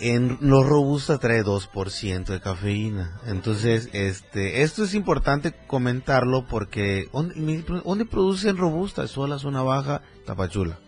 en 0.00 0.38
los 0.40 0.66
robusta 0.66 1.18
trae 1.18 1.44
2% 1.44 2.24
de 2.24 2.40
cafeína. 2.40 3.20
Entonces, 3.26 3.90
este, 3.92 4.62
esto 4.62 4.84
es 4.84 4.94
importante 4.94 5.52
comentarlo 5.66 6.46
porque 6.46 7.10
¿dónde, 7.12 7.64
dónde 7.84 8.06
producen 8.06 8.56
robusta? 8.56 9.06
Sola, 9.06 9.38
zona 9.38 9.60
baja, 9.60 10.00
tapachula. 10.24 10.78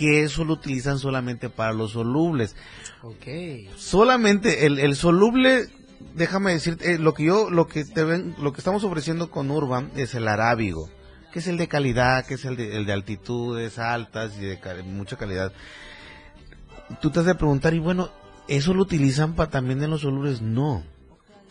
Que 0.00 0.22
eso 0.22 0.44
lo 0.44 0.54
utilizan 0.54 0.98
solamente 0.98 1.50
para 1.50 1.72
los 1.74 1.92
solubles. 1.92 2.56
Ok. 3.02 3.26
Solamente 3.76 4.64
el, 4.66 4.78
el 4.78 4.96
soluble, 4.96 5.66
déjame 6.14 6.52
decirte, 6.52 6.94
eh, 6.94 6.98
lo 6.98 7.12
que 7.12 7.24
yo, 7.24 7.50
lo 7.50 7.66
que 7.66 7.84
te 7.84 8.02
ven, 8.04 8.34
lo 8.40 8.52
que 8.54 8.58
estamos 8.60 8.82
ofreciendo 8.84 9.30
con 9.30 9.50
Urban 9.50 9.90
es 9.96 10.14
el 10.14 10.26
arábigo, 10.26 10.88
que 11.32 11.40
es 11.40 11.46
el 11.48 11.58
de 11.58 11.68
calidad, 11.68 12.24
que 12.24 12.34
es 12.34 12.44
el 12.46 12.56
de, 12.56 12.78
el 12.78 12.86
de 12.86 12.94
altitudes 12.94 13.78
altas 13.78 14.32
y 14.38 14.44
de 14.46 14.58
cal- 14.58 14.84
mucha 14.84 15.16
calidad. 15.16 15.52
Tú 17.02 17.10
te 17.10 17.20
has 17.20 17.26
de 17.26 17.34
preguntar, 17.34 17.74
y 17.74 17.78
bueno, 17.78 18.10
¿eso 18.48 18.72
lo 18.74 18.82
utilizan 18.82 19.34
para 19.34 19.50
también 19.50 19.82
en 19.82 19.90
los 19.90 20.00
solubles? 20.00 20.40
No. 20.40 20.82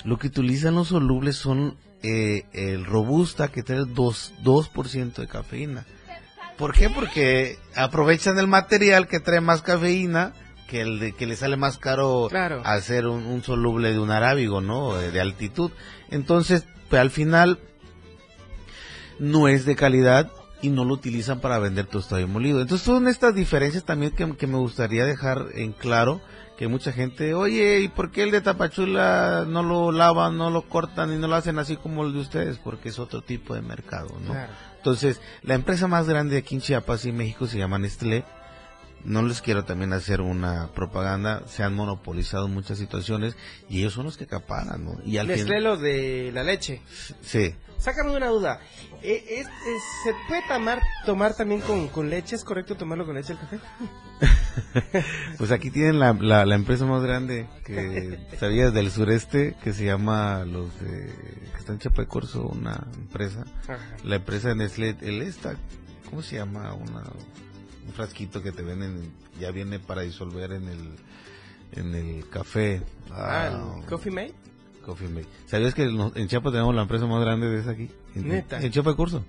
Lo 0.03 0.17
que 0.17 0.27
utilizan 0.27 0.75
los 0.75 0.87
solubles 0.89 1.35
son 1.35 1.77
eh, 2.01 2.45
el 2.53 2.83
robusta 2.85 3.49
que 3.49 3.61
trae 3.63 3.81
2%, 3.81 4.31
2% 4.43 5.13
de 5.13 5.27
cafeína. 5.27 5.85
¿Por 6.59 6.73
qué? 6.73 6.89
Porque 6.89 7.57
aprovechan 7.75 8.37
el 8.37 8.47
material 8.47 9.07
que 9.07 9.19
trae 9.19 9.39
más 9.41 9.61
cafeína 9.61 10.33
que 10.67 10.81
el 10.81 10.99
de, 10.99 11.13
que 11.13 11.25
le 11.25 11.35
sale 11.35 11.57
más 11.57 11.79
caro 11.79 12.27
Claro. 12.29 12.61
hacer 12.65 13.07
un, 13.07 13.25
un 13.25 13.41
soluble 13.41 13.91
de 13.91 13.97
un 13.99 14.11
arábigo, 14.11 14.61
¿no? 14.61 14.93
De, 14.95 15.09
de 15.09 15.19
altitud. 15.21 15.71
Entonces, 16.11 16.65
pues, 16.89 17.01
al 17.01 17.09
final 17.09 17.59
no 19.17 19.47
es 19.47 19.65
de 19.65 19.75
calidad 19.75 20.29
y 20.61 20.69
no 20.69 20.85
lo 20.85 20.93
utilizan 20.93 21.39
para 21.39 21.57
vender 21.59 21.85
tostado 21.85 22.21
y 22.21 22.25
molido. 22.25 22.61
Entonces 22.61 22.85
son 22.85 23.07
estas 23.07 23.33
diferencias 23.33 23.85
también 23.85 24.11
que, 24.11 24.35
que 24.35 24.47
me 24.47 24.57
gustaría 24.57 25.05
dejar 25.05 25.45
en 25.55 25.71
claro 25.71 26.21
que 26.57 26.67
mucha 26.67 26.91
gente, 26.91 27.33
oye, 27.33 27.79
¿y 27.79 27.87
por 27.87 28.11
qué 28.11 28.23
el 28.23 28.31
de 28.31 28.41
Tapachula 28.41 29.45
no 29.47 29.63
lo 29.63 29.93
lavan, 29.93 30.37
no 30.37 30.49
lo 30.49 30.63
cortan 30.63 31.13
y 31.13 31.17
no 31.17 31.27
lo 31.29 31.35
hacen 31.35 31.57
así 31.57 31.77
como 31.77 32.03
el 32.03 32.11
de 32.11 32.19
ustedes? 32.19 32.57
Porque 32.57 32.89
es 32.89 32.99
otro 32.99 33.21
tipo 33.21 33.55
de 33.55 33.61
mercado, 33.61 34.09
¿no? 34.25 34.33
Claro. 34.33 34.51
Entonces, 34.79 35.21
la 35.43 35.53
empresa 35.55 35.87
más 35.87 36.07
grande 36.09 36.37
aquí 36.37 36.55
en 36.55 36.61
Chiapas 36.61 37.05
y 37.05 37.11
México 37.11 37.47
se 37.47 37.57
llama 37.57 37.77
Nestlé. 37.79 38.23
No 39.05 39.21
les 39.21 39.41
quiero 39.41 39.63
también 39.63 39.93
hacer 39.93 40.19
una 40.19 40.67
propaganda, 40.73 41.43
se 41.47 41.63
han 41.63 41.73
monopolizado 41.73 42.49
muchas 42.49 42.77
situaciones 42.79 43.37
y 43.69 43.79
ellos 43.79 43.93
son 43.93 44.03
los 44.05 44.17
que 44.17 44.25
acaparan, 44.25 44.83
¿no? 44.83 44.97
Y 45.05 45.17
al 45.17 45.27
fin- 45.27 45.37
Nestlé 45.37 45.61
lo 45.61 45.77
de 45.77 46.31
la 46.33 46.43
leche. 46.43 46.81
Sí. 47.21 47.55
Sácame 47.77 48.11
una 48.13 48.27
duda. 48.27 48.59
Eh, 49.01 49.23
es- 49.29 49.47
es- 49.47 49.83
¿Se 50.03 50.13
puede 50.27 50.41
tomar, 50.49 50.81
tomar 51.05 51.33
también 51.33 51.61
con, 51.61 51.87
con 51.87 52.09
leche? 52.09 52.35
¿Es 52.35 52.43
correcto 52.43 52.75
tomarlo 52.75 53.05
con 53.05 53.15
leche 53.15 53.31
el 53.33 53.39
café? 53.39 53.59
Pues 55.37 55.51
aquí 55.51 55.71
tienen 55.71 55.99
la, 55.99 56.11
la, 56.13 56.45
la 56.45 56.55
empresa 56.55 56.85
más 56.85 57.01
grande 57.01 57.47
que 57.65 58.19
sabías 58.39 58.73
del 58.73 58.91
sureste 58.91 59.55
que 59.63 59.71
se 59.71 59.85
llama 59.85 60.43
los 60.45 60.77
de 60.81 61.09
está 61.69 61.73
en 61.73 61.79
Chapecurso, 61.79 62.47
una 62.47 62.87
empresa. 62.95 63.45
Ajá. 63.63 63.79
La 64.03 64.15
empresa 64.15 64.49
de 64.49 64.55
Nestlé, 64.55 64.95
el 65.01 65.21
esta, 65.21 65.55
¿cómo 66.09 66.21
se 66.21 66.37
llama? 66.37 66.73
Una, 66.73 67.03
un 67.85 67.93
frasquito 67.93 68.41
que 68.41 68.51
te 68.51 68.63
venden, 68.63 69.11
ya 69.39 69.51
viene 69.51 69.79
para 69.79 70.01
disolver 70.01 70.51
en 70.51 70.67
el 70.67 70.95
en 71.73 71.93
el 71.93 72.27
café. 72.29 72.81
Ah, 73.11 73.77
¿el 73.77 73.85
Coffee 73.85 74.11
Mate? 74.11 74.33
Coffee 74.83 75.07
Mate. 75.07 75.27
¿Sabías 75.45 75.75
que 75.75 75.83
en 75.83 76.27
Chiapas 76.27 76.51
tenemos 76.51 76.73
la 76.73 76.81
empresa 76.81 77.05
más 77.05 77.21
grande 77.21 77.47
de 77.47 77.59
esa 77.59 77.71
aquí? 77.71 77.89
En, 78.15 78.27
Neta. 78.27 78.59
En 78.59 78.71
Chapecurso. 78.71 79.23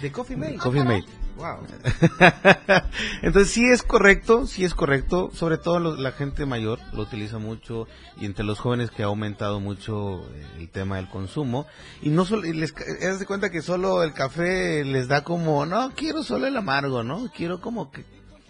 ¿De 0.00 0.10
Coffee 0.10 0.36
Mate? 0.36 0.56
Coffee 0.56 0.84
Mate. 0.84 1.04
Wow. 1.36 1.66
Entonces 3.22 3.52
sí 3.52 3.64
es 3.68 3.82
correcto, 3.82 4.46
sí 4.46 4.64
es 4.64 4.72
correcto, 4.74 5.30
sobre 5.34 5.58
todo 5.58 5.80
lo- 5.80 5.96
la 5.96 6.12
gente 6.12 6.46
mayor 6.46 6.78
lo 6.92 7.02
utiliza 7.02 7.38
mucho 7.38 7.88
y 8.20 8.26
entre 8.26 8.44
los 8.44 8.60
jóvenes 8.60 8.90
que 8.92 9.02
ha 9.02 9.06
aumentado 9.06 9.58
mucho 9.58 10.20
eh, 10.32 10.46
el 10.58 10.68
tema 10.70 10.96
del 10.96 11.08
consumo 11.08 11.66
y 12.02 12.10
no 12.10 12.24
solo 12.24 12.46
y 12.46 12.52
les 12.52 12.70
eh, 12.72 13.08
haz 13.08 13.18
de 13.18 13.26
cuenta 13.26 13.50
que 13.50 13.62
solo 13.62 14.04
el 14.04 14.12
café 14.12 14.84
les 14.84 15.08
da 15.08 15.24
como 15.24 15.66
no 15.66 15.92
quiero 15.96 16.22
solo 16.22 16.46
el 16.46 16.56
amargo, 16.56 17.02
¿no? 17.02 17.28
Quiero 17.34 17.60
como 17.60 17.90
que 17.90 18.04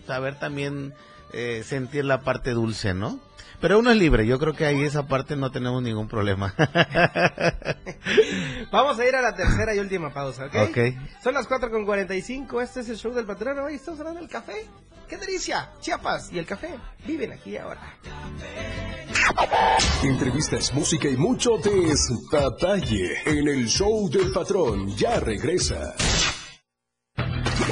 saber 0.06 0.38
también 0.38 0.92
eh, 1.32 1.62
sentir 1.64 2.04
la 2.04 2.20
parte 2.20 2.50
dulce, 2.50 2.92
¿no? 2.92 3.18
Pero 3.64 3.78
uno 3.78 3.90
es 3.90 3.96
libre, 3.96 4.26
yo 4.26 4.38
creo 4.38 4.52
que 4.52 4.66
ahí 4.66 4.82
esa 4.82 5.06
parte 5.06 5.36
no 5.36 5.50
tenemos 5.50 5.82
ningún 5.82 6.06
problema. 6.06 6.54
Vamos 8.70 8.98
a 8.98 9.08
ir 9.08 9.16
a 9.16 9.22
la 9.22 9.34
tercera 9.34 9.74
y 9.74 9.78
última 9.78 10.12
pausa, 10.12 10.48
¿ok? 10.48 10.78
Son 11.22 11.32
las 11.32 11.46
4 11.46 11.70
con 11.70 11.86
45, 11.86 12.60
este 12.60 12.80
es 12.80 12.90
el 12.90 12.98
show 12.98 13.14
del 13.14 13.24
patrón, 13.24 13.58
hoy 13.60 13.76
estamos 13.76 14.00
hablando 14.00 14.20
del 14.20 14.28
café. 14.28 14.66
¡Qué 15.08 15.16
delicia! 15.16 15.70
Chiapas 15.80 16.30
y 16.30 16.38
el 16.38 16.44
café 16.44 16.74
viven 17.06 17.32
aquí 17.32 17.56
ahora. 17.56 17.80
Entrevistas, 20.02 20.74
música 20.74 21.08
y 21.08 21.16
mucho 21.16 21.52
detalle 21.56 23.14
en 23.24 23.48
el 23.48 23.66
show 23.66 24.10
del 24.10 24.30
patrón. 24.30 24.94
Ya 24.94 25.18
regresa. 25.20 25.94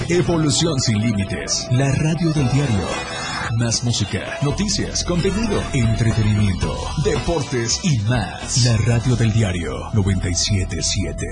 Evolución 0.08 0.80
sin 0.80 1.02
límites. 1.02 1.68
La 1.70 1.94
radio 1.96 2.32
del 2.32 2.50
diario. 2.50 3.21
Más 3.58 3.84
música, 3.84 4.38
noticias, 4.42 5.04
contenido, 5.04 5.62
entretenimiento, 5.74 6.74
deportes 7.04 7.80
y 7.84 7.98
más. 8.08 8.64
La 8.64 8.76
radio 8.78 9.14
del 9.14 9.30
diario 9.32 9.90
977. 9.92 11.26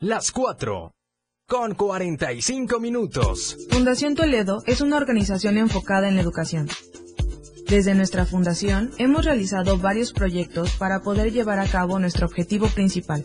Las 0.00 0.30
4 0.32 0.92
con 1.48 1.74
45 1.74 2.78
minutos. 2.80 3.56
Fundación 3.70 4.14
Toledo 4.14 4.62
es 4.66 4.82
una 4.82 4.98
organización 4.98 5.56
enfocada 5.56 6.08
en 6.08 6.16
la 6.16 6.22
educación. 6.22 6.68
Desde 7.68 7.94
nuestra 7.94 8.26
fundación 8.26 8.90
hemos 8.98 9.24
realizado 9.24 9.78
varios 9.78 10.12
proyectos 10.12 10.72
para 10.72 11.00
poder 11.00 11.32
llevar 11.32 11.58
a 11.58 11.66
cabo 11.66 11.98
nuestro 11.98 12.26
objetivo 12.26 12.68
principal, 12.68 13.24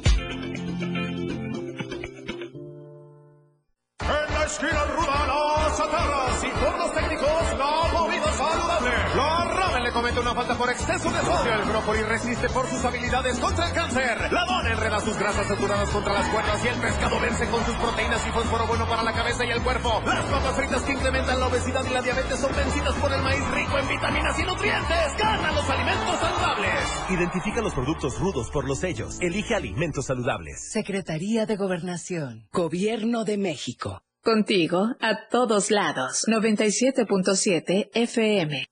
brócoli 11.81 12.03
resiste 12.03 12.47
por 12.49 12.67
sus 12.67 12.83
habilidades 12.85 13.39
contra 13.39 13.67
el 13.67 13.73
cáncer. 13.73 14.31
La 14.31 14.45
dona 14.45 14.71
enreda 14.71 14.99
sus 14.99 15.17
grasas 15.17 15.47
saturadas 15.47 15.89
contra 15.89 16.13
las 16.13 16.27
cuerdas 16.29 16.63
y 16.63 16.67
el 16.67 16.79
pescado 16.79 17.19
vence 17.19 17.47
con 17.47 17.65
sus 17.65 17.75
proteínas 17.75 18.25
y 18.27 18.31
fósforo 18.31 18.67
bueno 18.67 18.87
para 18.87 19.03
la 19.03 19.13
cabeza 19.13 19.45
y 19.45 19.49
el 19.49 19.61
cuerpo. 19.61 20.01
Las 20.05 20.25
papas 20.25 20.55
fritas 20.55 20.83
que 20.83 20.93
incrementan 20.93 21.39
la 21.39 21.47
obesidad 21.47 21.83
y 21.89 21.93
la 21.93 22.01
diabetes 22.01 22.39
son 22.39 22.55
vencidas 22.55 22.93
por 22.95 23.11
el 23.11 23.21
maíz 23.21 23.43
rico 23.51 23.77
en 23.79 23.87
vitaminas 23.87 24.39
y 24.39 24.43
nutrientes. 24.43 25.17
¡Gana 25.17 25.51
los 25.51 25.69
alimentos 25.69 26.19
saludables! 26.19 27.09
Identifica 27.09 27.61
los 27.61 27.73
productos 27.73 28.19
rudos 28.19 28.49
por 28.51 28.67
los 28.67 28.79
sellos. 28.79 29.19
Elige 29.19 29.55
alimentos 29.55 30.05
saludables. 30.05 30.71
Secretaría 30.71 31.45
de 31.45 31.55
Gobernación. 31.55 32.47
Gobierno 32.51 33.23
de 33.23 33.37
México. 33.37 34.03
Contigo 34.23 34.95
a 34.99 35.27
todos 35.29 35.71
lados. 35.71 36.25
97.7 36.27 37.89
FM. 37.93 38.67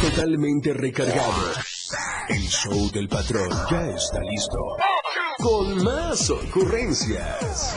Totalmente 0.00 0.72
recargado. 0.72 1.75
El 2.28 2.48
show 2.48 2.90
del 2.90 3.08
patrón 3.08 3.48
ya 3.70 3.86
está 3.86 4.20
listo. 4.20 4.58
Con 5.38 5.84
más 5.84 6.28
ocurrencias. 6.28 7.76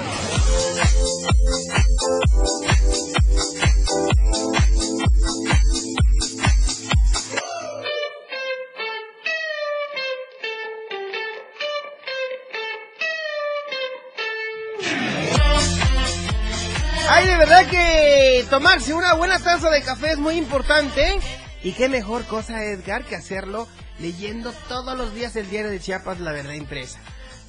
Ay, 17.08 17.28
de 17.28 17.38
verdad 17.38 17.68
que 17.70 18.45
tomarse 18.50 18.93
una 18.93 19.14
buena 19.14 19.38
taza 19.38 19.70
de 19.70 19.84
café 19.84 20.14
es 20.14 20.18
muy 20.18 20.38
importante. 20.38 21.20
Y 21.62 21.74
qué 21.74 21.88
mejor 21.88 22.26
cosa, 22.26 22.64
Edgar, 22.64 23.04
que 23.04 23.16
hacerlo 23.16 23.68
leyendo 24.00 24.54
todos 24.68 24.97
los 24.97 25.14
días 25.14 25.36
el 25.36 25.50
diario 25.50 25.72
de 25.72 25.80
Chiapas, 25.80 26.20
La 26.20 26.32
Verdad 26.32 26.54
Impresa. 26.54 27.00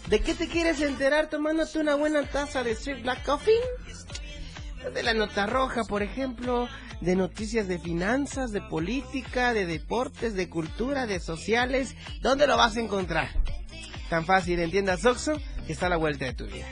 ¿De 0.09 0.20
qué 0.20 0.34
te 0.34 0.48
quieres 0.48 0.80
enterar 0.80 1.28
tomándote 1.28 1.78
una 1.78 1.94
buena 1.94 2.22
taza 2.24 2.62
de 2.62 2.74
Sweet 2.74 3.03
Black 3.03 3.24
Coffee? 3.24 3.55
De 4.94 5.03
la 5.03 5.14
nota 5.14 5.46
roja, 5.46 5.84
por 5.84 6.03
ejemplo, 6.03 6.68
de 7.01 7.14
noticias 7.14 7.68
de 7.68 7.78
finanzas, 7.78 8.51
de 8.51 8.62
política, 8.62 9.53
de 9.53 9.66
deportes, 9.66 10.34
de 10.34 10.48
cultura, 10.48 11.07
de 11.07 11.20
sociales. 11.20 11.94
¿Dónde 12.22 12.46
lo 12.46 12.57
vas 12.57 12.76
a 12.76 12.80
encontrar? 12.80 13.28
Tan 14.09 14.24
fácil, 14.24 14.59
en 14.59 14.70
tiendas 14.70 15.05
Oxxo, 15.05 15.40
que 15.66 15.72
está 15.72 15.86
a 15.86 15.90
la 15.90 15.96
vuelta 15.96 16.24
de 16.24 16.34
tu 16.34 16.46
vida. 16.46 16.66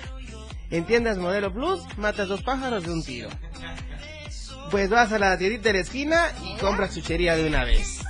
En 0.70 0.84
tiendas 0.84 1.18
Modelo 1.18 1.52
Plus, 1.52 1.80
matas 1.98 2.28
dos 2.28 2.42
pájaros 2.42 2.84
de 2.84 2.92
un 2.92 3.04
tiro. 3.04 3.28
Pues 4.70 4.90
vas 4.90 5.12
a 5.12 5.18
la 5.18 5.38
tiendita 5.38 5.64
de 5.64 5.74
la 5.74 5.80
esquina 5.80 6.26
y 6.44 6.58
compras 6.58 6.94
chuchería 6.94 7.36
de 7.36 7.46
una 7.46 7.64
vez. 7.64 8.00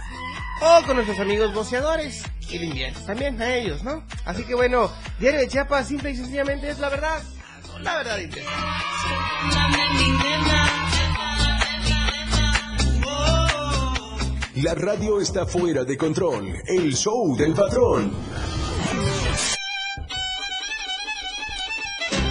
O 0.61 0.83
con 0.85 0.97
nuestros 0.97 1.19
amigos 1.21 1.55
boceadores. 1.55 2.23
Y 2.51 2.59
le 2.59 2.67
inviertes 2.67 3.05
también 3.05 3.41
a 3.41 3.55
ellos, 3.55 3.85
¿no? 3.85 4.03
Así 4.25 4.45
que 4.45 4.55
bueno, 4.55 4.91
Diario 5.21 5.41
de 5.41 5.49
Chiapas 5.49 5.89
simple 5.89 6.11
y 6.11 6.17
sencillamente 6.17 6.71
es 6.71 6.79
la 6.79 6.89
verdad. 6.89 7.23
La 7.83 7.97
verdad. 7.99 8.19
La 14.55 14.75
radio 14.75 15.21
está 15.21 15.47
fuera 15.47 15.85
de 15.85 15.97
control. 15.97 16.53
El 16.67 16.97
show 16.97 17.37
del 17.37 17.53
patrón. 17.53 18.13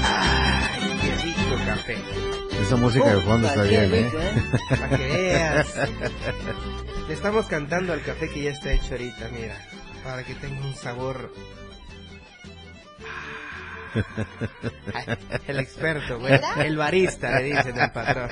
Ay, 0.04 1.00
qué 1.02 1.16
rico 1.24 1.66
café. 1.66 1.98
Esa 2.62 2.76
música 2.76 3.16
de 3.16 3.22
fondo 3.22 3.48
está 3.48 3.62
Puta, 3.62 3.70
bien, 3.70 3.94
¿eh? 3.94 4.12
¿eh? 4.14 4.44
Para 4.70 4.90
que 4.90 5.08
veas. 5.08 5.68
Le 7.08 7.14
estamos 7.14 7.45
cantando 7.45 7.93
al 7.93 8.01
café 8.03 8.30
que 8.30 8.43
ya 8.43 8.51
está 8.51 8.74
hecho 8.74 8.91
ahorita, 8.91 9.30
mira. 9.30 9.55
Para 10.03 10.24
que 10.24 10.36
tenga 10.36 10.60
un 10.66 10.76
sabor. 10.76 11.34
Ay, 14.93 15.18
El 15.47 15.60
experto, 15.60 16.20
güey. 16.20 16.39
El 16.58 16.76
barista, 16.76 17.39
le 17.39 17.55
dicen 17.55 17.80
al 17.80 17.93
patrón. 17.93 18.30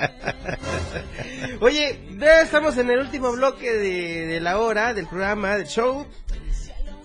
Oye, 1.60 1.98
ya 2.18 2.42
estamos 2.42 2.76
en 2.76 2.90
el 2.90 2.98
último 2.98 3.32
bloque 3.32 3.72
de, 3.72 4.26
de 4.26 4.40
la 4.40 4.58
hora 4.58 4.92
del 4.92 5.06
programa, 5.06 5.56
del 5.56 5.66
show. 5.66 6.06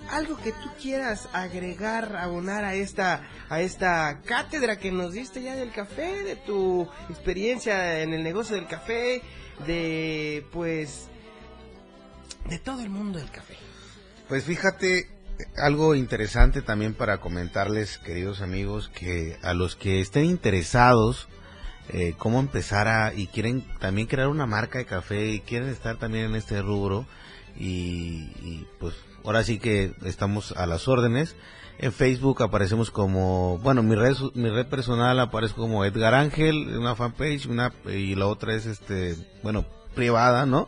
Algo 0.09 0.35
que 0.43 0.51
tú 0.51 0.69
quieras 0.81 1.29
agregar, 1.31 2.17
abonar 2.17 2.65
a 2.65 2.73
esta, 2.73 3.21
a 3.49 3.61
esta 3.61 4.19
cátedra 4.25 4.77
que 4.77 4.91
nos 4.91 5.13
diste 5.13 5.41
ya 5.41 5.55
del 5.55 5.71
café, 5.71 6.23
de 6.23 6.35
tu 6.35 6.85
experiencia 7.09 8.01
en 8.01 8.13
el 8.13 8.21
negocio 8.21 8.57
del 8.57 8.67
café, 8.67 9.21
de, 9.65 10.45
pues, 10.51 11.07
de 12.49 12.59
todo 12.59 12.81
el 12.81 12.89
mundo 12.89 13.19
del 13.19 13.29
café. 13.29 13.55
Pues 14.27 14.45
fíjate, 14.45 15.09
algo 15.57 15.95
interesante 15.95 16.61
también 16.61 16.93
para 16.93 17.19
comentarles, 17.19 17.97
queridos 17.97 18.41
amigos, 18.41 18.89
que 18.89 19.37
a 19.41 19.53
los 19.53 19.75
que 19.75 20.01
estén 20.01 20.25
interesados, 20.25 21.27
eh, 21.89 22.13
cómo 22.17 22.39
empezar 22.39 22.87
a, 22.87 23.13
y 23.13 23.27
quieren 23.27 23.65
también 23.79 24.07
crear 24.07 24.27
una 24.27 24.45
marca 24.45 24.79
de 24.79 24.85
café 24.85 25.31
y 25.31 25.39
quieren 25.41 25.69
estar 25.69 25.97
también 25.97 26.25
en 26.25 26.35
este 26.35 26.61
rubro, 26.61 27.05
y, 27.57 28.31
y, 28.41 28.67
pues 28.79 28.95
ahora 29.25 29.43
sí 29.43 29.59
que 29.59 29.93
estamos 30.05 30.53
a 30.53 30.65
las 30.65 30.87
órdenes. 30.87 31.35
En 31.77 31.91
Facebook 31.91 32.43
aparecemos 32.43 32.91
como, 32.91 33.57
bueno, 33.57 33.81
mi 33.81 33.95
red, 33.95 34.15
mi 34.35 34.49
red 34.49 34.67
personal 34.67 35.19
aparece 35.19 35.55
como 35.55 35.83
Edgar 35.83 36.13
Ángel, 36.13 36.77
una 36.77 36.95
fanpage, 36.95 37.47
una, 37.47 37.73
y 37.85 38.15
la 38.15 38.27
otra 38.27 38.55
es 38.55 38.67
este, 38.67 39.15
bueno, 39.41 39.65
privada, 39.95 40.45
¿no? 40.45 40.67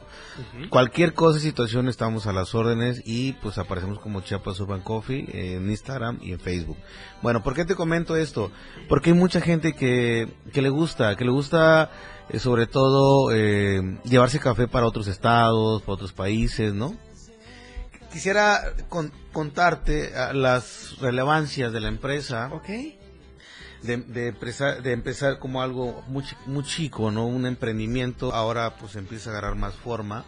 Cualquier 0.70 1.14
cosa, 1.14 1.40
situación, 1.40 1.88
estamos 1.88 2.26
a 2.28 2.34
las 2.34 2.56
órdenes 2.56 3.02
y 3.06 3.34
pues 3.34 3.58
aparecemos 3.58 4.00
como 4.00 4.22
Chiapas 4.22 4.60
Urban 4.60 4.82
Coffee 4.82 5.26
en 5.56 5.70
Instagram 5.70 6.20
y 6.22 6.32
en 6.34 6.40
Facebook. 6.40 6.78
Bueno, 7.22 7.44
¿por 7.44 7.54
qué 7.54 7.66
te 7.66 7.76
comento 7.76 8.16
esto? 8.16 8.52
Porque 8.90 9.12
hay 9.12 9.16
mucha 9.16 9.42
gente 9.42 9.74
que, 9.74 10.28
que 10.52 10.62
le 10.62 10.70
gusta, 10.70 11.16
que 11.16 11.26
le 11.26 11.32
gusta 11.32 11.92
eh, 12.30 12.40
sobre 12.40 12.66
todo 12.68 13.32
eh, 13.32 14.00
llevarse 14.06 14.40
café 14.40 14.68
para 14.68 14.88
otros 14.88 15.08
estados, 15.08 15.82
para 15.84 15.94
otros 15.94 16.14
países, 16.14 16.74
¿no? 16.74 16.96
Quisiera 18.12 18.74
con- 18.90 19.12
contarte 19.32 20.12
ah, 20.16 20.34
las 20.34 20.98
relevancias 21.00 21.74
de 21.74 21.80
la 21.80 21.88
empresa. 21.88 22.50
Ok. 22.54 22.70
De, 23.84 23.98
de, 23.98 24.28
empezar, 24.28 24.82
de 24.82 24.94
empezar 24.94 25.40
como 25.40 25.62
algo 25.62 26.04
muy, 26.08 26.24
muy 26.46 26.64
chico, 26.64 27.12
¿no? 27.12 27.26
Un 27.26 27.46
emprendimiento, 27.46 28.34
ahora 28.34 28.78
pues 28.78 28.96
empieza 28.96 29.30
a 29.30 29.34
agarrar 29.34 29.56
más 29.56 29.76
forma. 29.76 30.26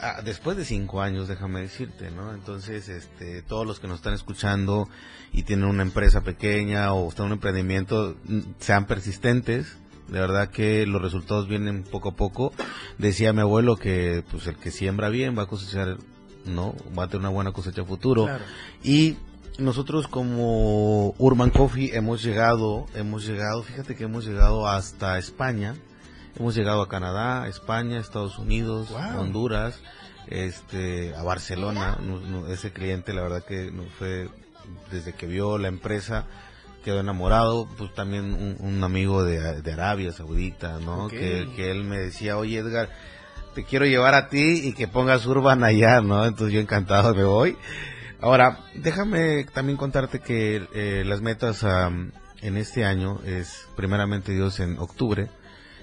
Ah, 0.00 0.20
después 0.22 0.56
de 0.56 0.64
cinco 0.64 1.00
años, 1.00 1.28
déjame 1.28 1.60
decirte, 1.60 2.10
¿no? 2.10 2.34
Entonces, 2.34 2.88
este, 2.88 3.42
todos 3.42 3.66
los 3.66 3.80
que 3.80 3.86
nos 3.86 3.96
están 3.96 4.12
escuchando 4.12 4.88
y 5.32 5.44
tienen 5.44 5.66
una 5.66 5.82
empresa 5.82 6.20
pequeña 6.20 6.92
o 6.92 7.08
están 7.08 7.26
en 7.26 7.32
un 7.32 7.36
emprendimiento, 7.38 8.16
mm, 8.24 8.40
sean 8.58 8.86
persistentes. 8.86 9.78
De 10.08 10.20
verdad 10.20 10.50
que 10.50 10.84
los 10.86 11.00
resultados 11.00 11.48
vienen 11.48 11.84
poco 11.84 12.10
a 12.10 12.16
poco. 12.16 12.52
Decía 12.98 13.32
mi 13.32 13.40
abuelo 13.40 13.76
que, 13.76 14.22
pues, 14.30 14.46
el 14.46 14.56
que 14.56 14.70
siembra 14.70 15.08
bien 15.08 15.38
va 15.38 15.44
a 15.44 15.46
cosechar, 15.46 15.96
¿no? 16.44 16.74
Va 16.96 17.04
a 17.04 17.06
tener 17.06 17.20
una 17.20 17.30
buena 17.30 17.52
cosecha 17.52 17.84
futuro. 17.84 18.24
Claro. 18.24 18.44
Y 18.82 19.16
nosotros 19.58 20.08
como 20.08 21.14
Urban 21.18 21.50
Coffee 21.50 21.94
hemos 21.96 22.22
llegado, 22.22 22.86
hemos 22.94 23.24
llegado, 23.26 23.62
fíjate 23.62 23.94
que 23.94 24.04
hemos 24.04 24.24
llegado 24.26 24.66
hasta 24.68 25.18
España, 25.18 25.74
hemos 26.36 26.54
llegado 26.56 26.82
a 26.82 26.88
Canadá, 26.88 27.46
España, 27.48 27.98
Estados 28.00 28.38
Unidos, 28.38 28.88
Wow. 28.90 29.20
Honduras, 29.20 29.78
este, 30.26 31.14
a 31.14 31.22
Barcelona, 31.22 31.98
No- 32.02 32.20
no, 32.20 32.48
ese 32.48 32.72
cliente 32.72 33.12
la 33.12 33.22
verdad 33.22 33.44
que 33.44 33.70
nos 33.70 33.86
fue, 33.98 34.28
desde 34.90 35.12
que 35.12 35.26
vio 35.26 35.58
la 35.58 35.68
empresa, 35.68 36.24
quedó 36.84 37.00
enamorado, 37.00 37.68
pues 37.78 37.94
también 37.94 38.24
un, 38.34 38.56
un 38.58 38.82
amigo 38.84 39.22
de, 39.24 39.62
de 39.62 39.72
Arabia 39.72 40.12
Saudita, 40.12 40.80
¿no? 40.80 41.08
Que, 41.08 41.48
que 41.56 41.70
él 41.70 41.84
me 41.84 41.98
decía, 41.98 42.36
oye 42.36 42.58
Edgar, 42.58 42.90
te 43.54 43.64
quiero 43.64 43.86
llevar 43.86 44.14
a 44.14 44.28
ti 44.28 44.60
y 44.64 44.72
que 44.74 44.88
pongas 44.88 45.24
Urban 45.26 45.62
allá, 45.64 46.00
¿no? 46.00 46.26
Entonces 46.26 46.52
yo 46.52 46.60
encantado 46.60 47.14
me 47.14 47.24
voy. 47.24 47.56
Ahora, 48.24 48.60
déjame 48.74 49.44
también 49.52 49.76
contarte 49.76 50.20
que 50.20 50.66
eh, 50.72 51.02
las 51.04 51.20
metas 51.20 51.62
en 52.40 52.56
este 52.56 52.86
año 52.86 53.20
es, 53.26 53.68
primeramente 53.76 54.32
Dios, 54.32 54.60
en 54.60 54.78
octubre, 54.78 55.28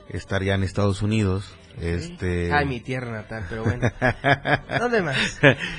estar 0.09 0.41
ya 0.41 0.55
en 0.55 0.63
Estados 0.63 1.03
Unidos. 1.03 1.53
Este, 1.79 2.51
Ay, 2.51 2.65
mi 2.65 2.79
tierra 2.79 3.11
natal, 3.11 3.45
pero 3.47 3.63
bueno. 3.63 3.87
¿Dónde 4.79 5.03
más? 5.03 5.17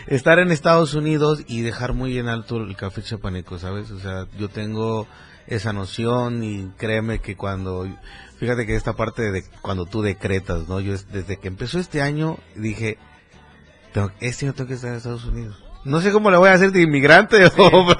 estar 0.07 0.39
en 0.39 0.53
Estados 0.53 0.95
Unidos 0.95 1.43
y 1.49 1.63
dejar 1.63 1.95
muy 1.95 2.17
en 2.17 2.29
alto 2.29 2.59
el 2.59 2.77
café 2.77 3.03
chapaneco, 3.03 3.59
¿sabes? 3.59 3.91
O 3.91 3.99
sea, 3.99 4.29
yo 4.39 4.49
tengo 4.49 5.09
esa 5.49 5.73
noción 5.73 6.45
y 6.45 6.71
créeme 6.79 7.19
que 7.19 7.35
cuando, 7.37 7.89
fíjate 8.39 8.67
que 8.67 8.77
esta 8.77 8.93
parte 8.93 9.33
de 9.33 9.43
cuando 9.63 9.85
tú 9.85 10.01
decretas, 10.01 10.69
¿no? 10.69 10.79
Yo 10.79 10.95
es- 10.95 11.09
desde 11.11 11.39
que 11.39 11.49
empezó 11.49 11.81
este 11.81 12.01
año 12.03 12.39
dije, 12.55 12.99
tengo- 13.93 14.13
este 14.21 14.47
año 14.47 14.55
tengo 14.55 14.69
que 14.69 14.75
estar 14.75 14.91
en 14.91 14.97
Estados 14.99 15.25
Unidos. 15.25 15.61
No 15.85 16.01
sé 16.01 16.13
cómo 16.13 16.31
le 16.31 16.37
voy 16.37 16.49
a 16.49 16.53
hacer 16.53 16.71
de 16.73 16.83
inmigrante 16.83 17.45
o... 17.47 17.87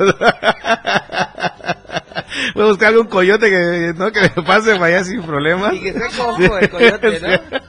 Voy 2.55 2.65
a 2.65 2.67
buscar 2.69 2.89
algún 2.89 3.07
coyote 3.07 3.51
que, 3.51 3.95
¿no? 3.97 4.11
que 4.13 4.21
me 4.21 4.29
pase 4.43 4.73
para 4.73 4.87
allá 4.87 5.05
sin 5.05 5.23
problema. 5.23 5.73
Y 5.75 5.81
que 5.81 5.93
sea 5.93 6.09
cojo 6.17 6.59
el 6.59 6.71
coyote, 6.71 7.21
¿no? 7.21 7.29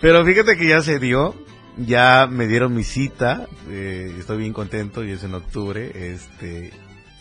Pero 0.00 0.24
fíjate 0.24 0.56
que 0.56 0.68
ya 0.68 0.80
se 0.80 0.98
dio, 0.98 1.34
ya 1.76 2.26
me 2.30 2.46
dieron 2.46 2.74
mi 2.74 2.84
cita, 2.84 3.46
eh, 3.68 4.14
estoy 4.18 4.38
bien 4.38 4.54
contento 4.54 5.04
y 5.04 5.10
es 5.12 5.22
en 5.24 5.34
octubre, 5.34 6.12
este, 6.12 6.72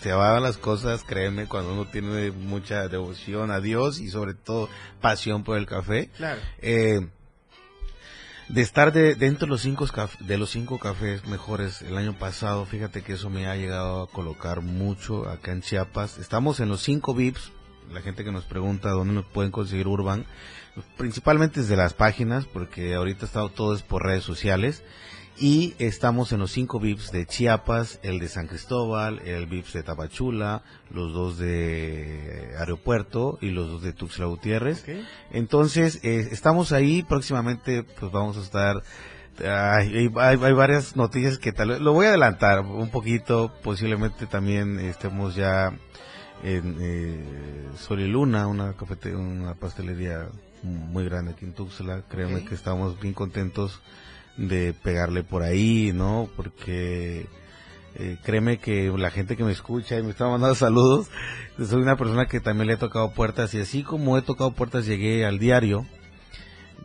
se 0.02 0.14
van 0.14 0.42
las 0.42 0.58
cosas, 0.58 1.04
créeme, 1.04 1.46
cuando 1.46 1.74
uno 1.74 1.86
tiene 1.86 2.32
mucha 2.32 2.88
devoción 2.88 3.52
a 3.52 3.60
Dios 3.60 4.00
y 4.00 4.08
sobre 4.10 4.34
todo 4.34 4.70
pasión 5.02 5.44
por 5.44 5.58
el 5.58 5.66
café. 5.66 6.10
Claro. 6.16 6.40
Eh, 6.62 7.06
de 8.50 8.62
estar 8.62 8.92
de, 8.92 9.14
dentro 9.14 9.46
de 9.46 9.52
los 9.52 9.62
cinco 9.62 9.88
de 10.20 10.38
los 10.38 10.50
cinco 10.50 10.80
cafés 10.80 11.26
mejores 11.28 11.84
el 11.84 11.98
año 11.98 12.18
pasado, 12.18 12.66
fíjate 12.66 13.04
que 13.04 13.14
eso 13.14 13.30
me 13.30 13.48
ha 13.48 13.56
llegado 13.56 14.04
a 14.04 14.08
colocar 14.08 14.62
mucho 14.62 15.30
acá 15.30 15.52
en 15.52 15.62
Chiapas. 15.62 16.18
Estamos 16.18 16.60
en 16.60 16.68
los 16.68 16.82
cinco 16.82 17.14
VIPs, 17.14 17.52
la 17.94 18.02
gente 18.02 18.24
que 18.24 18.32
nos 18.32 18.46
pregunta 18.46 18.90
dónde 18.90 19.14
nos 19.14 19.26
pueden 19.26 19.52
conseguir 19.52 19.88
Urban, 19.88 20.26
principalmente 20.98 21.62
desde 21.62 21.78
las 21.78 21.94
páginas, 21.94 22.46
porque 22.46 22.96
ahorita 22.96 23.26
está 23.26 23.48
todo 23.50 23.76
es 23.76 23.84
por 23.84 24.04
redes 24.04 24.24
sociales. 24.24 24.84
Y 25.42 25.74
estamos 25.80 26.34
en 26.34 26.40
los 26.40 26.52
cinco 26.52 26.80
VIPs 26.82 27.12
de 27.14 27.26
Chiapas, 27.26 28.00
el 28.04 28.20
de 28.20 28.28
San 28.28 28.48
Cristóbal, 28.48 29.20
el 29.20 29.46
VIPs 29.46 29.72
de 29.74 29.84
Tapachula, 29.84 30.64
los 30.92 31.14
dos 31.14 31.38
de 31.38 32.54
Aeropuerto 32.60 33.38
y 33.42 33.52
los 33.52 33.70
dos 33.70 33.82
de 33.82 33.94
Tuxtla 33.94 34.26
Gutiérrez. 34.26 34.84
Entonces, 35.32 36.00
eh, 36.04 36.28
estamos 36.32 36.74
ahí, 36.74 37.04
próximamente 37.04 37.84
pues 37.84 38.12
vamos 38.12 38.38
a 38.38 38.42
estar... 38.42 38.84
Hay, 39.40 39.96
hay- 39.96 40.12
hay- 40.18 40.54
varias 40.54 40.98
noticias 40.98 41.38
que 41.38 41.54
tal 41.54 41.70
vez... 41.70 41.80
Lo 41.80 41.94
voy 41.94 42.08
a 42.08 42.10
adelantar 42.10 42.60
un 42.60 42.90
poquito, 42.90 43.54
posiblemente 43.64 44.26
también 44.26 44.78
estemos 44.80 45.36
ya 45.36 45.72
en 46.44 46.78
eh, 46.82 47.24
Sol 47.78 48.02
y 48.02 48.08
Luna, 48.08 48.48
una 48.48 48.74
cafete, 48.74 49.16
una 49.16 49.54
pastelería 49.56 50.28
muy 50.64 51.06
grande 51.06 51.32
aquí 51.32 51.46
en 51.46 51.54
Tuxtla. 51.54 52.04
Créeme 52.10 52.44
que 52.44 52.56
estamos 52.56 53.00
bien 53.00 53.14
contentos 53.14 53.80
de 54.40 54.74
pegarle 54.74 55.24
por 55.24 55.44
ahí, 55.44 55.92
¿no? 55.94 56.30
Porque 56.36 57.28
eh, 57.96 58.18
créeme 58.24 58.58
que 58.58 58.92
la 58.98 59.12
gente 59.12 59.36
que 59.36 59.44
me 59.44 59.52
escucha 59.52 59.98
y 60.00 60.04
me 60.04 60.12
está 60.12 60.28
mandando 60.28 60.56
saludos, 60.56 61.08
soy 61.58 61.82
una 61.82 61.98
persona 61.98 62.28
que 62.28 62.40
también 62.40 62.68
le 62.68 62.74
he 62.74 62.78
tocado 62.78 63.12
puertas 63.12 63.54
y 63.54 63.60
así 63.60 63.84
como 63.84 64.18
he 64.18 64.22
tocado 64.22 64.52
puertas 64.52 64.86
llegué 64.86 65.26
al 65.26 65.40
diario, 65.40 65.86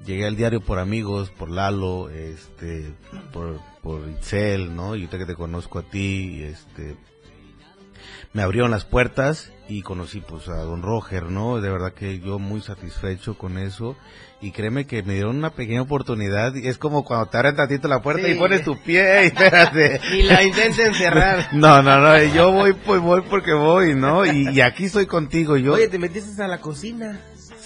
llegué 0.04 0.26
al 0.26 0.36
diario 0.36 0.60
por 0.60 0.80
amigos, 0.80 1.30
por 1.30 1.48
Lalo, 1.48 2.10
este, 2.10 2.92
por, 3.32 3.60
por 3.82 4.08
Itzel, 4.08 4.74
¿no? 4.74 4.96
Y 4.96 5.00
ahorita 5.00 5.18
que 5.18 5.26
te 5.26 5.36
conozco 5.36 5.78
a 5.78 5.82
ti, 5.82 6.42
este, 6.42 6.96
me 8.32 8.42
abrieron 8.42 8.70
las 8.70 8.84
puertas 8.84 9.50
y 9.68 9.82
conocí 9.82 10.20
pues 10.20 10.48
a 10.48 10.56
don 10.56 10.82
Roger, 10.82 11.24
¿no? 11.24 11.60
De 11.60 11.70
verdad 11.70 11.92
que 11.92 12.20
yo 12.20 12.38
muy 12.38 12.60
satisfecho 12.60 13.38
con 13.38 13.56
eso 13.58 13.96
y 14.42 14.50
créeme 14.50 14.86
que 14.86 15.02
me 15.02 15.14
dieron 15.14 15.36
una 15.36 15.50
pequeña 15.50 15.80
oportunidad 15.80 16.54
y 16.54 16.68
es 16.68 16.76
como 16.76 17.04
cuando 17.04 17.26
te 17.26 17.38
abren 17.38 17.56
tantito 17.56 17.88
la 17.88 18.02
puerta 18.02 18.26
Sí. 18.26 18.32
y 18.32 18.34
pones 18.34 18.62
tu 18.62 18.76
pie 18.76 19.22
y 19.24 19.26
espérate. 19.28 20.00
Ni 20.12 20.22
la 20.22 20.42
intenten 20.42 20.92
cerrar. 20.94 21.48
No, 21.52 21.82
no, 21.82 21.98
no, 21.98 22.22
yo 22.34 22.52
voy 22.52 22.74
pues 22.74 23.00
voy 23.00 23.22
porque 23.30 23.54
voy, 23.54 23.94
¿no? 23.94 24.26
Y, 24.26 24.50
y 24.50 24.60
aquí 24.60 24.84
estoy 24.84 25.06
contigo, 25.06 25.56
yo 25.56 25.74
Oye, 25.74 25.88
te 25.88 25.98
metiste 25.98 26.42
a 26.42 26.48
la 26.48 26.60
cocina. 26.60 27.20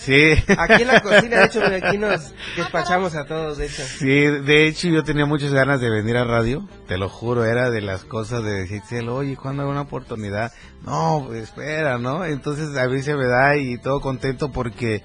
Sí. 0.09 0.55
Aquí 0.59 0.83
en 0.83 0.89
la 0.89 1.01
cocina, 1.01 1.39
de 1.39 1.45
hecho, 1.45 1.63
aquí 1.65 1.99
nos 1.99 2.33
despachamos 2.57 3.15
a 3.15 3.25
todos, 3.27 3.59
de 3.59 3.67
hecho. 3.67 3.83
Sí, 3.83 4.07
de 4.09 4.67
hecho 4.67 4.89
yo 4.89 5.05
tenía 5.05 5.27
muchas 5.27 5.53
ganas 5.53 5.81
de 5.81 5.91
venir 5.91 6.17
a 6.17 6.25
radio, 6.25 6.69
te 6.87 6.97
lo 6.97 7.09
juro, 7.09 7.45
era 7.45 7.71
de 7.71 7.81
las 7.81 8.05
cosas 8.05 8.43
de 8.43 8.51
decir, 8.53 8.83
"Cel, 8.89 9.09
oye, 9.09 9.37
¿cuándo 9.37 9.63
hay 9.63 9.69
una 9.69 9.83
oportunidad? 9.83 10.53
No, 10.85 11.25
pues 11.27 11.45
espera, 11.45 11.99
¿no? 11.99 12.25
Entonces 12.25 12.77
a 12.77 12.89
mí 12.89 13.03
se 13.03 13.15
me 13.15 13.27
da 13.27 13.57
y 13.57 13.79
todo 13.79 14.01
contento 14.01 14.51
porque, 14.51 15.03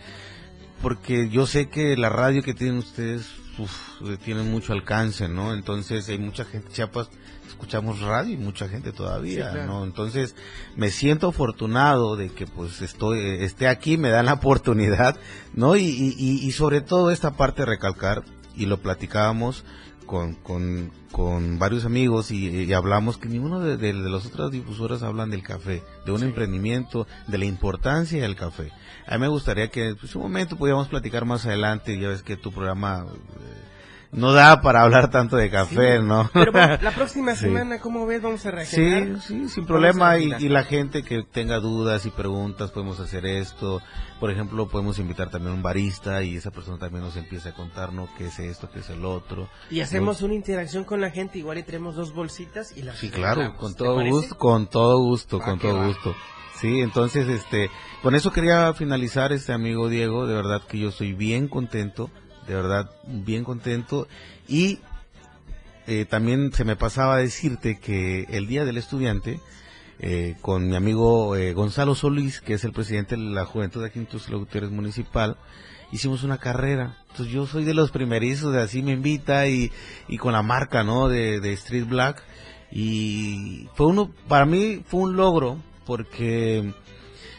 porque 0.82 1.30
yo 1.30 1.46
sé 1.46 1.70
que 1.70 1.96
la 1.98 2.10
radio 2.10 2.42
que 2.42 2.54
tienen 2.54 2.78
ustedes, 2.78 3.28
uf, 3.58 3.72
tiene 4.24 4.44
mucho 4.44 4.74
alcance, 4.74 5.28
¿no? 5.28 5.54
Entonces 5.54 6.08
hay 6.10 6.20
mucha 6.20 6.46
gente, 6.46 6.72
Chiapas, 6.72 7.10
escuchamos 7.64 8.02
radio 8.02 8.34
y 8.34 8.38
mucha 8.38 8.68
gente 8.68 8.92
todavía, 8.92 9.46
Sí, 9.48 9.52
claro. 9.54 9.66
¿no? 9.66 9.84
Entonces 9.86 10.36
me 10.76 10.90
siento 10.90 11.30
afortunado 11.30 12.16
de 12.18 12.30
que 12.30 12.46
pues 12.46 12.82
estoy, 12.82 13.20
esté 13.44 13.68
aquí, 13.68 13.98
me 13.98 14.10
dan 14.10 14.26
la 14.26 14.34
oportunidad, 14.34 15.16
¿no? 15.54 15.76
Y, 15.76 15.86
y, 15.86 16.14
y- 16.18 16.52
sobre 16.52 16.82
todo 16.82 17.10
esta 17.12 17.32
parte 17.38 17.66
recalcar, 17.66 18.24
y 18.56 18.66
lo 18.68 18.78
platicábamos 18.82 19.64
con, 20.06 20.36
con, 20.36 20.92
con 21.12 21.58
varios 21.58 21.86
amigos 21.86 22.30
y, 22.32 22.50
y 22.50 22.74
hablamos 22.74 23.18
que 23.18 23.30
ninguno 23.30 23.60
de, 23.62 23.78
de, 23.78 23.94
de 23.94 24.10
las 24.10 24.26
otras 24.26 24.52
difusoras 24.52 25.02
hablan 25.02 25.30
del 25.32 25.42
café, 25.42 25.82
de 26.06 26.12
un 26.12 26.22
emprendimiento, 26.24 27.08
de 27.28 27.38
la 27.38 27.46
importancia 27.46 28.22
del 28.22 28.36
café. 28.36 28.72
A 29.08 29.14
mí 29.16 29.22
me 29.22 29.28
gustaría 29.30 29.70
que 29.70 29.96
pues, 30.00 30.16
un 30.16 30.24
momento 30.24 30.58
pudiéramos 30.58 30.90
platicar 30.90 31.26
más 31.26 31.46
adelante, 31.46 31.98
ya 32.00 32.10
ves 32.10 32.22
que 32.22 32.36
tu 32.38 32.52
programa 32.52 33.06
eh, 33.08 33.73
no 34.14 34.32
da 34.32 34.62
para 34.62 34.82
hablar 34.84 35.10
tanto 35.10 35.36
de 35.36 35.50
café, 35.50 35.98
Sí. 35.98 36.04
¿no? 36.04 36.30
Pero 36.34 36.52
bueno, 36.52 36.78
la 36.82 36.92
próxima 36.96 37.36
Sí. 37.36 37.42
semana, 37.42 37.80
¿cómo 37.80 38.06
ves? 38.06 38.22
Vamos 38.22 38.46
a 38.46 38.50
Sí, 38.66 38.78
reagendar. 38.78 39.22
sí, 39.22 39.50
sin 39.50 39.66
problema. 39.66 40.18
Y, 40.20 40.34
y 40.40 40.50
la 40.50 40.64
gente 40.64 41.04
que 41.04 41.24
tenga 41.24 41.60
dudas 41.60 42.06
y 42.06 42.12
preguntas, 42.12 42.72
podemos 42.72 43.00
hacer 43.00 43.26
esto. 43.26 43.82
Por 44.20 44.32
ejemplo, 44.32 44.68
podemos 44.70 45.00
invitar 45.00 45.30
también 45.30 45.52
a 45.52 45.56
un 45.56 45.62
barista 45.64 46.24
y 46.24 46.38
esa 46.38 46.52
persona 46.52 46.78
también 46.78 47.04
nos 47.04 47.18
empieza 47.18 47.50
a 47.50 47.54
contarnos 47.54 48.10
qué 48.18 48.28
es 48.28 48.40
esto, 48.40 48.70
qué 48.72 48.80
es 48.80 48.90
el 48.90 49.04
otro. 49.04 49.50
Y 49.70 49.82
hacemos 49.82 50.22
una 50.22 50.34
interacción 50.34 50.84
con 50.86 51.02
la 51.02 51.10
gente, 51.12 51.40
igual 51.40 51.58
y 51.58 51.64
tenemos 51.64 51.96
dos 51.96 52.14
bolsitas 52.14 52.78
y 52.78 52.84
las 52.84 52.98
Sí, 53.00 53.10
claro, 53.10 53.56
con 53.58 53.74
¿te 53.74 53.80
todo 53.80 54.02
gusto, 54.06 54.38
con 54.38 54.68
todo 54.68 55.00
gusto, 55.00 55.40
Ah, 55.42 55.46
con 55.46 55.60
todo 55.60 55.78
va. 55.78 55.88
gusto. 55.88 56.16
Sí, 56.62 56.80
entonces, 56.80 57.28
este, 57.28 57.70
con 58.02 58.16
eso 58.16 58.32
quería 58.32 58.74
finalizar, 58.74 59.34
este 59.34 59.52
amigo 59.52 59.90
Diego, 59.90 60.28
de 60.28 60.36
verdad 60.36 60.62
que 60.62 60.78
yo 60.80 60.90
estoy 60.90 61.12
bien 61.12 61.50
contento, 61.50 62.10
de 62.48 62.56
verdad, 62.56 62.92
bien 63.08 63.44
contento, 63.44 64.08
y 64.48 64.80
eh, 65.88 66.06
también 66.06 66.54
se 66.54 66.64
me 66.64 66.76
pasaba 66.76 67.18
decirte 67.18 67.80
que 67.80 68.26
el 68.30 68.48
Día 68.48 68.66
del 68.66 68.78
Estudiante, 68.78 69.40
eh, 70.00 70.36
con 70.42 70.68
mi 70.68 70.76
amigo 70.76 71.36
eh, 71.36 71.54
Gonzalo 71.54 71.96
Solís, 71.96 72.42
que 72.42 72.54
es 72.54 72.64
el 72.64 72.74
presidente 72.74 73.16
de 73.16 73.22
la 73.22 73.46
Juventud 73.46 73.84
de 73.84 73.90
Tuxtla 73.90 74.38
Gutiérrez 74.38 74.72
Municipal, 74.72 75.38
hicimos 75.92 76.24
una 76.24 76.40
carrera. 76.40 76.98
Entonces 77.12 77.34
yo 77.34 77.46
soy 77.46 77.64
de 77.64 77.74
los 77.74 77.92
primerizos, 77.92 78.54
de 78.54 78.62
así 78.62 78.82
me 78.82 78.94
invita 78.94 79.48
y, 79.48 79.72
y 80.08 80.18
con 80.18 80.34
la 80.34 80.42
marca, 80.42 80.84
¿no? 80.84 81.08
De, 81.08 81.40
de 81.40 81.54
Street 81.54 81.86
Black. 81.86 82.24
Y 82.72 83.70
fue 83.76 83.88
uno, 83.88 84.12
para 84.28 84.46
mí 84.46 84.84
fue 84.86 85.02
un 85.02 85.16
logro 85.16 85.58
porque 85.86 86.74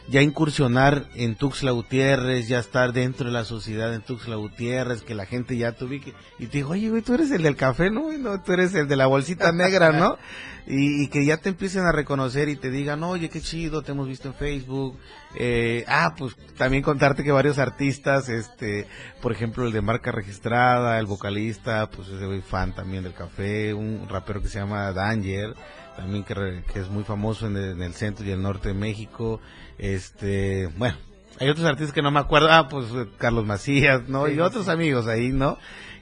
ya 0.09 0.21
incursionar 0.21 1.09
en 1.15 1.35
Tuxtla 1.35 1.71
Gutiérrez, 1.71 2.49
ya 2.49 2.59
estar 2.59 2.93
dentro 2.93 3.27
de 3.27 3.33
la 3.33 3.45
sociedad 3.45 3.95
en 3.95 4.03
Tuxtla 4.03 4.37
Gutiérrez, 4.37 5.03
que 5.03 5.15
la 5.15 5.27
gente 5.27 5.57
ya 5.57 5.73
te 5.73 5.85
ubique 5.85 6.13
y 6.39 6.47
te 6.47 6.59
dijo, 6.59 6.73
oye, 6.73 6.91
güey, 6.91 7.03
tú 7.03 7.15
eres 7.15 7.31
el 7.31 7.43
del 7.43 7.57
café, 7.57 7.91
¿no? 7.91 8.13
no 8.13 8.43
tú 8.43 8.53
eres 8.53 8.75
el 8.75 8.87
de 8.87 8.97
la 8.97 9.07
bolsita 9.07 9.53
negra, 9.53 9.93
¿no? 9.93 10.19
Y, 10.67 11.03
y 11.03 11.09
que 11.09 11.27
ya 11.27 11.37
te 11.37 11.51
empiecen 11.51 11.85
a 11.85 11.93
reconocer 11.93 12.49
y 12.49 12.57
te 12.57 12.71
digan, 12.71 13.03
oye, 13.03 13.29
qué 13.29 13.43
chido, 13.43 13.83
te 13.83 13.93
hemos 13.93 14.09
visto 14.09 14.29
en 14.29 14.35
Facebook. 14.35 14.99
Eh, 15.37 15.85
ah, 15.89 16.15
pues 16.17 16.37
también 16.57 16.83
contarte 16.83 17.23
que 17.23 17.33
varios 17.33 17.59
artistas, 17.59 18.31
este, 18.31 18.87
por 19.21 19.31
ejemplo, 19.33 19.67
el 19.67 19.73
de 19.73 19.83
marca 19.83 20.11
registrada, 20.11 20.99
el 20.99 21.05
vocalista, 21.05 21.91
pues 21.91 22.09
ese 22.09 22.25
güey 22.25 22.41
fan 22.41 22.75
también 22.75 23.03
del 23.03 23.13
café, 23.13 23.75
un 23.75 24.09
rapero 24.09 24.41
que 24.41 24.49
se 24.49 24.59
llama 24.59 24.91
Danger, 24.93 25.55
también 25.97 26.25
que, 26.25 26.35
re- 26.35 26.65
que 26.73 26.81
es 26.81 26.89
muy 26.89 27.05
famoso 27.05 27.47
en 27.47 27.57
el, 27.57 27.71
en 27.73 27.83
el 27.83 27.95
centro 27.95 28.25
y 28.27 28.31
el 28.31 28.43
norte 28.43 28.69
de 28.69 28.75
México. 28.75 29.41
Este, 29.79 30.69
bueno, 30.77 30.97
hay 31.41 31.49
otros 31.49 31.67
artistas 31.67 31.93
que 31.93 32.03
no 32.03 32.11
me 32.11 32.21
acuerdo, 32.21 32.49
ah, 32.51 32.69
pues 32.69 32.87
eh, 32.95 33.07
Carlos 33.19 33.45
Macías, 33.45 34.09
¿no? 34.09 34.27
Sí, 34.27 34.35
y 34.35 34.41
otros 34.41 34.67
sí. 34.67 34.71
amigos 34.71 35.07
ahí, 35.07 35.31
¿no? 35.31 35.59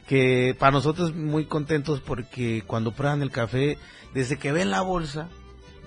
Que 0.06 0.54
para 0.58 0.72
nosotros 0.72 1.14
muy 1.14 1.46
contentos 1.46 2.00
porque 2.00 2.62
cuando 2.66 2.92
prueban 2.92 3.22
el 3.22 3.30
café, 3.30 3.78
desde 4.14 4.36
que 4.38 4.52
ven 4.52 4.70
la 4.70 4.80
bolsa, 4.82 5.28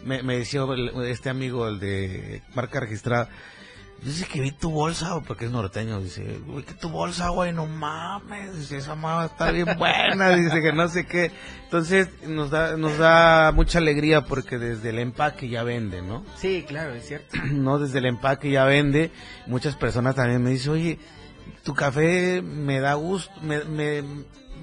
me, 0.03 0.23
me 0.23 0.37
decía 0.37 0.61
este 1.05 1.29
amigo, 1.29 1.67
el 1.67 1.79
de 1.79 2.41
marca 2.55 2.79
registrada, 2.79 3.29
dice 4.01 4.25
que 4.25 4.41
vi 4.41 4.51
tu 4.51 4.69
bolsa, 4.69 5.19
porque 5.21 5.45
es 5.45 5.51
norteño, 5.51 5.99
dice, 5.99 6.39
güey, 6.45 6.63
que 6.63 6.73
tu 6.73 6.89
bolsa, 6.89 7.29
güey, 7.29 7.53
no 7.53 7.65
mames, 7.65 8.55
dice, 8.57 8.77
esa 8.77 8.95
mamá 8.95 9.25
está 9.25 9.51
bien 9.51 9.67
buena, 9.77 10.29
dice 10.29 10.61
que 10.61 10.71
no 10.73 10.87
sé 10.87 11.05
qué. 11.05 11.31
Entonces 11.63 12.09
nos 12.27 12.51
da, 12.51 12.77
nos 12.77 12.97
da 12.97 13.51
mucha 13.51 13.79
alegría 13.79 14.21
porque 14.21 14.57
desde 14.57 14.89
el 14.89 14.99
empaque 14.99 15.49
ya 15.49 15.63
vende, 15.63 16.01
¿no? 16.01 16.23
Sí, 16.37 16.63
claro, 16.67 16.93
es 16.93 17.07
cierto. 17.07 17.37
no 17.51 17.79
desde 17.79 17.99
el 17.99 18.05
empaque 18.05 18.51
ya 18.51 18.65
vende. 18.65 19.11
Muchas 19.47 19.75
personas 19.75 20.15
también 20.15 20.43
me 20.43 20.51
dicen, 20.51 20.73
oye, 20.73 20.99
tu 21.63 21.73
café 21.73 22.41
me 22.41 22.79
da 22.79 22.93
gusto, 22.93 23.31
me, 23.41 23.63
me, 23.63 24.03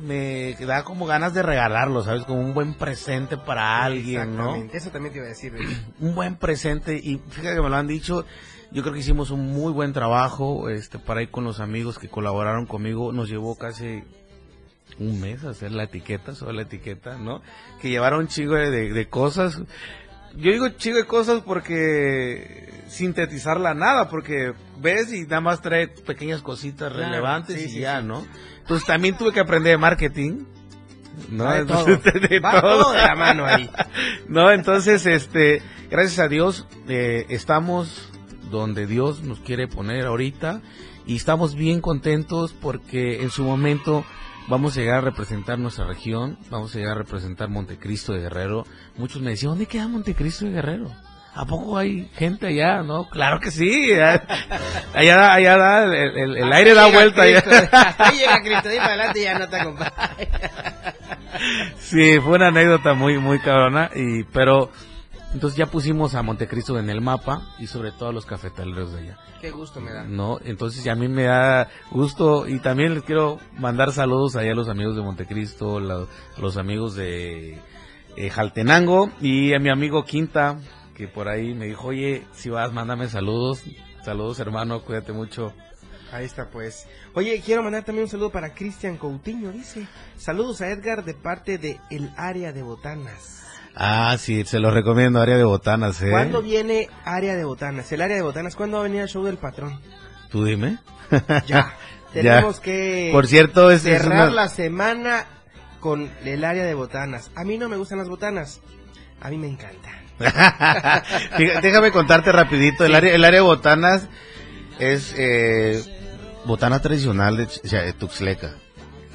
me 0.03 0.55
da 0.55 0.85
como 0.85 1.07
ganas 1.07 1.35
de 1.35 1.43
regalarlo, 1.43 2.03
¿sabes? 2.03 2.25
Como 2.25 2.41
un 2.41 2.55
buen 2.55 2.75
presente 2.75 3.37
para 3.37 3.83
alguien, 3.83 4.37
¿no? 4.37 4.55
Exactamente, 4.55 4.77
Eso 4.79 4.91
también 4.91 5.13
te 5.13 5.19
iba 5.19 5.27
a 5.27 5.31
decir. 5.31 5.55
Un 6.01 6.15
buen 6.15 6.37
presente 6.37 6.97
y 6.97 7.21
fíjate 7.29 7.57
que 7.57 7.63
me 7.63 7.69
lo 7.69 7.77
han 7.77 7.87
dicho. 7.87 8.25
Yo 8.73 8.83
creo 8.83 8.95
que 8.95 9.01
hicimos 9.01 9.31
un 9.31 9.53
muy 9.53 9.73
buen 9.73 9.93
trabajo 9.93 10.69
este 10.71 10.99
para 10.99 11.23
ir 11.23 11.31
con 11.31 11.45
los 11.45 11.61
amigos 11.61 11.99
que 11.99 12.09
colaboraron 12.09 12.67
conmigo. 12.67 13.13
Nos 13.13 13.29
llevó 13.29 13.57
casi 13.59 14.03
un 14.99 15.21
mes 15.21 15.45
hacer 15.45 15.73
la 15.73 15.85
etiqueta, 15.85 16.35
sobre 16.35 16.55
la 16.55 16.63
etiqueta, 16.63 17.17
¿no? 17.19 17.43
Que 17.81 17.91
llevaron 17.91 18.29
chingo 18.29 18.55
de, 18.55 18.71
de- 18.71 18.93
de 18.93 19.09
cosas. 19.09 19.61
Yo 20.37 20.51
digo 20.53 20.69
chingo 20.71 20.97
de 20.97 21.05
cosas 21.05 21.43
porque 21.43 22.73
sintetizarla 22.89 23.75
nada, 23.75 24.09
porque 24.09 24.55
ves 24.79 25.13
y 25.13 25.23
nada 25.23 25.41
más 25.43 25.61
trae 25.61 25.89
pequeñas 25.89 26.41
cositas 26.41 26.93
Claro, 26.93 27.07
relevantes 27.11 27.59
sí, 27.61 27.67
y 27.67 27.69
sí, 27.71 27.81
ya, 27.81 28.01
sí. 28.01 28.07
¿no? 28.07 28.25
Entonces 28.61 28.87
también 28.87 29.17
tuve 29.19 29.33
que 29.33 29.41
aprender 29.41 29.73
de 29.73 29.79
marketing. 29.79 30.45
¿no? 31.31 31.45
De 31.53 31.67
todo. 31.67 31.87
Entonces, 31.89 32.31
de 32.31 32.41
Va 32.41 32.59
todo. 32.61 32.83
todo 32.85 32.93
de 32.93 33.03
la 33.03 33.15
mano 33.15 33.45
ahí. 33.45 33.69
no, 34.29 34.51
entonces, 34.51 35.05
este, 35.05 35.61
gracias 35.91 36.19
a 36.21 36.29
Dios, 36.29 36.67
eh, 36.89 37.27
estamos 37.29 38.09
donde 38.59 38.87
Dios 38.87 39.23
nos 39.23 39.41
quiere 39.41 39.67
poner 39.69 40.07
ahorita 40.07 40.61
y 41.07 41.17
estamos 41.17 41.55
bien 41.57 41.81
contentos 41.81 42.53
porque 42.53 43.23
en 43.23 43.31
su 43.31 43.43
momento 43.45 44.05
vamos 44.49 44.77
a 44.77 44.81
llegar 44.81 44.99
a 44.99 45.01
representar 45.01 45.59
nuestra 45.59 45.87
región, 45.87 46.39
vamos 46.51 46.75
a 46.75 46.79
llegar 46.79 46.93
a 46.97 46.99
representar 46.99 47.49
Montecristo 47.49 48.13
de 48.13 48.21
Guerrero. 48.21 48.65
Muchos 48.97 49.21
me 49.23 49.31
decían, 49.31 49.51
¿dónde 49.53 49.67
queda 49.67 49.89
Montecristo 49.89 50.45
de 50.45 50.53
Guerrero? 50.53 50.91
¿A 51.35 51.47
poco 51.47 51.79
hay 51.79 52.11
gente 52.15 52.47
allá? 52.49 52.83
No, 52.83 53.09
claro 53.09 53.41
que 53.41 53.51
sí. 53.51 53.91
Allá, 53.95 54.23
allá 54.93 55.17
da, 55.17 55.33
allá 55.35 55.57
da, 55.57 55.85
el, 55.85 55.95
el- 56.19 56.37
el 56.37 56.43
Hasta 56.45 56.57
aire 56.57 56.75
da 56.75 56.87
vuelta. 56.89 57.23
Cristo, 57.23 57.51
allá. 57.51 57.69
hasta 57.73 58.09
ahí 58.09 58.19
llega 58.19 58.41
Cristo, 58.43 58.69
ahí 58.69 58.77
para 58.77 58.89
adelante 58.93 59.23
ya 59.23 59.39
no 59.39 59.49
te 59.49 59.57
acompaña. 59.57 59.95
Sí, 61.79 62.21
fue 62.21 62.35
una 62.37 62.49
anécdota 62.49 62.93
muy, 62.95 63.19
muy 63.19 63.39
cabrona. 63.39 63.91
Y, 63.95 64.25
pero, 64.25 64.71
entonces 65.33 65.57
ya 65.57 65.67
pusimos 65.67 66.15
a 66.15 66.23
Montecristo 66.23 66.79
en 66.79 66.91
el 66.91 67.01
mapa 67.01 67.43
y 67.59 67.67
sobre 67.67 67.93
todo 67.93 68.11
a 68.11 68.13
los 68.13 68.27
cafetaleros 68.27 68.93
de 68.93 68.99
allá. 69.01 69.19
Qué 69.41 69.51
gusto 69.51 69.81
me 69.81 69.93
da. 69.93 70.05
No, 70.05 70.39
entonces 70.45 70.85
ya 70.85 70.93
a 70.93 70.97
mí 70.97 71.09
me 71.09 71.25
da 71.25 71.69
gusto 71.91 72.47
y 72.49 72.59
también 72.61 72.95
les 72.95 73.03
quiero 73.03 73.39
mandar 73.59 73.93
saludos 73.93 74.37
allá 74.37 74.53
a 74.53 74.55
los 74.55 74.69
amigos 74.69 74.95
de 74.97 75.03
Montecristo, 75.03 75.81
la- 75.81 76.07
a 76.37 76.41
los 76.41 76.57
amigos 76.57 76.95
de 76.95 77.59
eh, 78.17 78.31
Jaltenango 78.31 79.11
y 79.21 79.55
a 79.55 79.59
mi 79.59 79.71
amigo 79.71 80.05
Quinta, 80.05 80.59
que 80.95 81.09
por 81.09 81.29
ahí 81.29 81.55
me 81.55 81.67
dijo, 81.67 81.89
oye, 81.89 82.25
si 82.33 82.51
vas, 82.51 82.73
mándame 82.73 83.09
saludos. 83.09 83.63
Saludos, 84.05 84.39
hermano, 84.41 84.81
cuídate 84.83 85.13
mucho. 85.13 85.53
Ahí 86.13 86.27
está, 86.27 86.51
pues. 86.51 86.87
Oye, 87.15 87.41
quiero 87.43 87.63
mandar 87.63 87.85
también 87.85 88.05
un 88.05 88.11
saludo 88.11 88.31
para 88.31 88.53
Cristian 88.53 88.99
Coutinho, 88.99 89.51
dice. 89.51 89.87
Saludos 90.19 90.61
a 90.61 90.69
Edgar 90.69 91.05
de 91.05 91.15
parte 91.15 91.57
de 91.57 91.81
El 91.91 92.11
Área 92.19 92.53
de 92.53 92.63
Botanas. 92.63 93.39
Ah, 93.75 94.17
sí, 94.19 94.45
se 94.45 94.59
lo 94.61 94.71
recomiendo, 94.71 95.21
área 95.21 95.37
de 95.37 95.45
botanas, 95.45 96.01
¿eh? 96.03 96.11
¿Cuándo 96.11 96.43
viene 96.43 96.89
Área 97.05 97.35
de 97.37 97.45
Botanas? 97.45 97.91
El 97.93 98.03
Área 98.03 98.17
de 98.17 98.23
Botanas, 98.23 98.55
¿cuándo 98.55 98.77
va 98.77 98.83
a 98.83 98.85
venir 98.85 99.01
el 99.01 99.09
show 99.09 99.25
del 99.25 99.39
patrón? 99.39 99.81
Tú 100.31 100.45
dime. 100.45 100.79
Ya. 101.47 101.75
Tenemos 102.13 102.61
que 102.61 103.09
Por 103.11 103.27
cierto, 103.27 103.71
es, 103.71 103.87
es 103.87 104.03
cerrar 104.03 104.29
una- 104.29 104.43
la 104.43 104.49
semana 104.49 105.25
con 105.81 106.11
el 106.25 106.45
área 106.45 106.65
de 106.65 106.75
botanas. 106.75 107.31
A 107.35 107.43
mí 107.45 107.57
no 107.57 107.71
me 107.71 107.79
gustan 107.79 107.97
las 107.99 108.09
botanas. 108.11 108.61
A 109.23 109.31
mí 109.31 109.39
me 109.39 109.49
encanta. 109.49 109.89
Fíjate, 111.39 111.61
Déjame 111.67 111.91
contarte 111.91 112.31
rapidito, 112.31 112.85
el 112.85 112.95
área, 112.95 113.15
el 113.15 113.25
área 113.25 113.41
de 113.41 113.47
botanas 113.47 114.09
es 114.79 115.15
eh, 115.17 115.83
botana 116.45 116.81
tradicional 116.81 117.39
de, 117.39 117.47
Ch- 117.49 117.61
o 117.65 117.69
sea, 117.69 117.81
de 117.83 117.93
Tuxtleca. 117.95 118.55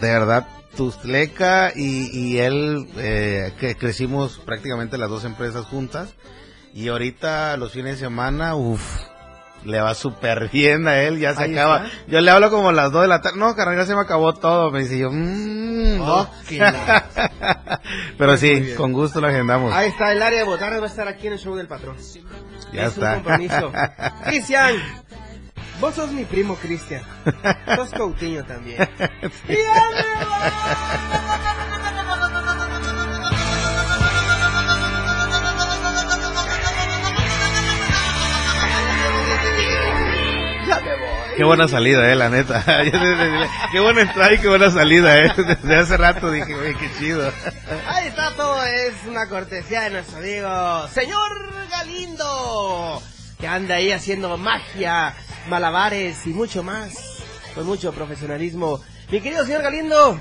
De 0.01 0.07
verdad, 0.11 0.47
Tuxtleca 0.77 1.73
y, 1.75 2.09
y 2.17 2.37
él, 2.37 2.87
eh, 2.97 3.53
que 3.59 3.75
crecimos 3.75 4.37
prácticamente 4.37 4.97
las 4.97 5.09
dos 5.09 5.25
empresas 5.25 5.65
juntas. 5.65 6.13
Y 6.73 6.87
ahorita, 6.89 7.57
los 7.57 7.71
fines 7.73 7.93
de 7.99 8.05
semana, 8.05 8.55
uff, 8.55 8.81
le 9.65 9.81
va 9.81 9.95
súper 9.95 10.49
bien 10.49 10.87
a 10.87 11.01
él, 11.01 11.19
ya 11.19 11.33
se 11.33 11.43
Ahí 11.43 11.51
acaba. 11.53 11.85
está. 11.87 11.97
Yo 12.07 12.21
le 12.21 12.29
hablo 12.31 12.51
como 12.51 12.69
a 12.69 12.73
las 12.73 12.91
dos 12.91 13.01
de 13.01 13.07
la 13.07 13.19
tarde. 13.21 13.39
No, 13.39 13.55
carnal, 13.55 13.77
ya 13.77 13.85
se 13.85 13.95
me 13.95 14.01
acabó 14.01 14.33
todo. 14.35 14.71
Me 14.71 14.81
dice 14.83 14.99
yo, 14.99 15.09
mmm. 15.11 15.99
Oh, 15.99 16.29
la- 16.51 17.81
Pero 18.17 18.37
sí, 18.37 18.73
con 18.77 18.93
gusto 18.93 19.19
lo 19.19 19.27
agendamos. 19.27 19.73
Ahí 19.73 19.89
está, 19.89 20.11
el 20.11 20.21
área 20.21 20.39
de 20.39 20.45
botanas 20.45 20.79
va 20.79 20.85
a 20.85 20.89
estar 20.89 21.07
aquí 21.07 21.27
en 21.27 21.33
el 21.33 21.39
show 21.39 21.55
del 21.55 21.67
patrón. 21.67 21.97
Ya 22.71 22.83
es 22.85 22.93
está. 22.93 23.17
un 23.17 23.23
compromiso. 23.23 23.71
Cristian, 24.25 24.75
vos 25.79 25.95
sos 25.95 26.11
mi 26.11 26.25
primo 26.25 26.55
Cristian. 26.55 27.01
Sos 27.75 27.91
Coutinho 27.91 28.43
también. 28.45 28.87
Ya 40.67 40.79
me 40.81 40.91
voy. 40.97 41.37
Qué 41.37 41.43
buena 41.43 41.67
salida, 41.67 42.11
eh, 42.11 42.15
la 42.15 42.29
neta. 42.29 42.63
qué 43.71 43.79
buena 43.79 44.01
entrada 44.01 44.33
y 44.33 44.39
qué 44.39 44.47
buena 44.49 44.71
salida, 44.71 45.17
eh. 45.17 45.31
Desde 45.37 45.75
hace 45.75 45.97
rato 45.97 46.31
dije, 46.31 46.53
oye, 46.55 46.75
qué 46.75 46.89
chido. 46.97 47.31
Ahí 47.87 48.07
está 48.07 48.33
todo, 48.35 48.63
es 48.65 48.93
una 49.07 49.27
cortesía 49.27 49.81
de 49.81 49.89
nuestro 49.91 50.17
amigo 50.17 50.87
señor 50.89 51.67
Galindo, 51.69 53.01
que 53.39 53.47
anda 53.47 53.75
ahí 53.75 53.91
haciendo 53.91 54.35
magia, 54.37 55.13
malabares 55.49 56.25
y 56.25 56.29
mucho 56.29 56.63
más, 56.63 56.93
con 57.55 57.65
mucho 57.65 57.91
profesionalismo. 57.93 58.81
Mi 59.11 59.21
querido 59.21 59.45
señor 59.45 59.61
Galindo, 59.61 60.19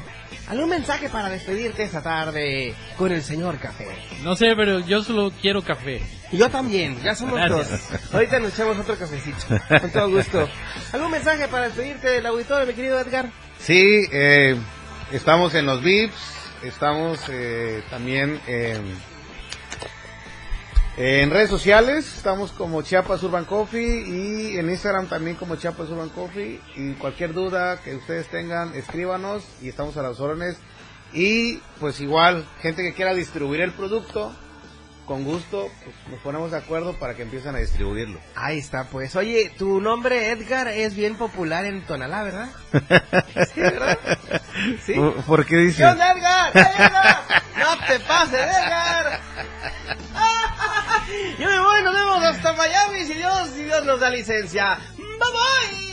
¿algún 0.49 0.69
mensaje 0.69 1.09
para 1.09 1.29
despedirte 1.29 1.83
esta 1.83 2.03
tarde 2.03 2.75
con 2.97 3.11
el 3.11 3.23
señor 3.23 3.59
Café? 3.59 3.89
No 4.23 4.37
sé, 4.37 4.55
pero 4.57 4.79
yo 4.81 5.03
solo 5.03 5.33
quiero 5.41 5.63
café. 5.63 6.01
Y 6.31 6.37
yo 6.37 6.49
también, 6.49 7.01
ya 7.03 7.15
somos 7.15 7.35
Gracias. 7.37 7.91
dos. 7.91 8.15
Ahorita 8.15 8.39
nos 8.39 8.53
echamos 8.55 8.79
otro 8.79 8.97
cafecito, 8.97 9.39
con 9.81 9.91
todo 9.91 10.11
gusto. 10.11 10.49
¿Algún 10.93 11.11
mensaje 11.11 11.49
para 11.49 11.65
despedirte 11.67 12.09
del 12.09 12.27
auditorio, 12.27 12.67
mi 12.67 12.75
querido 12.75 13.01
Edgar? 13.01 13.31
Sí, 13.59 14.07
eh, 14.13 14.57
estamos 15.13 15.55
en 15.55 15.67
los 15.67 15.83
VIPs, 15.83 16.15
estamos 16.63 17.19
eh, 17.29 17.83
también 17.91 18.41
en, 18.47 18.83
en 20.97 21.31
redes 21.31 21.51
sociales, 21.51 22.17
estamos 22.17 22.53
como 22.53 22.81
Chiapas 22.83 23.23
Urban 23.23 23.45
Coffee 23.45 24.03
y 24.07 24.57
en 24.59 24.71
Instagram 24.71 25.09
también 25.09 25.37
como 25.37 25.57
Chiapas 25.57 25.91
Urban 25.91 26.09
Coffee 26.09 26.61
y 26.75 26.93
cualquier 26.95 27.35
duda 27.35 27.79
que 27.83 27.95
ustedes 27.97 28.29
tengan, 28.29 28.75
escríbanos 28.75 29.45
y 29.61 29.69
estamos 29.69 29.97
a 29.99 30.03
las 30.03 30.21
órdenes. 30.21 30.57
Y 31.13 31.59
pues 31.81 32.01
igual, 32.01 32.47
gente 32.63 32.83
que 32.83 32.95
quiera 32.95 33.13
distribuir 33.15 33.61
el 33.61 33.73
producto, 33.73 34.35
con 35.07 35.23
gusto, 35.23 35.69
pues 35.85 35.95
nos 36.11 36.21
ponemos 36.21 36.51
de 36.51 36.57
acuerdo 36.59 36.95
para 36.99 37.15
que 37.15 37.23
empiecen 37.23 37.55
a 37.55 37.59
distribuirlo. 37.59 38.19
Ahí 38.35 38.59
está, 38.59 38.85
pues. 38.85 39.15
Oye, 39.15 39.53
tu 39.57 39.81
nombre 39.81 40.31
Edgar 40.31 40.67
es 40.67 40.97
bien 40.97 41.15
popular 41.17 41.65
en 41.67 41.83
Tonalá, 41.85 42.23
¿verdad? 42.25 42.49
Sí, 43.55 43.61
¿verdad? 43.61 43.99
¿Sí? 44.85 44.95
¿Por- 44.95 45.15
¿Por 45.25 45.47
qué 45.47 45.57
dices? 45.59 45.77
¿Qué 45.77 45.85
onda, 45.85 46.11
Edgar? 46.13 46.57
¡Eh, 46.57 46.67
Edgar! 46.77 47.23
¡No 47.59 47.87
te 47.87 48.01
pases, 48.01 48.41
Edgar! 48.41 49.21
Yo 51.39 51.49
me 51.49 51.59
voy, 51.61 51.83
nos 51.83 51.95
vemos 51.95 52.23
hasta 52.23 52.53
Miami, 52.53 53.05
si 53.05 53.15
Dios, 53.15 53.49
si 53.55 53.65
Dios 53.65 53.85
nos 53.85 54.01
da 54.01 54.11
licencia. 54.11 54.79
¡Bye, 54.97 55.07
bye! 55.19 55.86